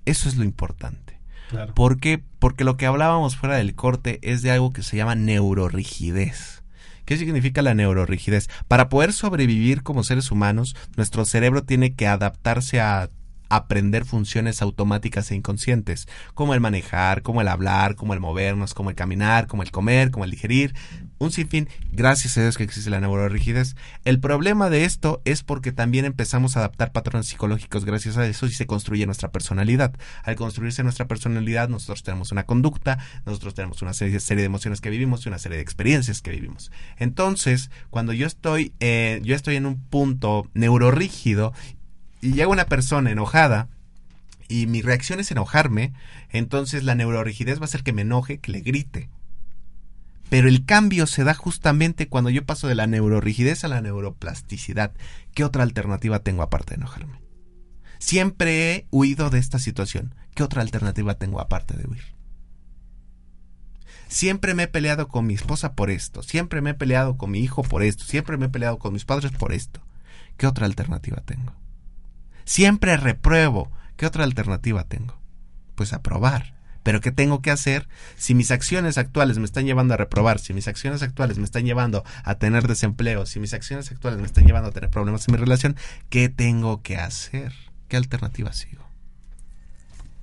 eso 0.05 0.29
es 0.29 0.37
lo 0.37 0.45
importante. 0.45 1.19
Claro. 1.49 1.73
¿Por 1.73 1.99
qué? 1.99 2.23
Porque 2.39 2.65
lo 2.65 2.77
que 2.77 2.85
hablábamos 2.85 3.37
fuera 3.37 3.57
del 3.57 3.75
corte 3.75 4.19
es 4.21 4.43
de 4.43 4.51
algo 4.51 4.75
que 4.75 4.83
se 4.83 4.99
llama 4.99 5.15
neurorigidez. 5.15 6.59
¿Qué 7.09 7.17
significa 7.17 7.63
la 7.63 7.73
neurorigidez? 7.73 8.51
Para 8.69 8.91
poder 8.91 9.15
sobrevivir 9.15 9.83
como 9.83 10.05
seres 10.05 10.31
humanos, 10.31 10.77
nuestro 10.95 11.25
cerebro 11.25 11.63
tiene 11.63 11.95
que 11.95 12.07
adaptarse 12.07 12.83
a 12.83 13.09
aprender 13.49 14.05
funciones 14.05 14.63
automáticas 14.63 15.31
e 15.31 15.35
inconscientes, 15.35 16.09
como 16.35 16.55
el 16.55 16.61
manejar, 16.61 17.23
como 17.23 17.41
el 17.41 17.49
hablar, 17.49 17.97
como 17.97 18.15
el 18.15 18.21
movernos, 18.21 18.75
como 18.75 18.91
el 18.91 18.97
caminar, 18.97 19.47
como 19.47 19.63
el 19.63 19.71
comer, 19.71 20.11
como 20.11 20.25
el 20.25 20.31
digerir, 20.31 20.75
un 21.19 21.33
sinfín, 21.33 21.69
gracias 21.91 22.39
a 22.39 22.43
Dios 22.43 22.57
que 22.57 22.63
existe 22.63 22.91
la 22.91 23.01
neurorigidez. 23.01 23.75
El 24.05 24.21
problema 24.21 24.71
de 24.71 24.85
esto 24.85 25.21
es 25.25 25.43
porque 25.43 25.73
también 25.73 26.05
empezamos 26.05 26.57
a 26.57 26.61
adaptar 26.61 26.93
patrones 26.93 27.27
psicológicos 27.27 27.85
gracias 27.85 28.17
a 28.17 28.27
eso 28.27 28.47
y 28.47 28.53
se 28.53 28.67
construye 28.67 29.05
nuestra 29.05 29.33
personalidad. 29.33 29.93
Al 30.23 30.37
construirse 30.37 30.85
nuestra 30.85 31.09
personalidad, 31.09 31.69
nosotros 31.69 32.05
tenemos 32.05 32.31
una 32.31 32.45
conducta, 32.45 32.99
nosotros 33.27 33.55
tenemos 33.55 33.83
una 33.83 33.95
serie, 33.95 34.19
de 34.19 34.45
emociones 34.45 34.81
que 34.81 34.91
vivimos 34.91 35.25
y 35.25 35.29
una 35.29 35.39
serie 35.39 35.57
de 35.57 35.63
experiencias 35.63 36.23
que 36.23 36.31
vivimos. 36.31 36.71
Entonces, 36.99 37.71
cuando 37.91 38.13
yo 38.13 38.27
estoy, 38.27 38.73
eh, 38.79 39.21
yo 39.25 39.35
estoy 39.35 39.57
en 39.57 39.67
un 39.67 39.81
punto 39.81 40.49
neurorígido 40.55 41.53
y 42.21 42.33
llega 42.33 42.49
una 42.49 42.67
persona 42.67 43.11
enojada 43.11 43.69
y 44.49 44.67
mi 44.67 44.83
reacción 44.83 45.21
es 45.21 45.31
enojarme, 45.31 45.93
entonces 46.31 46.85
la 46.85 46.95
neurorigidez 46.95 47.59
va 47.59 47.63
a 47.63 47.65
hacer 47.65 47.83
que 47.83 47.93
me 47.93 48.03
enoje, 48.03 48.39
que 48.39 48.53
le 48.53 48.61
grite. 48.61 49.11
Pero 50.31 50.49
el 50.49 50.65
cambio 50.65 51.07
se 51.07 51.25
da 51.25 51.35
justamente 51.35 52.09
cuando 52.09 52.31
yo 52.31 52.45
paso 52.45 52.69
de 52.69 52.75
la 52.75 52.87
neurorigidez 52.87 53.65
a 53.65 53.69
la 53.69 53.81
neuroplasticidad. 53.81 54.93
¿Qué 55.35 55.45
otra 55.45 55.63
alternativa 55.63 56.19
tengo 56.19 56.43
aparte 56.43 56.71
de 56.71 56.77
enojarme? 56.77 57.21
Siempre 57.99 58.73
he 58.73 58.87
huido 58.91 59.31
de 59.31 59.39
esta 59.39 59.59
situación. 59.59 60.15
¿Qué 60.35 60.43
otra 60.43 60.63
alternativa 60.63 61.15
tengo 61.15 61.41
aparte 61.41 61.77
de 61.77 61.89
huir? 61.89 62.03
Siempre 64.09 64.55
me 64.55 64.65
he 64.65 64.69
peleado 64.69 65.09
con 65.09 65.27
mi 65.27 65.35
esposa 65.35 65.75
por 65.75 65.91
esto, 65.91 66.23
siempre 66.23 66.63
me 66.63 66.71
he 66.71 66.75
peleado 66.75 67.19
con 67.19 67.31
mi 67.31 67.41
hijo 67.41 67.63
por 67.63 67.83
esto, 67.83 68.05
siempre 68.05 68.39
me 68.39 68.47
he 68.47 68.49
peleado 68.49 68.79
con 68.79 68.95
mis 68.95 69.05
padres 69.05 69.33
por 69.33 69.53
esto. 69.53 69.81
¿Qué 70.39 70.47
otra 70.47 70.65
alternativa 70.65 71.21
tengo? 71.27 71.53
Siempre 72.49 72.97
repruebo. 72.97 73.71
¿Qué 73.99 74.07
otra 74.07 74.25
alternativa 74.25 74.83
tengo? 74.85 75.21
Pues 75.75 75.93
aprobar. 75.93 76.55
Pero 76.83 77.03
¿qué 77.03 77.13
tengo 77.13 77.43
que 77.43 77.51
hacer 77.51 77.87
si 78.17 78.35
mis 78.35 78.51
acciones 78.51 78.97
actuales 78.97 79.37
me 79.37 79.45
están 79.45 79.67
llevando 79.67 79.93
a 79.93 79.99
reprobar? 79.99 80.39
Si 80.39 80.55
mis 80.55 80.67
acciones 80.67 81.03
actuales 81.03 81.37
me 81.37 81.45
están 81.45 81.67
llevando 81.67 82.05
a 82.25 82.37
tener 82.37 82.67
desempleo, 82.67 83.27
si 83.27 83.39
mis 83.39 83.53
acciones 83.53 83.93
actuales 83.93 84.19
me 84.19 84.25
están 84.25 84.47
llevando 84.47 84.71
a 84.71 84.73
tener 84.73 84.89
problemas 84.89 85.29
en 85.29 85.33
mi 85.33 85.39
relación, 85.39 85.77
¿qué 86.09 86.31
tengo 86.31 86.81
que 86.81 86.97
hacer? 86.97 87.53
¿Qué 87.87 87.99
alternativa 87.99 88.51
sigo? 88.55 88.83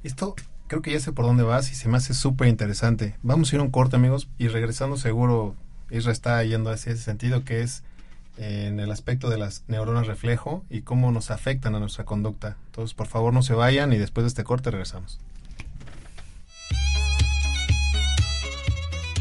Esto 0.01 0.33
creo 0.65 0.81
que 0.81 0.93
ya 0.93 0.99
sé 0.99 1.11
por 1.11 1.25
dónde 1.25 1.43
vas 1.43 1.71
y 1.71 1.75
se 1.75 1.89
me 1.89 1.97
hace 1.97 2.15
súper 2.15 2.47
interesante. 2.47 3.17
Vamos 3.21 3.53
a 3.53 3.55
ir 3.55 3.59
a 3.59 3.63
un 3.63 3.69
corte, 3.69 3.97
amigos, 3.97 4.29
y 4.39 4.47
regresando 4.47 4.97
seguro, 4.97 5.55
Isra 5.91 6.11
está 6.11 6.43
yendo 6.43 6.71
hacia 6.71 6.91
ese 6.91 7.03
sentido 7.03 7.43
que 7.43 7.61
es 7.61 7.83
en 8.37 8.79
el 8.79 8.91
aspecto 8.91 9.29
de 9.29 9.37
las 9.37 9.63
neuronas 9.67 10.07
reflejo 10.07 10.63
y 10.69 10.81
cómo 10.81 11.11
nos 11.11 11.31
afectan 11.31 11.75
a 11.75 11.79
nuestra 11.79 12.05
conducta. 12.05 12.57
Entonces, 12.67 12.93
por 12.93 13.07
favor, 13.07 13.33
no 13.33 13.41
se 13.41 13.53
vayan 13.53 13.93
y 13.93 13.97
después 13.97 14.23
de 14.23 14.29
este 14.29 14.43
corte 14.43 14.71
regresamos. 14.71 15.19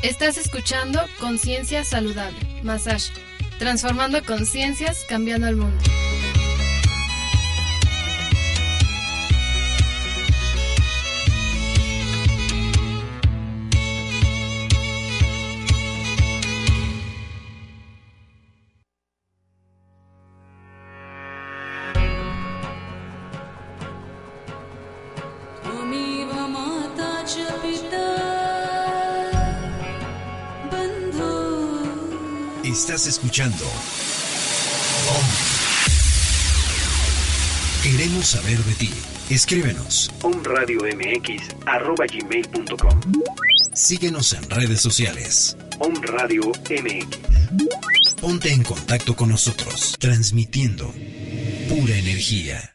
Estás 0.02 0.36
escuchando 0.36 1.00
Conciencia 1.18 1.82
Saludable, 1.82 2.62
Massage, 2.62 3.10
transformando 3.58 4.22
conciencias, 4.22 5.04
cambiando 5.08 5.48
el 5.48 5.56
mundo. 5.56 5.82
Estás 33.04 33.18
escuchando. 33.18 33.66
Queremos 37.82 38.28
saber 38.28 38.56
de 38.56 38.74
ti. 38.76 38.90
Escríbenos. 39.28 40.10
omradiomx.com 40.22 41.52
Síguenos 43.74 44.32
en 44.32 44.48
redes 44.48 44.80
sociales. 44.80 45.54
Om 45.80 46.00
Radio 46.00 46.44
MX. 46.70 48.14
Ponte 48.22 48.50
en 48.50 48.62
contacto 48.62 49.14
con 49.14 49.28
nosotros, 49.28 49.96
transmitiendo 49.98 50.90
pura 51.68 51.96
energía. 51.96 52.74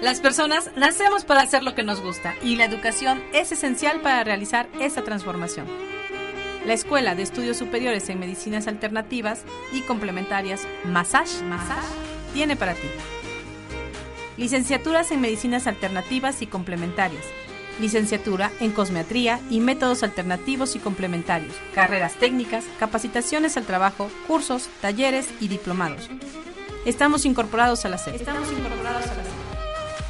Las 0.00 0.20
personas 0.20 0.70
nacemos 0.76 1.24
para 1.24 1.40
hacer 1.40 1.64
lo 1.64 1.74
que 1.74 1.82
nos 1.82 2.00
gusta 2.00 2.36
y 2.44 2.54
la 2.54 2.66
educación 2.66 3.20
es 3.32 3.50
esencial 3.50 4.00
para 4.00 4.22
realizar 4.22 4.68
esa 4.80 5.02
transformación. 5.02 5.66
La 6.66 6.74
Escuela 6.74 7.16
de 7.16 7.24
Estudios 7.24 7.56
Superiores 7.56 8.08
en 8.08 8.20
Medicinas 8.20 8.68
Alternativas 8.68 9.42
y 9.72 9.80
Complementarias 9.80 10.68
Massage, 10.84 11.42
tiene 12.32 12.54
para 12.54 12.74
ti. 12.74 12.86
Licenciaturas 14.36 15.10
en 15.10 15.20
Medicinas 15.20 15.66
Alternativas 15.66 16.40
y 16.40 16.46
Complementarias. 16.46 17.24
Licenciatura 17.80 18.52
en 18.60 18.70
Cosmetría 18.70 19.40
y 19.50 19.58
Métodos 19.58 20.04
Alternativos 20.04 20.76
y 20.76 20.78
Complementarios. 20.78 21.54
Carreras 21.74 22.14
técnicas, 22.14 22.64
capacitaciones 22.78 23.56
al 23.56 23.64
trabajo, 23.64 24.08
cursos, 24.28 24.68
talleres 24.80 25.28
y 25.40 25.48
diplomados. 25.48 26.10
Estamos 26.86 27.24
incorporados 27.24 27.84
a 27.84 27.88
la 27.88 27.98
SEP. 27.98 28.14
Estamos 28.14 28.52
incorporados 28.52 29.06
a 29.06 29.14
la. 29.14 29.41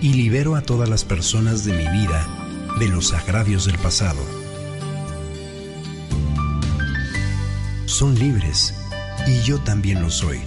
Y 0.00 0.12
libero 0.12 0.54
a 0.54 0.62
todas 0.62 0.88
las 0.88 1.04
personas 1.04 1.64
de 1.64 1.72
mi 1.72 1.88
vida 1.88 2.26
de 2.78 2.88
los 2.88 3.12
agravios 3.12 3.64
del 3.64 3.78
pasado. 3.78 4.22
Son 7.86 8.14
libres 8.16 8.74
y 9.26 9.42
yo 9.42 9.58
también 9.58 10.00
lo 10.00 10.10
soy. 10.10 10.38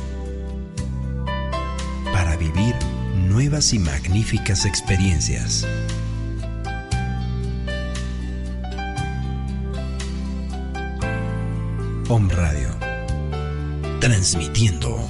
Para 2.13 2.37
vivir 2.37 2.73
nuevas 3.27 3.73
y 3.73 3.79
magníficas 3.79 4.65
experiencias. 4.65 5.67
Home 12.07 12.33
Radio. 12.33 12.69
Transmitiendo 13.99 15.09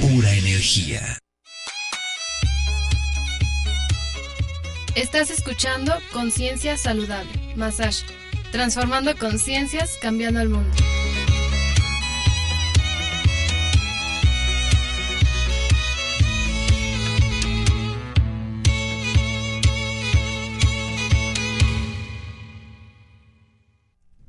pura 0.00 0.34
energía. 0.34 1.17
Estás 4.98 5.30
escuchando 5.30 5.92
Conciencia 6.12 6.76
Saludable, 6.76 7.30
Massage, 7.54 8.04
transformando 8.50 9.16
conciencias, 9.16 9.96
cambiando 10.02 10.40
el 10.40 10.48
mundo. 10.48 10.68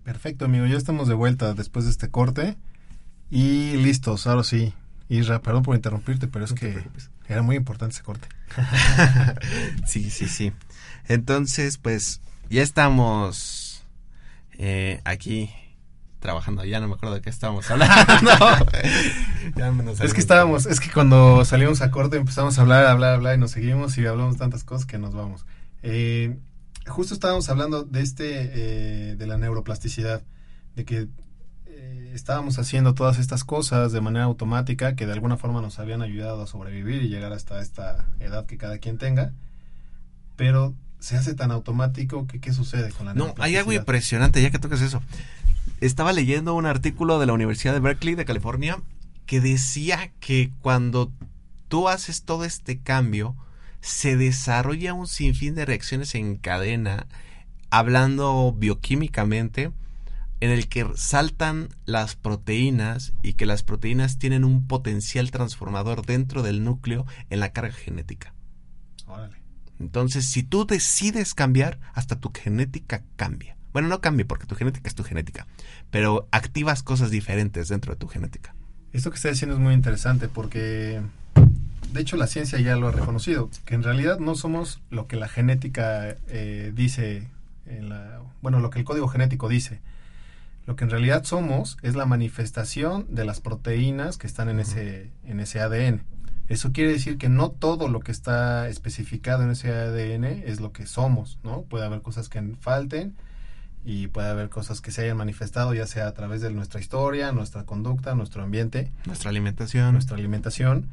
Perfecto, 0.04 0.46
amigo. 0.46 0.68
Ya 0.68 0.78
estamos 0.78 1.08
de 1.08 1.16
vuelta 1.16 1.56
después 1.56 1.86
de 1.86 1.92
este 1.92 2.12
corte. 2.12 2.58
Y 3.32 3.72
listos, 3.78 4.28
ahora 4.28 4.44
sí. 4.44 4.76
Isra, 5.10 5.42
perdón 5.42 5.64
por 5.64 5.76
interrumpirte, 5.76 6.28
pero 6.28 6.46
es 6.46 6.54
que 6.54 6.84
era 7.28 7.42
muy 7.42 7.56
importante 7.56 7.96
ese 7.96 8.04
corte. 8.04 8.28
sí, 9.88 10.10
sí, 10.10 10.28
sí. 10.28 10.54
Entonces, 11.08 11.78
pues, 11.78 12.22
ya 12.50 12.62
estamos 12.62 13.84
eh, 14.54 15.02
aquí 15.06 15.50
trabajando. 16.20 16.64
Ya 16.66 16.80
no 16.80 16.88
me 16.88 16.94
acuerdo 16.94 17.16
de 17.16 17.22
qué 17.22 17.30
estábamos 17.30 17.70
hablando. 17.72 17.96
es 20.04 20.14
que 20.14 20.20
estábamos, 20.20 20.66
es 20.66 20.80
que 20.80 20.92
cuando 20.92 21.44
salimos 21.46 21.82
a 21.82 21.92
corte 21.92 22.18
empezamos 22.18 22.60
a 22.60 22.62
hablar, 22.62 22.86
hablar, 22.86 23.16
hablar 23.16 23.36
y 23.36 23.40
nos 23.40 23.52
seguimos 23.52 23.98
y 23.98 24.06
hablamos 24.06 24.38
tantas 24.38 24.64
cosas 24.64 24.86
que 24.86 24.98
nos 24.98 25.14
vamos. 25.14 25.46
Eh, 25.82 26.38
justo 26.88 27.14
estábamos 27.14 27.50
hablando 27.50 27.84
de 27.84 28.02
este, 28.02 28.52
eh, 28.54 29.16
de 29.16 29.28
la 29.28 29.38
neuroplasticidad, 29.38 30.24
de 30.76 30.86
que 30.86 31.08
estábamos 32.14 32.60
haciendo 32.60 32.94
todas 32.94 33.20
estas 33.20 33.44
cosas 33.44 33.92
de 33.92 34.02
manera 34.02 34.26
automática 34.26 34.96
que 34.96 35.06
de 35.06 35.14
alguna 35.14 35.38
forma 35.38 35.62
nos 35.62 35.80
habían 35.80 36.02
ayudado 36.02 36.44
a 36.44 36.48
sobrevivir 36.48 37.04
y 37.04 37.10
llegar 37.10 37.34
hasta 37.34 37.62
esta 37.62 38.06
edad 38.20 38.46
que 38.46 38.58
cada 38.58 38.78
quien 38.78 38.98
tenga, 38.98 39.34
pero 40.36 40.74
se 41.00 41.16
hace 41.18 41.34
tan 41.34 41.52
automático 41.52 42.28
que 42.28 42.40
qué 42.40 42.54
sucede 42.54 42.92
con 42.92 43.06
la 43.06 43.14
No, 43.14 43.34
hay 43.40 43.56
algo 43.56 43.74
impresionante 43.74 44.42
ya 44.42 44.52
que 44.52 44.60
tocas 44.60 44.82
eso. 44.82 45.02
Estaba 45.82 46.12
leyendo 46.12 46.56
un 46.56 46.66
artículo 46.66 47.20
de 47.20 47.26
la 47.26 47.34
Universidad 47.34 47.74
de 47.74 47.80
Berkeley 47.80 48.16
de 48.16 48.26
California 48.26 48.80
que 49.26 49.40
decía 49.40 50.12
que 50.20 50.52
cuando 50.62 51.12
tú 51.68 51.88
haces 51.88 52.24
todo 52.24 52.44
este 52.44 52.80
cambio, 52.80 53.36
se 53.80 54.18
desarrolla 54.18 54.94
un 54.94 55.08
sinfín 55.08 55.56
de 55.56 55.66
reacciones 55.66 56.16
en 56.16 56.36
cadena, 56.36 57.08
hablando 57.70 58.54
bioquímicamente, 58.58 59.72
en 60.42 60.52
el 60.52 60.68
que 60.68 60.86
saltan 60.96 61.70
las 61.86 62.16
proteínas 62.16 63.14
y 63.22 63.34
que 63.34 63.46
las 63.46 63.64
proteínas 63.64 64.20
tienen 64.20 64.44
un 64.44 64.68
potencial 64.68 65.32
transformador 65.32 66.06
dentro 66.06 66.44
del 66.44 66.64
núcleo 66.64 67.06
en 67.30 67.40
la 67.40 67.52
carga 67.52 67.74
genética. 67.74 68.34
Entonces, 69.80 70.26
si 70.26 70.44
tú 70.44 70.66
decides 70.66 71.34
cambiar, 71.34 71.80
hasta 71.94 72.20
tu 72.20 72.32
genética 72.34 73.04
cambia. 73.16 73.56
Bueno, 73.72 73.88
no 73.88 74.02
cambia 74.02 74.26
porque 74.28 74.46
tu 74.46 74.56
genética 74.56 74.90
es 74.90 74.96
tu 74.96 75.04
genética, 75.04 75.48
pero 75.92 76.28
activas 76.32 76.84
cosas 76.84 77.12
diferentes 77.12 77.68
dentro 77.70 77.94
de 77.94 78.00
tu 78.00 78.08
genética. 78.08 78.56
Esto 78.92 79.12
que 79.12 79.18
está 79.18 79.30
diciendo 79.30 79.56
es 79.56 79.62
muy 79.62 79.74
interesante 79.74 80.28
porque 80.28 81.02
de 81.94 82.02
hecho 82.02 82.18
la 82.18 82.28
ciencia 82.28 82.60
ya 82.60 82.76
lo 82.76 82.88
ha 82.88 82.92
reconocido, 82.92 83.50
que 83.66 83.76
en 83.76 83.84
realidad 83.84 84.20
no 84.20 84.36
somos 84.36 84.82
lo 84.90 85.08
que 85.08 85.16
la 85.16 85.28
genética 85.28 86.16
eh, 86.28 86.72
dice, 86.76 87.28
en 87.68 87.90
la, 87.90 88.22
bueno, 88.42 88.60
lo 88.60 88.70
que 88.70 88.80
el 88.80 88.86
código 88.86 89.08
genético 89.08 89.48
dice. 89.48 89.82
Lo 90.70 90.76
que 90.76 90.84
en 90.84 90.92
realidad 90.92 91.24
somos 91.24 91.80
es 91.82 91.96
la 91.96 92.06
manifestación 92.06 93.08
de 93.10 93.26
las 93.26 93.42
proteínas 93.42 94.20
que 94.20 94.28
están 94.28 94.50
en, 94.50 94.60
ese, 94.60 95.10
en 95.26 95.40
ese 95.40 95.62
ADN. 95.62 96.04
Eso 96.48 96.72
quiere 96.72 96.92
decir 96.92 97.18
que 97.18 97.28
no 97.28 97.50
todo 97.50 97.88
lo 97.88 98.02
que 98.02 98.12
está 98.12 98.70
especificado 98.70 99.42
en 99.42 99.50
ese 99.50 99.74
ADN 99.74 100.26
es 100.26 100.62
lo 100.62 100.72
que 100.72 100.86
somos, 100.86 101.40
¿no? 101.44 101.64
Puede 101.64 101.86
haber 101.86 102.04
cosas 102.04 102.30
que 102.30 102.40
falten 102.60 103.16
y 103.84 104.10
puede 104.10 104.28
haber 104.28 104.50
cosas 104.50 104.80
que 104.80 104.92
se 104.92 105.02
hayan 105.02 105.18
manifestado 105.18 105.74
ya 105.74 105.88
sea 105.88 106.06
a 106.08 106.14
través 106.14 106.42
de 106.42 106.52
nuestra 106.52 106.80
historia, 106.80 107.32
nuestra 107.32 107.64
conducta, 107.64 108.14
nuestro 108.14 108.44
ambiente, 108.44 108.92
nuestra 109.08 109.32
alimentación, 109.32 109.94
nuestra 109.94 110.18
alimentación 110.18 110.88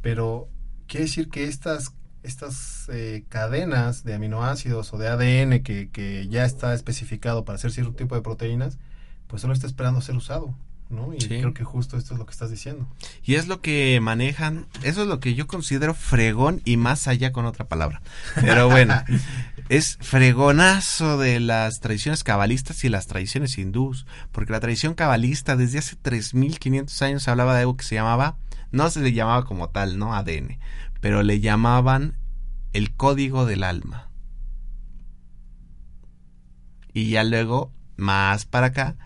pero 0.00 0.48
quiere 0.86 1.04
decir 1.04 1.28
que 1.28 1.44
estas, 1.44 1.92
estas 2.22 2.88
eh, 2.88 3.24
cadenas 3.28 4.02
de 4.02 4.14
aminoácidos 4.14 4.94
o 4.94 4.96
de 4.96 5.08
ADN 5.08 5.62
que, 5.62 5.90
que, 5.90 6.26
ya 6.28 6.46
está 6.46 6.72
especificado 6.72 7.44
para 7.44 7.56
hacer 7.56 7.70
cierto 7.70 7.92
tipo 7.92 8.14
de 8.14 8.22
proteínas, 8.22 8.78
pues 9.30 9.42
solo 9.42 9.54
está 9.54 9.66
esperando 9.66 10.00
ser 10.00 10.16
usado. 10.16 10.54
¿no? 10.90 11.14
Y 11.14 11.18
creo 11.18 11.54
que 11.54 11.62
justo 11.62 11.96
esto 11.96 12.14
es 12.14 12.18
lo 12.18 12.26
que 12.26 12.32
estás 12.32 12.50
diciendo. 12.50 12.84
Y 13.22 13.36
es 13.36 13.46
lo 13.46 13.60
que 13.60 14.00
manejan, 14.02 14.66
eso 14.82 15.02
es 15.02 15.06
lo 15.06 15.20
que 15.20 15.34
yo 15.34 15.46
considero 15.46 15.94
fregón 15.94 16.60
y 16.64 16.76
más 16.76 17.06
allá 17.06 17.30
con 17.30 17.46
otra 17.46 17.68
palabra. 17.68 18.02
Pero 18.34 18.68
bueno, 18.68 19.00
es 19.68 19.98
fregonazo 20.00 21.16
de 21.16 21.38
las 21.38 21.78
tradiciones 21.78 22.24
cabalistas 22.24 22.82
y 22.82 22.88
las 22.88 23.06
tradiciones 23.06 23.56
hindús, 23.56 24.04
porque 24.32 24.52
la 24.52 24.58
tradición 24.58 24.94
cabalista 24.94 25.54
desde 25.54 25.78
hace 25.78 25.94
3500 25.94 27.02
años 27.02 27.28
hablaba 27.28 27.54
de 27.54 27.60
algo 27.60 27.76
que 27.76 27.84
se 27.84 27.94
llamaba 27.94 28.36
no 28.72 28.88
se 28.90 29.00
le 29.00 29.12
llamaba 29.12 29.44
como 29.44 29.70
tal, 29.70 29.98
¿no? 29.98 30.14
ADN, 30.14 30.58
pero 31.00 31.22
le 31.22 31.40
llamaban 31.40 32.16
el 32.72 32.94
código 32.94 33.46
del 33.46 33.64
alma. 33.64 34.08
Y 36.92 37.10
ya 37.10 37.24
luego, 37.24 37.72
más 37.96 38.46
para 38.46 38.68
acá, 38.68 38.96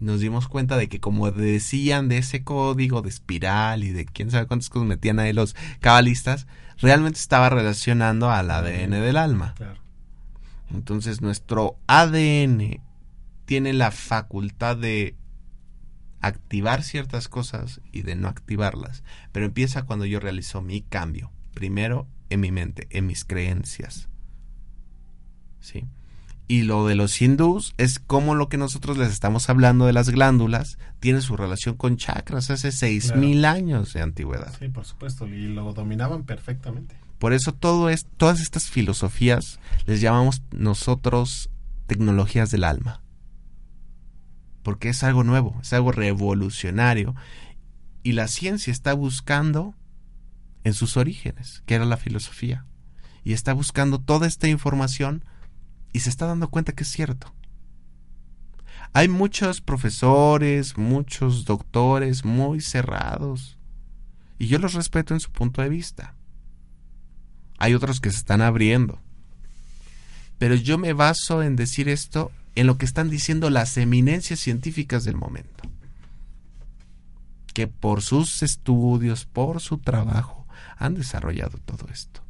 nos 0.00 0.20
dimos 0.20 0.48
cuenta 0.48 0.76
de 0.76 0.88
que 0.88 1.00
como 1.00 1.30
decían 1.30 2.08
de 2.08 2.18
ese 2.18 2.42
código 2.42 3.02
de 3.02 3.10
espiral 3.10 3.84
y 3.84 3.90
de 3.90 4.06
quién 4.06 4.30
sabe 4.30 4.46
cuántas 4.46 4.70
cosas 4.70 4.88
metían 4.88 5.18
ahí 5.18 5.32
los 5.32 5.54
cabalistas, 5.80 6.46
realmente 6.78 7.18
estaba 7.18 7.50
relacionando 7.50 8.30
al 8.30 8.50
ADN 8.50 8.90
del 8.90 9.16
alma. 9.16 9.54
Entonces 10.72 11.20
nuestro 11.20 11.76
ADN 11.86 12.80
tiene 13.44 13.72
la 13.72 13.90
facultad 13.90 14.76
de 14.76 15.16
activar 16.20 16.82
ciertas 16.82 17.28
cosas 17.28 17.80
y 17.92 18.02
de 18.02 18.14
no 18.14 18.28
activarlas. 18.28 19.02
Pero 19.32 19.46
empieza 19.46 19.84
cuando 19.84 20.04
yo 20.04 20.20
realizo 20.20 20.62
mi 20.62 20.82
cambio. 20.82 21.30
Primero 21.54 22.06
en 22.30 22.40
mi 22.40 22.52
mente, 22.52 22.86
en 22.90 23.06
mis 23.06 23.24
creencias. 23.24 24.08
¿Sí? 25.60 25.86
Y 26.50 26.62
lo 26.62 26.84
de 26.84 26.96
los 26.96 27.22
hindús 27.22 27.74
es 27.78 28.00
como 28.00 28.34
lo 28.34 28.48
que 28.48 28.56
nosotros 28.56 28.98
les 28.98 29.12
estamos 29.12 29.48
hablando 29.48 29.86
de 29.86 29.92
las 29.92 30.10
glándulas 30.10 30.78
tiene 30.98 31.20
su 31.20 31.36
relación 31.36 31.76
con 31.76 31.96
chakras 31.96 32.50
hace 32.50 32.72
seis 32.72 33.14
mil 33.14 33.44
años 33.44 33.92
de 33.92 34.02
antigüedad. 34.02 34.52
Sí, 34.58 34.68
por 34.68 34.84
supuesto, 34.84 35.28
y 35.28 35.46
lo 35.46 35.72
dominaban 35.72 36.24
perfectamente. 36.24 36.96
Por 37.20 37.32
eso 37.32 37.52
todo 37.52 37.88
es, 37.88 38.04
todas 38.16 38.40
estas 38.40 38.68
filosofías 38.68 39.60
les 39.86 40.00
llamamos 40.00 40.42
nosotros 40.50 41.50
tecnologías 41.86 42.50
del 42.50 42.64
alma 42.64 43.00
porque 44.62 44.88
es 44.88 45.02
algo 45.04 45.24
nuevo, 45.24 45.56
es 45.62 45.72
algo 45.72 45.92
revolucionario 45.92 47.14
y 48.02 48.12
la 48.12 48.28
ciencia 48.28 48.72
está 48.72 48.92
buscando 48.92 49.74
en 50.64 50.74
sus 50.74 50.96
orígenes, 50.96 51.62
que 51.66 51.74
era 51.74 51.84
la 51.84 51.96
filosofía, 51.96 52.66
y 53.24 53.34
está 53.34 53.52
buscando 53.52 54.00
toda 54.00 54.26
esta 54.26 54.48
información 54.48 55.24
y 55.92 56.00
se 56.00 56.10
está 56.10 56.26
dando 56.26 56.48
cuenta 56.48 56.72
que 56.72 56.84
es 56.84 56.90
cierto. 56.90 57.32
Hay 58.92 59.08
muchos 59.08 59.60
profesores, 59.60 60.76
muchos 60.76 61.44
doctores 61.44 62.24
muy 62.24 62.60
cerrados, 62.60 63.56
y 64.38 64.46
yo 64.46 64.58
los 64.58 64.74
respeto 64.74 65.14
en 65.14 65.20
su 65.20 65.30
punto 65.30 65.62
de 65.62 65.68
vista. 65.68 66.14
Hay 67.58 67.74
otros 67.74 68.00
que 68.00 68.10
se 68.10 68.16
están 68.16 68.40
abriendo. 68.40 68.98
Pero 70.38 70.54
yo 70.54 70.78
me 70.78 70.94
baso 70.94 71.42
en 71.42 71.56
decir 71.56 71.88
esto 71.90 72.32
en 72.54 72.66
lo 72.66 72.78
que 72.78 72.86
están 72.86 73.10
diciendo 73.10 73.50
las 73.50 73.76
eminencias 73.76 74.40
científicas 74.40 75.04
del 75.04 75.16
momento. 75.16 75.64
Que 77.52 77.66
por 77.66 78.00
sus 78.00 78.42
estudios, 78.42 79.26
por 79.26 79.60
su 79.60 79.76
trabajo, 79.76 80.46
han 80.78 80.94
desarrollado 80.94 81.58
todo 81.58 81.86
esto. 81.92 82.22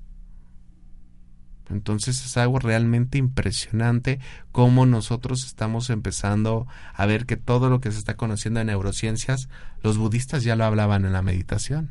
Entonces 1.71 2.25
es 2.25 2.37
algo 2.37 2.59
realmente 2.59 3.19
impresionante 3.19 4.19
cómo 4.53 4.87
nosotros 4.87 5.45
estamos 5.45 5.89
empezando 5.91 6.67
a 6.95 7.07
ver 7.07 7.27
que 7.27 7.37
todo 7.37 7.71
lo 7.71 7.81
que 7.81 7.93
se 7.93 7.99
está 7.99 8.17
conociendo 8.17 8.61
en 8.61 8.67
neurociencias, 8.67 9.49
los 9.83 9.97
budistas 9.97 10.43
ya 10.43 10.57
lo 10.57 10.65
hablaban 10.65 11.05
en 11.05 11.13
la 11.13 11.23
meditación 11.23 11.91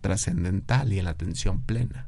trascendental 0.00 0.92
y 0.92 0.98
en 0.98 1.04
la 1.04 1.10
atención 1.10 1.60
plena, 1.60 2.06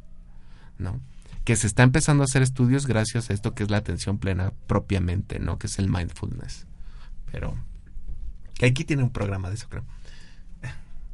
¿no? 0.78 1.00
Que 1.44 1.56
se 1.56 1.66
está 1.66 1.82
empezando 1.82 2.22
a 2.22 2.26
hacer 2.26 2.42
estudios 2.42 2.86
gracias 2.86 3.30
a 3.30 3.34
esto 3.34 3.54
que 3.54 3.62
es 3.62 3.70
la 3.70 3.78
atención 3.78 4.18
plena 4.18 4.52
propiamente, 4.66 5.38
¿no? 5.38 5.58
Que 5.58 5.66
es 5.66 5.78
el 5.78 5.88
mindfulness. 5.88 6.66
Pero 7.30 7.56
que 8.54 8.66
aquí 8.66 8.84
tiene 8.84 9.02
un 9.02 9.10
programa 9.10 9.48
de 9.48 9.56
eso, 9.56 9.68
creo. 9.68 9.84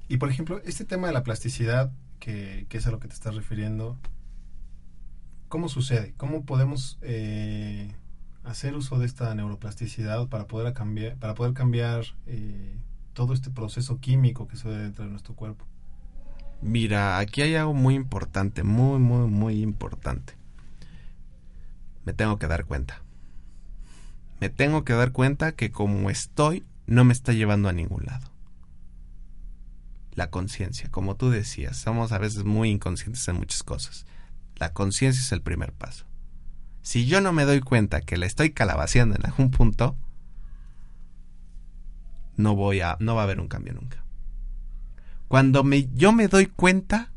Y 0.09 0.19
por 0.19 0.31
ejemplo, 0.31 0.61
este 0.65 0.85
tema 0.85 1.09
de 1.09 1.13
la 1.13 1.23
plasticidad, 1.23 1.91
que, 2.19 2.67
que 2.69 2.79
es 2.79 2.87
a 2.87 2.91
lo 2.91 3.01
que 3.01 3.09
te 3.09 3.15
estás 3.15 3.35
refiriendo, 3.35 3.99
¿Cómo 5.49 5.71
sucede? 5.71 6.13
¿Cómo 6.19 6.45
podemos 6.45 6.99
eh, 7.01 7.91
hacer 8.45 8.77
uso 8.77 8.99
de 8.99 9.07
esta 9.07 9.35
neuroplasticidad 9.35 10.29
para 10.29 10.47
poder 10.47 10.75
cambiar, 10.75 11.17
para 11.17 11.35
poder 11.35 11.55
cambiar 11.55 12.05
eh, 12.27 12.77
todo 13.15 13.33
este 13.33 13.51
proceso 13.51 13.99
químico 13.99 14.47
que 14.47 14.57
sucede 14.57 14.83
dentro 14.83 15.05
de 15.05 15.11
nuestro 15.11 15.35
cuerpo? 15.35 15.65
Mira, 16.61 17.19
aquí 17.19 17.41
hay 17.41 17.55
algo 17.55 17.73
muy 17.73 17.95
importante, 17.95 18.63
muy, 18.63 18.99
muy, 18.99 19.27
muy 19.27 19.63
importante. 19.63 20.35
Me 22.05 22.13
tengo 22.13 22.39
que 22.39 22.47
dar 22.47 22.67
cuenta. 22.67 23.03
Me 24.41 24.51
tengo 24.51 24.85
que 24.85 24.93
dar 24.93 25.13
cuenta 25.13 25.53
que 25.53 25.71
como 25.71 26.11
estoy, 26.11 26.65
no 26.87 27.05
me 27.05 27.13
está 27.13 27.33
llevando 27.33 27.71
a 27.71 27.73
ningún 27.73 28.05
lado. 28.05 28.31
La 30.15 30.31
conciencia, 30.31 30.91
como 30.91 31.15
tú 31.15 31.31
decías, 31.31 31.77
somos 31.79 32.13
a 32.13 32.19
veces 32.19 32.45
muy 32.45 32.71
inconscientes 32.71 33.27
en 33.29 33.37
muchas 33.37 33.63
cosas. 33.63 34.05
La 34.59 34.73
conciencia 34.73 35.21
es 35.21 35.33
el 35.33 35.43
primer 35.43 35.73
paso. 35.73 36.05
Si 36.83 37.07
yo 37.07 37.21
no 37.21 37.33
me 37.33 37.45
doy 37.45 37.61
cuenta 37.61 38.01
que 38.01 38.17
la 38.17 38.27
estoy 38.27 38.51
calabaceando 38.51 39.17
en 39.17 39.27
algún 39.27 39.51
punto, 39.51 39.97
no 42.37 42.55
voy 42.55 42.81
a, 42.81 42.97
no 43.01 43.15
va 43.15 43.23
a 43.23 43.25
haber 43.25 43.41
un 43.41 43.49
cambio 43.49 43.75
nunca. 43.75 44.03
Cuando 45.29 45.65
me, 45.65 45.89
yo 45.95 46.13
me 46.13 46.29
doy 46.29 46.47
cuenta, 46.47 47.13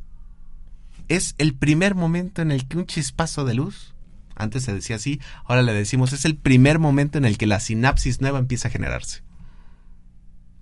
es 1.07 1.35
el 1.37 1.53
primer 1.55 1.95
momento 1.95 2.41
en 2.41 2.51
el 2.51 2.67
que 2.67 2.77
un 2.77 2.85
chispazo 2.85 3.45
de 3.45 3.53
luz, 3.53 3.93
antes 4.35 4.63
se 4.63 4.73
decía 4.73 4.97
así, 4.97 5.21
ahora 5.45 5.61
le 5.61 5.73
decimos, 5.73 6.11
es 6.13 6.25
el 6.25 6.35
primer 6.35 6.79
momento 6.79 7.17
en 7.17 7.25
el 7.25 7.37
que 7.37 7.47
la 7.47 7.59
sinapsis 7.59 8.19
nueva 8.21 8.39
empieza 8.39 8.67
a 8.67 8.71
generarse 8.71 9.23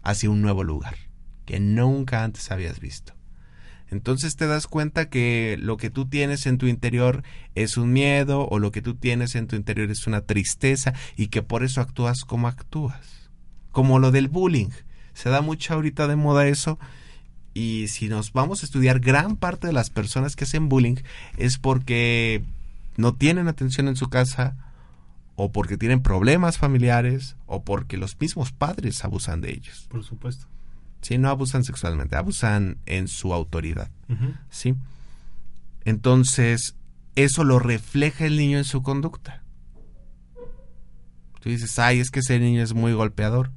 hacia 0.03 0.29
un 0.29 0.41
nuevo 0.41 0.63
lugar 0.63 0.95
que 1.45 1.59
nunca 1.59 2.23
antes 2.23 2.51
habías 2.51 2.79
visto. 2.79 3.13
Entonces 3.91 4.35
te 4.35 4.47
das 4.47 4.67
cuenta 4.67 5.09
que 5.09 5.57
lo 5.59 5.77
que 5.77 5.89
tú 5.89 6.05
tienes 6.05 6.45
en 6.45 6.57
tu 6.57 6.67
interior 6.67 7.23
es 7.55 7.77
un 7.77 7.91
miedo 7.91 8.47
o 8.47 8.59
lo 8.59 8.71
que 8.71 8.81
tú 8.81 8.95
tienes 8.95 9.35
en 9.35 9.47
tu 9.47 9.55
interior 9.55 9.89
es 9.89 10.05
una 10.05 10.21
tristeza 10.21 10.93
y 11.17 11.27
que 11.27 11.41
por 11.41 11.63
eso 11.63 11.81
actúas 11.81 12.23
como 12.23 12.47
actúas. 12.47 13.29
Como 13.71 13.99
lo 13.99 14.11
del 14.11 14.27
bullying. 14.27 14.69
Se 15.13 15.29
da 15.29 15.41
mucho 15.41 15.73
ahorita 15.73 16.07
de 16.07 16.15
moda 16.15 16.47
eso 16.47 16.79
y 17.53 17.87
si 17.87 18.09
nos 18.09 18.31
vamos 18.31 18.61
a 18.61 18.65
estudiar 18.65 18.99
gran 18.99 19.35
parte 19.35 19.67
de 19.67 19.73
las 19.73 19.89
personas 19.89 20.35
que 20.35 20.43
hacen 20.43 20.69
bullying 20.69 20.97
es 21.37 21.57
porque 21.57 22.43
no 22.95 23.15
tienen 23.15 23.47
atención 23.47 23.87
en 23.87 23.95
su 23.95 24.09
casa 24.09 24.55
o 25.35 25.51
porque 25.51 25.77
tienen 25.77 26.01
problemas 26.01 26.57
familiares 26.57 27.35
o 27.47 27.63
porque 27.63 27.97
los 27.97 28.19
mismos 28.19 28.51
padres 28.51 29.03
abusan 29.03 29.41
de 29.41 29.51
ellos. 29.51 29.87
Por 29.89 30.03
supuesto. 30.03 30.47
¿Sí? 31.01 31.17
No 31.17 31.29
abusan 31.29 31.63
sexualmente, 31.63 32.15
abusan 32.15 32.77
en 32.85 33.07
su 33.07 33.33
autoridad, 33.33 33.89
¿sí? 34.49 34.75
Entonces, 35.85 36.75
eso 37.15 37.43
lo 37.43 37.59
refleja 37.59 38.25
el 38.25 38.37
niño 38.37 38.57
en 38.57 38.65
su 38.65 38.83
conducta. 38.83 39.43
Tú 41.39 41.49
dices, 41.49 41.79
ay, 41.79 41.99
es 41.99 42.11
que 42.11 42.19
ese 42.19 42.39
niño 42.39 42.61
es 42.61 42.73
muy 42.73 42.93
golpeador. 42.93 43.51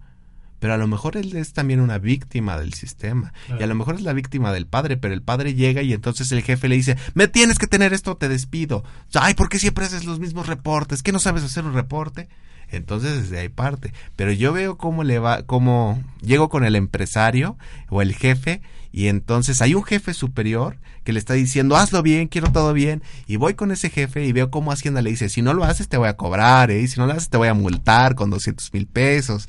Pero 0.63 0.75
a 0.75 0.77
lo 0.77 0.87
mejor 0.87 1.17
él 1.17 1.35
es 1.35 1.53
también 1.55 1.81
una 1.81 1.99
víctima 1.99 2.57
del 2.57 2.73
sistema. 2.73 3.33
Y 3.59 3.65
a 3.65 3.67
lo 3.67 3.75
mejor 3.75 3.97
es 3.97 4.03
la 4.03 4.13
víctima 4.13 4.53
del 4.53 4.69
padre, 4.69 4.97
pero 4.97 5.13
el 5.13 5.21
padre 5.21 5.55
llega 5.55 5.83
y 5.83 5.93
entonces 5.93 6.31
el 6.31 6.43
jefe 6.43 6.69
le 6.69 6.77
dice, 6.77 6.97
me 7.15 7.27
tienes 7.27 7.59
que 7.59 7.67
tener 7.67 7.93
esto, 7.93 8.17
te 8.17 8.29
despido. 8.29 8.85
Ay, 9.15 9.35
¿por 9.35 9.49
qué 9.49 9.59
siempre 9.59 9.85
haces 9.85 10.05
los 10.05 10.21
mismos 10.21 10.47
reportes? 10.47 11.03
¿Qué 11.03 11.11
no 11.11 11.19
sabes 11.19 11.43
hacer 11.43 11.65
un 11.65 11.75
reporte? 11.75 12.29
Entonces 12.73 13.23
desde 13.23 13.39
ahí 13.39 13.49
parte. 13.49 13.93
Pero 14.17 14.33
yo 14.33 14.53
veo 14.53 14.77
cómo 14.77 15.05
le 15.05 15.19
va, 15.19 15.43
cómo 15.45 16.03
llego 16.21 16.49
con 16.49 16.65
el 16.65 16.75
empresario 16.75 17.57
o 17.89 18.03
el 18.03 18.15
jefe 18.15 18.63
y 18.93 19.09
entonces 19.09 19.63
hay 19.63 19.75
un 19.75 19.85
jefe 19.85 20.13
superior 20.13 20.77
que 21.05 21.13
le 21.13 21.19
está 21.19 21.35
diciendo 21.35 21.77
hazlo 21.77 22.03
bien, 22.03 22.29
quiero 22.29 22.53
todo 22.53 22.73
bien 22.73 23.03
y 23.27 23.37
voy 23.37 23.55
con 23.55 23.73
ese 23.73 23.91
jefe 23.91 24.25
y 24.25 24.33
veo 24.33 24.51
cómo 24.51 24.71
Hacienda 24.71 25.03
le 25.03 25.11
dice 25.11 25.29
si 25.29 25.43
no 25.43 25.55
lo 25.55 25.65
haces 25.65 25.89
te 25.89 25.97
voy 25.97 26.09
a 26.09 26.17
cobrar, 26.17 26.71
¿eh? 26.71 26.87
si 26.87 27.01
no 27.01 27.07
lo 27.07 27.13
haces 27.13 27.29
te 27.29 27.39
voy 27.39 27.49
a 27.49 27.55
multar 27.55 28.15
con 28.15 28.31
200 28.31 28.73
mil 28.73 28.87
pesos. 28.87 29.49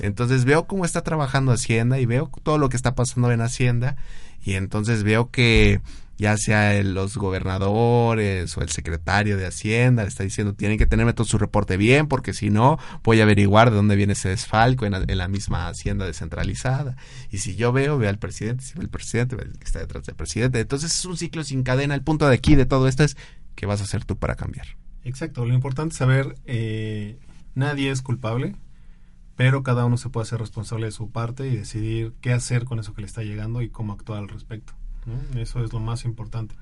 Entonces 0.00 0.44
veo 0.44 0.66
cómo 0.66 0.84
está 0.84 1.02
trabajando 1.02 1.52
Hacienda 1.52 1.98
y 1.98 2.06
veo 2.06 2.30
todo 2.42 2.58
lo 2.58 2.68
que 2.68 2.76
está 2.76 2.94
pasando 2.94 3.30
en 3.32 3.40
Hacienda 3.40 3.96
y 4.44 4.54
entonces 4.54 5.02
veo 5.02 5.30
que 5.30 5.80
ya 6.18 6.36
sea 6.36 6.82
los 6.82 7.16
gobernadores 7.16 8.56
o 8.56 8.62
el 8.62 8.70
secretario 8.70 9.36
de 9.36 9.46
Hacienda, 9.46 10.02
le 10.02 10.08
está 10.08 10.24
diciendo, 10.24 10.54
tienen 10.54 10.78
que 10.78 10.86
tenerme 10.86 11.12
todo 11.12 11.26
su 11.26 11.38
reporte 11.38 11.76
bien, 11.76 12.08
porque 12.08 12.32
si 12.32 12.50
no, 12.50 12.78
voy 13.02 13.20
a 13.20 13.24
averiguar 13.24 13.70
de 13.70 13.76
dónde 13.76 13.96
viene 13.96 14.14
ese 14.14 14.30
desfalco 14.30 14.86
en 14.86 15.18
la, 15.18 15.28
misma 15.28 15.68
Hacienda 15.68 16.06
descentralizada. 16.06 16.96
Y 17.30 17.38
si 17.38 17.56
yo 17.56 17.72
veo, 17.72 17.98
veo 17.98 18.08
al 18.08 18.18
presidente, 18.18 18.64
si 18.64 18.74
ve 18.74 18.82
el 18.82 18.88
presidente, 18.88 19.36
ve 19.36 19.44
que 19.58 19.64
está 19.64 19.80
detrás 19.80 20.04
del 20.04 20.14
presidente. 20.14 20.60
Entonces 20.60 20.94
es 20.94 21.04
un 21.04 21.16
ciclo 21.16 21.44
sin 21.44 21.62
cadena. 21.62 21.94
El 21.94 22.02
punto 22.02 22.28
de 22.28 22.34
aquí 22.34 22.54
de 22.54 22.66
todo 22.66 22.88
esto 22.88 23.04
es, 23.04 23.16
¿qué 23.54 23.66
vas 23.66 23.80
a 23.80 23.84
hacer 23.84 24.04
tú 24.04 24.16
para 24.16 24.36
cambiar? 24.36 24.66
Exacto, 25.04 25.44
lo 25.44 25.54
importante 25.54 25.92
es 25.92 25.98
saber, 25.98 26.34
eh, 26.46 27.18
nadie 27.54 27.90
es 27.90 28.02
culpable, 28.02 28.56
pero 29.36 29.62
cada 29.62 29.84
uno 29.84 29.98
se 29.98 30.08
puede 30.08 30.24
hacer 30.24 30.40
responsable 30.40 30.86
de 30.86 30.92
su 30.92 31.10
parte 31.10 31.46
y 31.46 31.56
decidir 31.56 32.14
qué 32.20 32.32
hacer 32.32 32.64
con 32.64 32.78
eso 32.78 32.94
que 32.94 33.02
le 33.02 33.06
está 33.06 33.22
llegando 33.22 33.62
y 33.62 33.68
cómo 33.68 33.92
actuar 33.92 34.20
al 34.20 34.28
respecto. 34.28 34.72
Eso 35.36 35.64
es 35.64 35.72
lo 35.72 35.80
más 35.80 36.04
importante. 36.04 36.54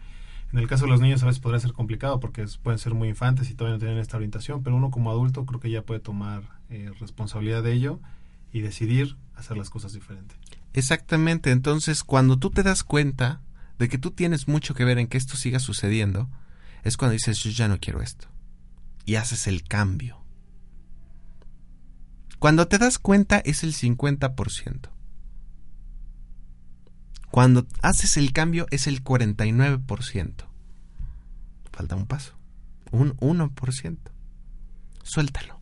En 0.52 0.58
el 0.58 0.68
caso 0.68 0.84
de 0.84 0.90
los 0.90 1.00
niños 1.00 1.22
a 1.22 1.26
veces 1.26 1.40
podría 1.40 1.58
ser 1.58 1.72
complicado 1.72 2.20
porque 2.20 2.46
pueden 2.62 2.78
ser 2.78 2.94
muy 2.94 3.08
infantes 3.08 3.50
y 3.50 3.54
todavía 3.54 3.76
no 3.76 3.80
tienen 3.80 3.98
esta 3.98 4.16
orientación, 4.16 4.62
pero 4.62 4.76
uno 4.76 4.90
como 4.90 5.10
adulto 5.10 5.44
creo 5.46 5.58
que 5.58 5.70
ya 5.70 5.82
puede 5.82 6.00
tomar 6.00 6.44
eh, 6.70 6.92
responsabilidad 7.00 7.62
de 7.62 7.72
ello 7.72 7.98
y 8.52 8.60
decidir 8.60 9.16
hacer 9.34 9.56
las 9.56 9.68
cosas 9.68 9.92
diferentes. 9.92 10.38
Exactamente, 10.72 11.50
entonces 11.50 12.04
cuando 12.04 12.38
tú 12.38 12.50
te 12.50 12.62
das 12.62 12.84
cuenta 12.84 13.40
de 13.80 13.88
que 13.88 13.98
tú 13.98 14.12
tienes 14.12 14.46
mucho 14.46 14.74
que 14.74 14.84
ver 14.84 14.98
en 14.98 15.08
que 15.08 15.18
esto 15.18 15.36
siga 15.36 15.58
sucediendo, 15.58 16.28
es 16.84 16.96
cuando 16.96 17.14
dices 17.14 17.42
yo 17.42 17.50
ya 17.50 17.66
no 17.66 17.80
quiero 17.80 18.00
esto 18.00 18.28
y 19.04 19.16
haces 19.16 19.46
el 19.46 19.64
cambio. 19.64 20.18
Cuando 22.38 22.68
te 22.68 22.78
das 22.78 22.98
cuenta 22.98 23.38
es 23.38 23.64
el 23.64 23.74
50%. 23.74 24.93
Cuando 27.34 27.66
haces 27.82 28.16
el 28.16 28.32
cambio 28.32 28.68
es 28.70 28.86
el 28.86 29.02
49%. 29.02 30.34
Falta 31.72 31.96
un 31.96 32.06
paso. 32.06 32.38
Un 32.92 33.16
1%. 33.16 33.98
Suéltalo. 35.02 35.60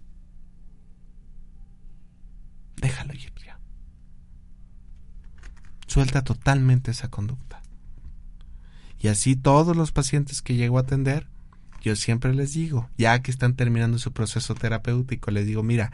Déjalo 2.76 3.14
ir 3.14 3.32
ya. 3.42 3.58
Suelta 5.86 6.20
totalmente 6.20 6.90
esa 6.90 7.08
conducta. 7.08 7.62
Y 8.98 9.08
así 9.08 9.34
todos 9.34 9.74
los 9.74 9.92
pacientes 9.92 10.42
que 10.42 10.56
llego 10.56 10.76
a 10.76 10.82
atender, 10.82 11.26
yo 11.80 11.96
siempre 11.96 12.34
les 12.34 12.52
digo, 12.52 12.90
ya 12.98 13.22
que 13.22 13.30
están 13.30 13.56
terminando 13.56 13.96
su 13.96 14.12
proceso 14.12 14.54
terapéutico, 14.54 15.30
les 15.30 15.46
digo, 15.46 15.62
mira, 15.62 15.90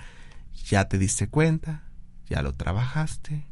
ya 0.67 0.89
te 0.89 0.99
diste 0.99 1.29
cuenta, 1.29 1.85
ya 2.29 2.43
lo 2.43 2.57
trabajaste, 2.57 3.47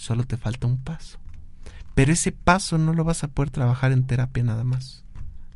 Solo 0.00 0.24
te 0.24 0.38
falta 0.38 0.66
un 0.66 0.78
paso. 0.78 1.18
Pero 1.94 2.10
ese 2.10 2.32
paso 2.32 2.78
no 2.78 2.94
lo 2.94 3.04
vas 3.04 3.22
a 3.22 3.28
poder 3.28 3.50
trabajar 3.50 3.92
en 3.92 4.06
terapia 4.06 4.42
nada 4.42 4.64
más. 4.64 5.04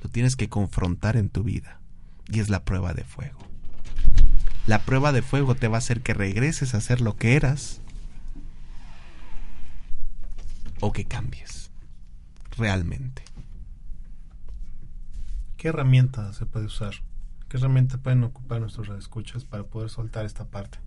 Lo 0.02 0.10
tienes 0.10 0.36
que 0.36 0.50
confrontar 0.50 1.16
en 1.16 1.30
tu 1.30 1.44
vida. 1.44 1.80
Y 2.28 2.40
es 2.40 2.50
la 2.50 2.62
prueba 2.62 2.92
de 2.92 3.04
fuego. 3.04 3.38
La 4.66 4.80
prueba 4.80 5.12
de 5.12 5.22
fuego 5.22 5.54
te 5.54 5.66
va 5.66 5.76
a 5.76 5.78
hacer 5.78 6.02
que 6.02 6.12
regreses 6.12 6.74
a 6.74 6.82
ser 6.82 7.00
lo 7.00 7.16
que 7.16 7.36
eras 7.36 7.80
o 10.80 10.92
que 10.92 11.06
cambies 11.06 11.70
realmente. 12.58 13.24
¿Qué 15.56 15.68
herramienta 15.68 16.34
se 16.34 16.44
puede 16.44 16.66
usar? 16.66 16.96
¿Qué 17.48 17.56
herramienta 17.56 17.96
pueden 17.96 18.22
ocupar 18.24 18.60
nuestros 18.60 18.90
escuchas 18.90 19.46
para 19.46 19.64
poder 19.64 19.88
soltar 19.88 20.26
esta 20.26 20.44
parte? 20.44 20.80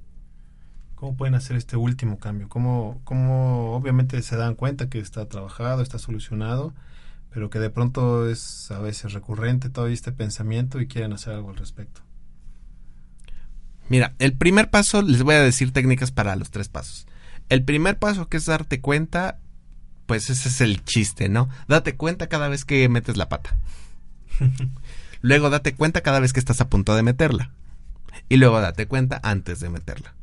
¿Cómo 0.97 1.15
pueden 1.15 1.35
hacer 1.35 1.57
este 1.57 1.77
último 1.77 2.17
cambio? 2.17 2.49
¿Cómo, 2.49 2.99
¿Cómo 3.03 3.75
obviamente 3.75 4.19
se 4.23 4.35
dan 4.35 4.55
cuenta 4.55 4.89
que 4.89 4.97
está 4.97 5.27
trabajado, 5.29 5.83
está 5.83 5.99
solucionado, 5.99 6.73
pero 7.29 7.51
que 7.51 7.59
de 7.59 7.69
pronto 7.69 8.27
es 8.27 8.71
a 8.71 8.79
veces 8.79 9.13
recurrente 9.13 9.69
todo 9.69 9.85
este 9.85 10.11
pensamiento 10.11 10.81
y 10.81 10.87
quieren 10.87 11.13
hacer 11.13 11.35
algo 11.35 11.51
al 11.51 11.55
respecto? 11.55 12.01
Mira, 13.89 14.15
el 14.17 14.33
primer 14.33 14.71
paso, 14.71 15.03
les 15.03 15.21
voy 15.21 15.35
a 15.35 15.43
decir 15.43 15.71
técnicas 15.71 16.09
para 16.09 16.35
los 16.35 16.49
tres 16.49 16.67
pasos. 16.67 17.05
El 17.47 17.63
primer 17.63 17.99
paso 17.99 18.27
que 18.27 18.37
es 18.37 18.47
darte 18.47 18.81
cuenta, 18.81 19.37
Pues 20.07 20.31
ese 20.31 20.49
es 20.49 20.61
el 20.61 20.83
chiste, 20.83 21.29
¿no? 21.29 21.47
Date 21.67 21.95
cuenta 21.95 22.25
cada 22.25 22.47
vez 22.49 22.65
que 22.65 22.89
metes 22.89 23.17
la 23.17 23.29
pata. 23.29 23.55
luego 25.21 25.51
date 25.51 25.75
cuenta 25.75 26.01
cada 26.01 26.19
vez 26.19 26.33
que 26.33 26.39
estás 26.39 26.59
a 26.59 26.69
punto 26.69 26.95
de 26.95 27.03
meterla. 27.03 27.51
Y 28.29 28.37
luego 28.37 28.59
date 28.61 28.87
cuenta 28.87 29.19
antes 29.21 29.59
de 29.59 29.69
meterla. 29.69 30.16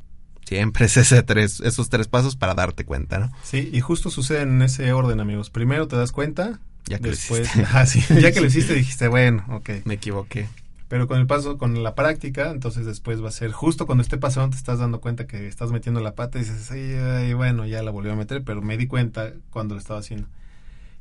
Siempre 0.45 0.87
es 0.87 0.97
ese 0.97 1.23
tres, 1.23 1.61
esos 1.61 1.89
tres 1.89 2.09
pasos 2.09 2.37
para 2.37 2.55
darte 2.55 2.85
cuenta, 2.85 3.19
¿no? 3.19 3.33
Sí, 3.43 3.71
y 3.73 3.81
justo 3.81 4.11
sucede 4.11 4.43
en 4.43 4.61
ese 4.63 4.93
orden, 4.93 5.21
amigos. 5.21 5.51
Primero 5.51 5.89
te 5.89 5.97
das 5.97 6.13
cuenta, 6.13 6.61
Ya 6.87 6.99
que 6.99 7.05
lo 7.05 7.11
después, 7.11 7.43
hiciste. 7.43 7.67
Ah, 7.73 7.87
sí, 7.87 8.01
ya 8.21 8.33
que 8.33 8.41
lo 8.41 8.47
hiciste 8.47 8.75
dijiste, 8.75 9.09
bueno, 9.09 9.45
ok. 9.49 9.71
Me 9.85 9.95
equivoqué. 9.95 10.49
Pero 10.89 11.09
con 11.09 11.19
el 11.19 11.27
paso, 11.27 11.57
con 11.57 11.83
la 11.83 11.95
práctica, 11.95 12.51
entonces 12.51 12.85
después 12.85 13.23
va 13.25 13.29
a 13.29 13.33
ser 13.33 13.53
justo 13.53 13.87
cuando 13.87 14.03
esté 14.03 14.19
pasando, 14.19 14.51
te 14.51 14.57
estás 14.59 14.79
dando 14.79 15.01
cuenta 15.01 15.27
que 15.27 15.49
estás 15.49 15.73
metiendo 15.73 16.01
la 16.01 16.15
pata 16.15 16.39
y 16.39 16.43
dices, 16.43 16.71
ay, 16.71 16.93
ay, 16.95 17.33
bueno, 17.33 17.67
ya 17.67 17.83
la 17.83 17.91
volvió 17.91 18.13
a 18.13 18.17
meter, 18.17 18.45
pero 18.45 18.61
me 18.61 18.77
di 18.77 18.87
cuenta 18.87 19.33
cuando 19.51 19.75
lo 19.75 19.81
estaba 19.81 20.01
haciendo. 20.01 20.29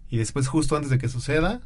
Y 0.10 0.18
después, 0.18 0.48
justo 0.48 0.76
antes 0.78 0.90
de 0.90 0.98
que 1.00 1.10
suceda, 1.10 1.60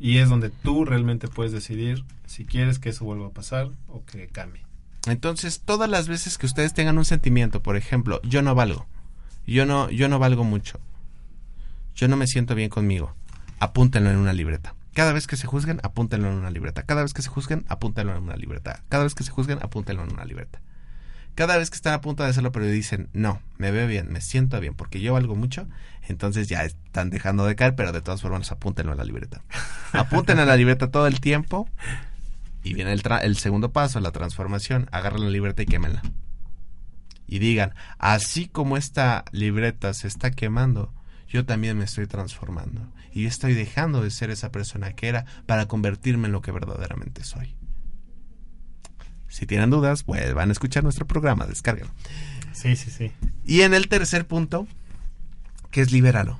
y 0.00 0.18
es 0.18 0.28
donde 0.28 0.50
tú 0.50 0.84
realmente 0.84 1.28
puedes 1.28 1.52
decidir 1.52 2.04
si 2.26 2.44
quieres 2.44 2.78
que 2.78 2.90
eso 2.90 3.04
vuelva 3.04 3.28
a 3.28 3.30
pasar 3.30 3.68
o 3.86 4.04
que 4.04 4.26
cambie. 4.28 4.62
Entonces, 5.06 5.60
todas 5.64 5.88
las 5.88 6.08
veces 6.08 6.38
que 6.38 6.46
ustedes 6.46 6.74
tengan 6.74 6.98
un 6.98 7.04
sentimiento, 7.04 7.62
por 7.62 7.76
ejemplo, 7.76 8.20
yo 8.22 8.42
no 8.42 8.54
valgo, 8.54 8.86
yo 9.46 9.64
no, 9.64 9.90
yo 9.90 10.08
no 10.08 10.18
valgo 10.18 10.44
mucho, 10.44 10.80
yo 11.94 12.08
no 12.08 12.16
me 12.16 12.26
siento 12.26 12.54
bien 12.54 12.68
conmigo, 12.68 13.14
apúntenlo 13.60 14.10
en 14.10 14.16
una 14.16 14.32
libreta. 14.32 14.74
Cada 14.94 15.12
vez 15.12 15.28
que 15.28 15.36
se 15.36 15.46
juzguen, 15.46 15.78
apúntenlo 15.84 16.28
en 16.28 16.34
una 16.34 16.50
libreta. 16.50 16.82
Cada 16.82 17.02
vez 17.02 17.14
que 17.14 17.22
se 17.22 17.28
juzguen, 17.28 17.64
apúntenlo 17.68 18.16
en 18.16 18.24
una 18.24 18.36
libreta. 18.36 18.82
Cada 18.88 19.04
vez 19.04 19.14
que 19.14 19.22
se 19.22 19.30
juzguen, 19.30 19.60
apúntenlo 19.62 20.02
en 20.02 20.12
una 20.12 20.24
libreta. 20.24 20.60
Cada 21.36 21.56
vez 21.56 21.70
que 21.70 21.76
están 21.76 21.94
a 21.94 22.00
punto 22.00 22.24
de 22.24 22.30
hacerlo, 22.30 22.50
pero 22.50 22.66
dicen, 22.66 23.08
no, 23.12 23.40
me 23.58 23.70
veo 23.70 23.86
bien, 23.86 24.12
me 24.12 24.20
siento 24.20 24.58
bien, 24.58 24.74
porque 24.74 25.00
yo 25.00 25.12
valgo 25.12 25.36
mucho, 25.36 25.68
entonces 26.08 26.48
ya 26.48 26.64
están 26.64 27.10
dejando 27.10 27.46
de 27.46 27.54
caer, 27.54 27.76
pero 27.76 27.92
de 27.92 28.00
todas 28.00 28.22
formas, 28.22 28.50
apúntenlo 28.50 28.90
en 28.90 28.98
la 28.98 29.04
libreta. 29.04 29.40
Apúntenlo 29.92 30.42
en 30.42 30.48
la 30.48 30.56
libreta 30.56 30.90
todo 30.90 31.06
el 31.06 31.20
tiempo 31.20 31.68
y 32.68 32.74
viene 32.74 32.92
el, 32.92 33.02
tra- 33.02 33.22
el 33.22 33.38
segundo 33.38 33.72
paso, 33.72 33.98
la 33.98 34.12
transformación. 34.12 34.88
Agarren 34.92 35.22
la 35.22 35.30
libreta 35.30 35.62
y 35.62 35.66
quémenla. 35.66 36.02
Y 37.26 37.38
digan, 37.38 37.72
así 37.98 38.46
como 38.46 38.76
esta 38.76 39.24
libreta 39.32 39.94
se 39.94 40.06
está 40.06 40.30
quemando, 40.30 40.92
yo 41.28 41.46
también 41.46 41.78
me 41.78 41.84
estoy 41.84 42.06
transformando. 42.06 42.92
Y 43.10 43.22
yo 43.22 43.28
estoy 43.28 43.54
dejando 43.54 44.02
de 44.02 44.10
ser 44.10 44.28
esa 44.28 44.52
persona 44.52 44.92
que 44.92 45.08
era 45.08 45.24
para 45.46 45.66
convertirme 45.66 46.26
en 46.26 46.32
lo 46.32 46.42
que 46.42 46.52
verdaderamente 46.52 47.24
soy. 47.24 47.54
Si 49.28 49.46
tienen 49.46 49.70
dudas, 49.70 50.04
vuelvan 50.04 50.50
a 50.50 50.52
escuchar 50.52 50.82
nuestro 50.84 51.06
programa, 51.06 51.46
descárguenlo. 51.46 51.92
Sí, 52.52 52.76
sí, 52.76 52.90
sí. 52.90 53.12
Y 53.46 53.62
en 53.62 53.72
el 53.72 53.88
tercer 53.88 54.26
punto, 54.26 54.66
que 55.70 55.80
es 55.80 55.90
libéralo. 55.90 56.38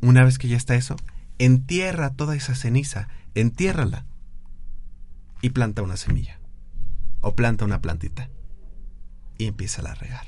Una 0.00 0.24
vez 0.24 0.38
que 0.38 0.48
ya 0.48 0.56
está 0.56 0.76
eso, 0.76 0.96
entierra 1.38 2.14
toda 2.14 2.36
esa 2.36 2.54
ceniza, 2.54 3.08
entiérrala 3.34 4.06
y 5.40 5.50
planta 5.50 5.82
una 5.82 5.96
semilla. 5.96 6.38
O 7.20 7.34
planta 7.34 7.64
una 7.64 7.80
plantita. 7.80 8.28
Y 9.38 9.46
empieza 9.46 9.82
a 9.82 9.94
regar. 9.94 10.26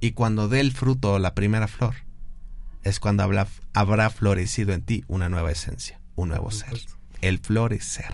Y 0.00 0.12
cuando 0.12 0.48
dé 0.48 0.60
el 0.60 0.72
fruto 0.72 1.14
o 1.14 1.18
la 1.18 1.34
primera 1.34 1.68
flor, 1.68 1.94
es 2.82 2.98
cuando 2.98 3.22
habrá, 3.22 3.46
habrá 3.72 4.10
florecido 4.10 4.72
en 4.72 4.82
ti 4.82 5.04
una 5.06 5.28
nueva 5.28 5.52
esencia, 5.52 6.00
un 6.16 6.30
nuevo 6.30 6.50
ser. 6.50 6.80
El 7.20 7.38
florecer. 7.38 8.12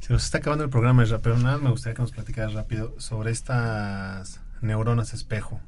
Se 0.00 0.12
nos 0.12 0.24
está 0.24 0.38
acabando 0.38 0.62
el 0.62 0.70
programa, 0.70 1.04
pero 1.20 1.36
nada, 1.36 1.58
me 1.58 1.70
gustaría 1.70 1.94
que 1.96 2.02
nos 2.02 2.12
platicaras 2.12 2.52
rápido 2.52 2.94
sobre 3.00 3.32
estas 3.32 4.40
neuronas 4.60 5.12
espejo, 5.12 5.60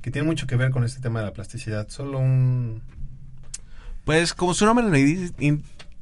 que 0.00 0.10
tienen 0.10 0.26
mucho 0.26 0.46
que 0.46 0.56
ver 0.56 0.70
con 0.70 0.84
este 0.84 1.02
tema 1.02 1.20
de 1.20 1.26
la 1.26 1.32
plasticidad. 1.34 1.90
Solo 1.90 2.18
un... 2.18 2.82
Pues 4.06 4.32
como 4.32 4.54
su 4.54 4.64
nombre 4.64 4.86
lo 4.86 4.96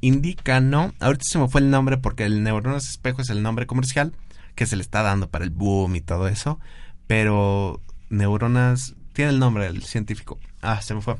indica, 0.03 0.59
¿no? 0.59 0.93
Ahorita 0.99 1.23
se 1.25 1.39
me 1.39 1.47
fue 1.47 1.61
el 1.61 1.71
nombre 1.71 1.97
porque 1.97 2.25
el 2.25 2.43
neuronas 2.43 2.89
espejo 2.89 3.21
es 3.21 3.29
el 3.29 3.41
nombre 3.41 3.65
comercial 3.65 4.13
que 4.53 4.65
se 4.65 4.75
le 4.75 4.81
está 4.81 5.01
dando 5.01 5.29
para 5.29 5.45
el 5.45 5.49
boom 5.49 5.95
y 5.95 6.01
todo 6.01 6.27
eso, 6.27 6.59
pero 7.07 7.79
neuronas 8.09 8.95
tiene 9.13 9.31
el 9.31 9.39
nombre 9.39 9.63
del 9.63 9.81
científico. 9.83 10.39
Ah, 10.61 10.81
se 10.81 10.93
me 10.93 11.01
fue. 11.01 11.15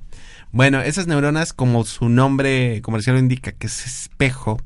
Bueno, 0.52 0.82
esas 0.82 1.08
neuronas 1.08 1.54
como 1.54 1.86
su 1.86 2.10
nombre 2.10 2.82
comercial 2.82 3.18
indica 3.18 3.54
que 3.54 3.68
es 3.68 3.86
espejo 3.86 4.60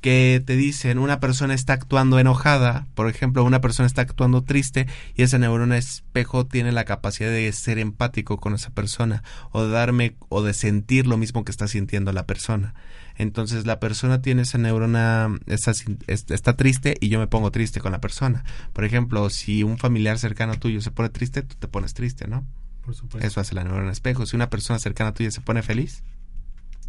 que 0.00 0.42
te 0.44 0.56
dicen 0.56 0.98
una 0.98 1.20
persona 1.20 1.54
está 1.54 1.74
actuando 1.74 2.18
enojada, 2.18 2.88
por 2.94 3.08
ejemplo, 3.08 3.44
una 3.44 3.60
persona 3.60 3.86
está 3.86 4.02
actuando 4.02 4.42
triste 4.42 4.86
y 5.14 5.22
esa 5.22 5.38
neurona 5.38 5.78
espejo 5.78 6.44
tiene 6.44 6.72
la 6.72 6.84
capacidad 6.84 7.30
de 7.30 7.50
ser 7.52 7.78
empático 7.78 8.36
con 8.38 8.52
esa 8.52 8.70
persona 8.70 9.22
o 9.52 9.64
de 9.64 9.70
darme 9.70 10.16
o 10.28 10.42
de 10.42 10.52
sentir 10.54 11.06
lo 11.06 11.16
mismo 11.16 11.44
que 11.44 11.52
está 11.52 11.68
sintiendo 11.68 12.12
la 12.12 12.26
persona. 12.26 12.74
Entonces 13.16 13.64
la 13.66 13.78
persona 13.78 14.20
tiene 14.22 14.42
esa 14.42 14.58
neurona, 14.58 15.38
está, 15.46 15.72
está 16.06 16.56
triste 16.56 16.96
y 17.00 17.08
yo 17.08 17.18
me 17.18 17.26
pongo 17.26 17.50
triste 17.50 17.80
con 17.80 17.92
la 17.92 18.00
persona. 18.00 18.44
Por 18.72 18.84
ejemplo, 18.84 19.30
si 19.30 19.62
un 19.62 19.78
familiar 19.78 20.18
cercano 20.18 20.54
tuyo 20.58 20.80
se 20.80 20.90
pone 20.90 21.10
triste, 21.10 21.42
tú 21.42 21.54
te 21.58 21.68
pones 21.68 21.94
triste, 21.94 22.26
¿no? 22.26 22.44
Por 22.84 22.94
supuesto. 22.94 23.26
Eso 23.26 23.40
hace 23.40 23.54
la 23.54 23.64
neurona 23.64 23.92
espejo. 23.92 24.26
Si 24.26 24.34
una 24.36 24.50
persona 24.50 24.78
cercana 24.78 25.14
tuya 25.14 25.30
se 25.30 25.40
pone 25.40 25.62
feliz, 25.62 26.02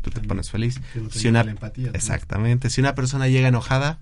tú 0.01 0.09
te 0.09 0.19
pones 0.21 0.49
feliz. 0.49 0.81
Si 1.11 1.27
una, 1.27 1.43
la 1.43 1.51
empatía 1.51 1.91
exactamente. 1.93 2.69
Si 2.69 2.81
una 2.81 2.95
persona 2.95 3.27
llega 3.27 3.47
enojada 3.47 3.99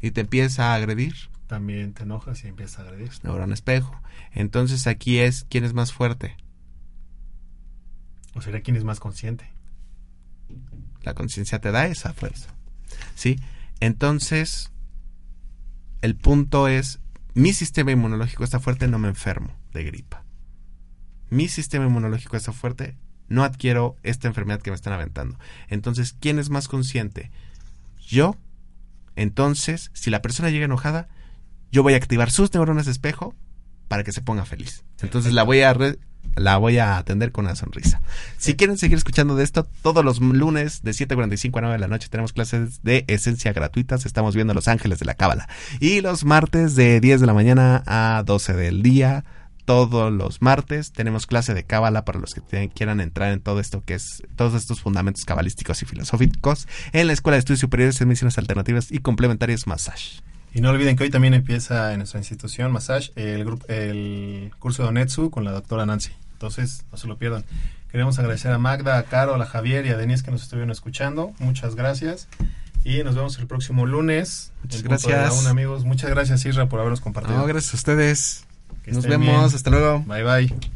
y 0.00 0.12
te 0.12 0.20
empieza 0.20 0.72
a 0.72 0.74
agredir, 0.76 1.14
También 1.48 1.92
te 1.94 2.04
enojas 2.04 2.44
y 2.44 2.48
empiezas 2.48 2.78
a 2.78 2.82
agredir. 2.82 3.10
neurona 3.22 3.54
espejo. 3.54 4.00
Entonces 4.32 4.86
aquí 4.86 5.18
es 5.18 5.46
quién 5.50 5.64
es 5.64 5.74
más 5.74 5.92
fuerte. 5.92 6.36
O 8.34 8.40
sería 8.42 8.60
quien 8.62 8.76
es 8.76 8.84
más 8.84 9.00
consciente. 9.00 9.50
La 11.06 11.14
conciencia 11.14 11.60
te 11.60 11.70
da 11.70 11.86
esa 11.86 12.12
fuerza. 12.12 12.52
¿Sí? 13.14 13.38
Entonces, 13.78 14.72
el 16.02 16.16
punto 16.16 16.66
es, 16.66 16.98
mi 17.32 17.52
sistema 17.52 17.92
inmunológico 17.92 18.42
está 18.42 18.58
fuerte, 18.58 18.88
no 18.88 18.98
me 18.98 19.06
enfermo 19.06 19.56
de 19.72 19.84
gripa. 19.84 20.24
Mi 21.30 21.46
sistema 21.46 21.86
inmunológico 21.86 22.36
está 22.36 22.50
fuerte, 22.52 22.96
no 23.28 23.44
adquiero 23.44 23.94
esta 24.02 24.26
enfermedad 24.26 24.60
que 24.60 24.70
me 24.70 24.74
están 24.74 24.94
aventando. 24.94 25.38
Entonces, 25.68 26.12
¿quién 26.18 26.40
es 26.40 26.50
más 26.50 26.66
consciente? 26.66 27.30
Yo. 28.00 28.36
Entonces, 29.14 29.92
si 29.94 30.10
la 30.10 30.22
persona 30.22 30.50
llega 30.50 30.64
enojada, 30.64 31.08
yo 31.70 31.84
voy 31.84 31.94
a 31.94 31.98
activar 31.98 32.32
sus 32.32 32.52
neuronas 32.52 32.86
de 32.86 32.92
espejo 32.92 33.32
para 33.86 34.02
que 34.02 34.10
se 34.10 34.22
ponga 34.22 34.44
feliz. 34.44 34.84
Entonces 35.00 35.32
la 35.32 35.44
voy 35.44 35.60
a 35.60 35.72
la 36.34 36.56
voy 36.56 36.78
a 36.78 36.98
atender 36.98 37.32
con 37.32 37.44
una 37.46 37.54
sonrisa. 37.56 38.00
Si 38.38 38.54
quieren 38.56 38.78
seguir 38.78 38.98
escuchando 38.98 39.36
de 39.36 39.44
esto, 39.44 39.66
todos 39.82 40.04
los 40.04 40.20
lunes 40.20 40.82
de 40.82 40.90
7.45 40.92 41.58
a 41.58 41.60
9 41.60 41.72
de 41.74 41.78
la 41.78 41.88
noche 41.88 42.08
tenemos 42.10 42.32
clases 42.32 42.82
de 42.82 43.04
esencia 43.08 43.52
gratuitas. 43.52 44.06
Estamos 44.06 44.34
viendo 44.34 44.54
Los 44.54 44.68
Ángeles 44.68 44.98
de 44.98 45.06
la 45.06 45.14
Cábala. 45.14 45.48
Y 45.80 46.00
los 46.00 46.24
martes 46.24 46.74
de 46.76 47.00
10 47.00 47.20
de 47.20 47.26
la 47.26 47.34
mañana 47.34 47.82
a 47.86 48.22
12 48.26 48.54
del 48.54 48.82
día. 48.82 49.24
Todos 49.64 50.12
los 50.12 50.42
martes 50.42 50.92
tenemos 50.92 51.26
clase 51.26 51.52
de 51.52 51.64
cábala 51.64 52.04
para 52.04 52.20
los 52.20 52.34
que 52.34 52.40
te- 52.40 52.68
quieran 52.68 53.00
entrar 53.00 53.32
en 53.32 53.40
todo 53.40 53.58
esto 53.58 53.82
que 53.84 53.94
es 53.94 54.22
todos 54.36 54.54
estos 54.54 54.80
fundamentos 54.80 55.24
cabalísticos 55.24 55.82
y 55.82 55.86
filosóficos 55.86 56.68
en 56.92 57.08
la 57.08 57.12
Escuela 57.12 57.34
de 57.34 57.40
Estudios 57.40 57.58
Superiores 57.60 58.00
en 58.00 58.06
Misiones 58.06 58.38
Alternativas 58.38 58.92
y 58.92 58.98
Complementarias 59.00 59.66
Massage. 59.66 60.20
Y 60.56 60.62
no 60.62 60.70
olviden 60.70 60.96
que 60.96 61.04
hoy 61.04 61.10
también 61.10 61.34
empieza 61.34 61.92
en 61.92 61.98
nuestra 61.98 62.18
institución 62.18 62.72
Massage 62.72 63.12
el, 63.14 63.44
grupo, 63.44 63.66
el 63.68 64.50
curso 64.58 64.84
de 64.84 64.88
Onetsu 64.88 65.30
con 65.30 65.44
la 65.44 65.52
doctora 65.52 65.84
Nancy. 65.84 66.12
Entonces, 66.32 66.86
no 66.90 66.96
se 66.96 67.06
lo 67.06 67.18
pierdan. 67.18 67.44
Queremos 67.92 68.18
agradecer 68.18 68.50
a 68.52 68.58
Magda, 68.58 68.96
a 68.96 69.02
Carol, 69.02 69.42
a 69.42 69.44
Javier 69.44 69.84
y 69.84 69.90
a 69.90 69.98
Denise 69.98 70.24
que 70.24 70.30
nos 70.30 70.42
estuvieron 70.42 70.70
escuchando. 70.70 71.34
Muchas 71.40 71.74
gracias. 71.74 72.28
Y 72.84 73.04
nos 73.04 73.14
vemos 73.14 73.38
el 73.38 73.46
próximo 73.46 73.84
lunes. 73.84 74.50
Muchas 74.62 74.82
gracias. 74.82 75.38
una, 75.38 75.50
amigos. 75.50 75.84
Muchas 75.84 76.08
gracias, 76.08 76.46
Isra, 76.46 76.70
por 76.70 76.80
habernos 76.80 77.02
compartido. 77.02 77.36
No, 77.36 77.44
gracias 77.44 77.74
a 77.74 77.76
ustedes. 77.76 78.46
Que 78.82 78.92
Nos 78.92 79.04
vemos. 79.04 79.26
bien. 79.26 79.40
Hasta 79.40 79.68
luego. 79.68 80.04
Bye, 80.06 80.22
bye. 80.22 80.75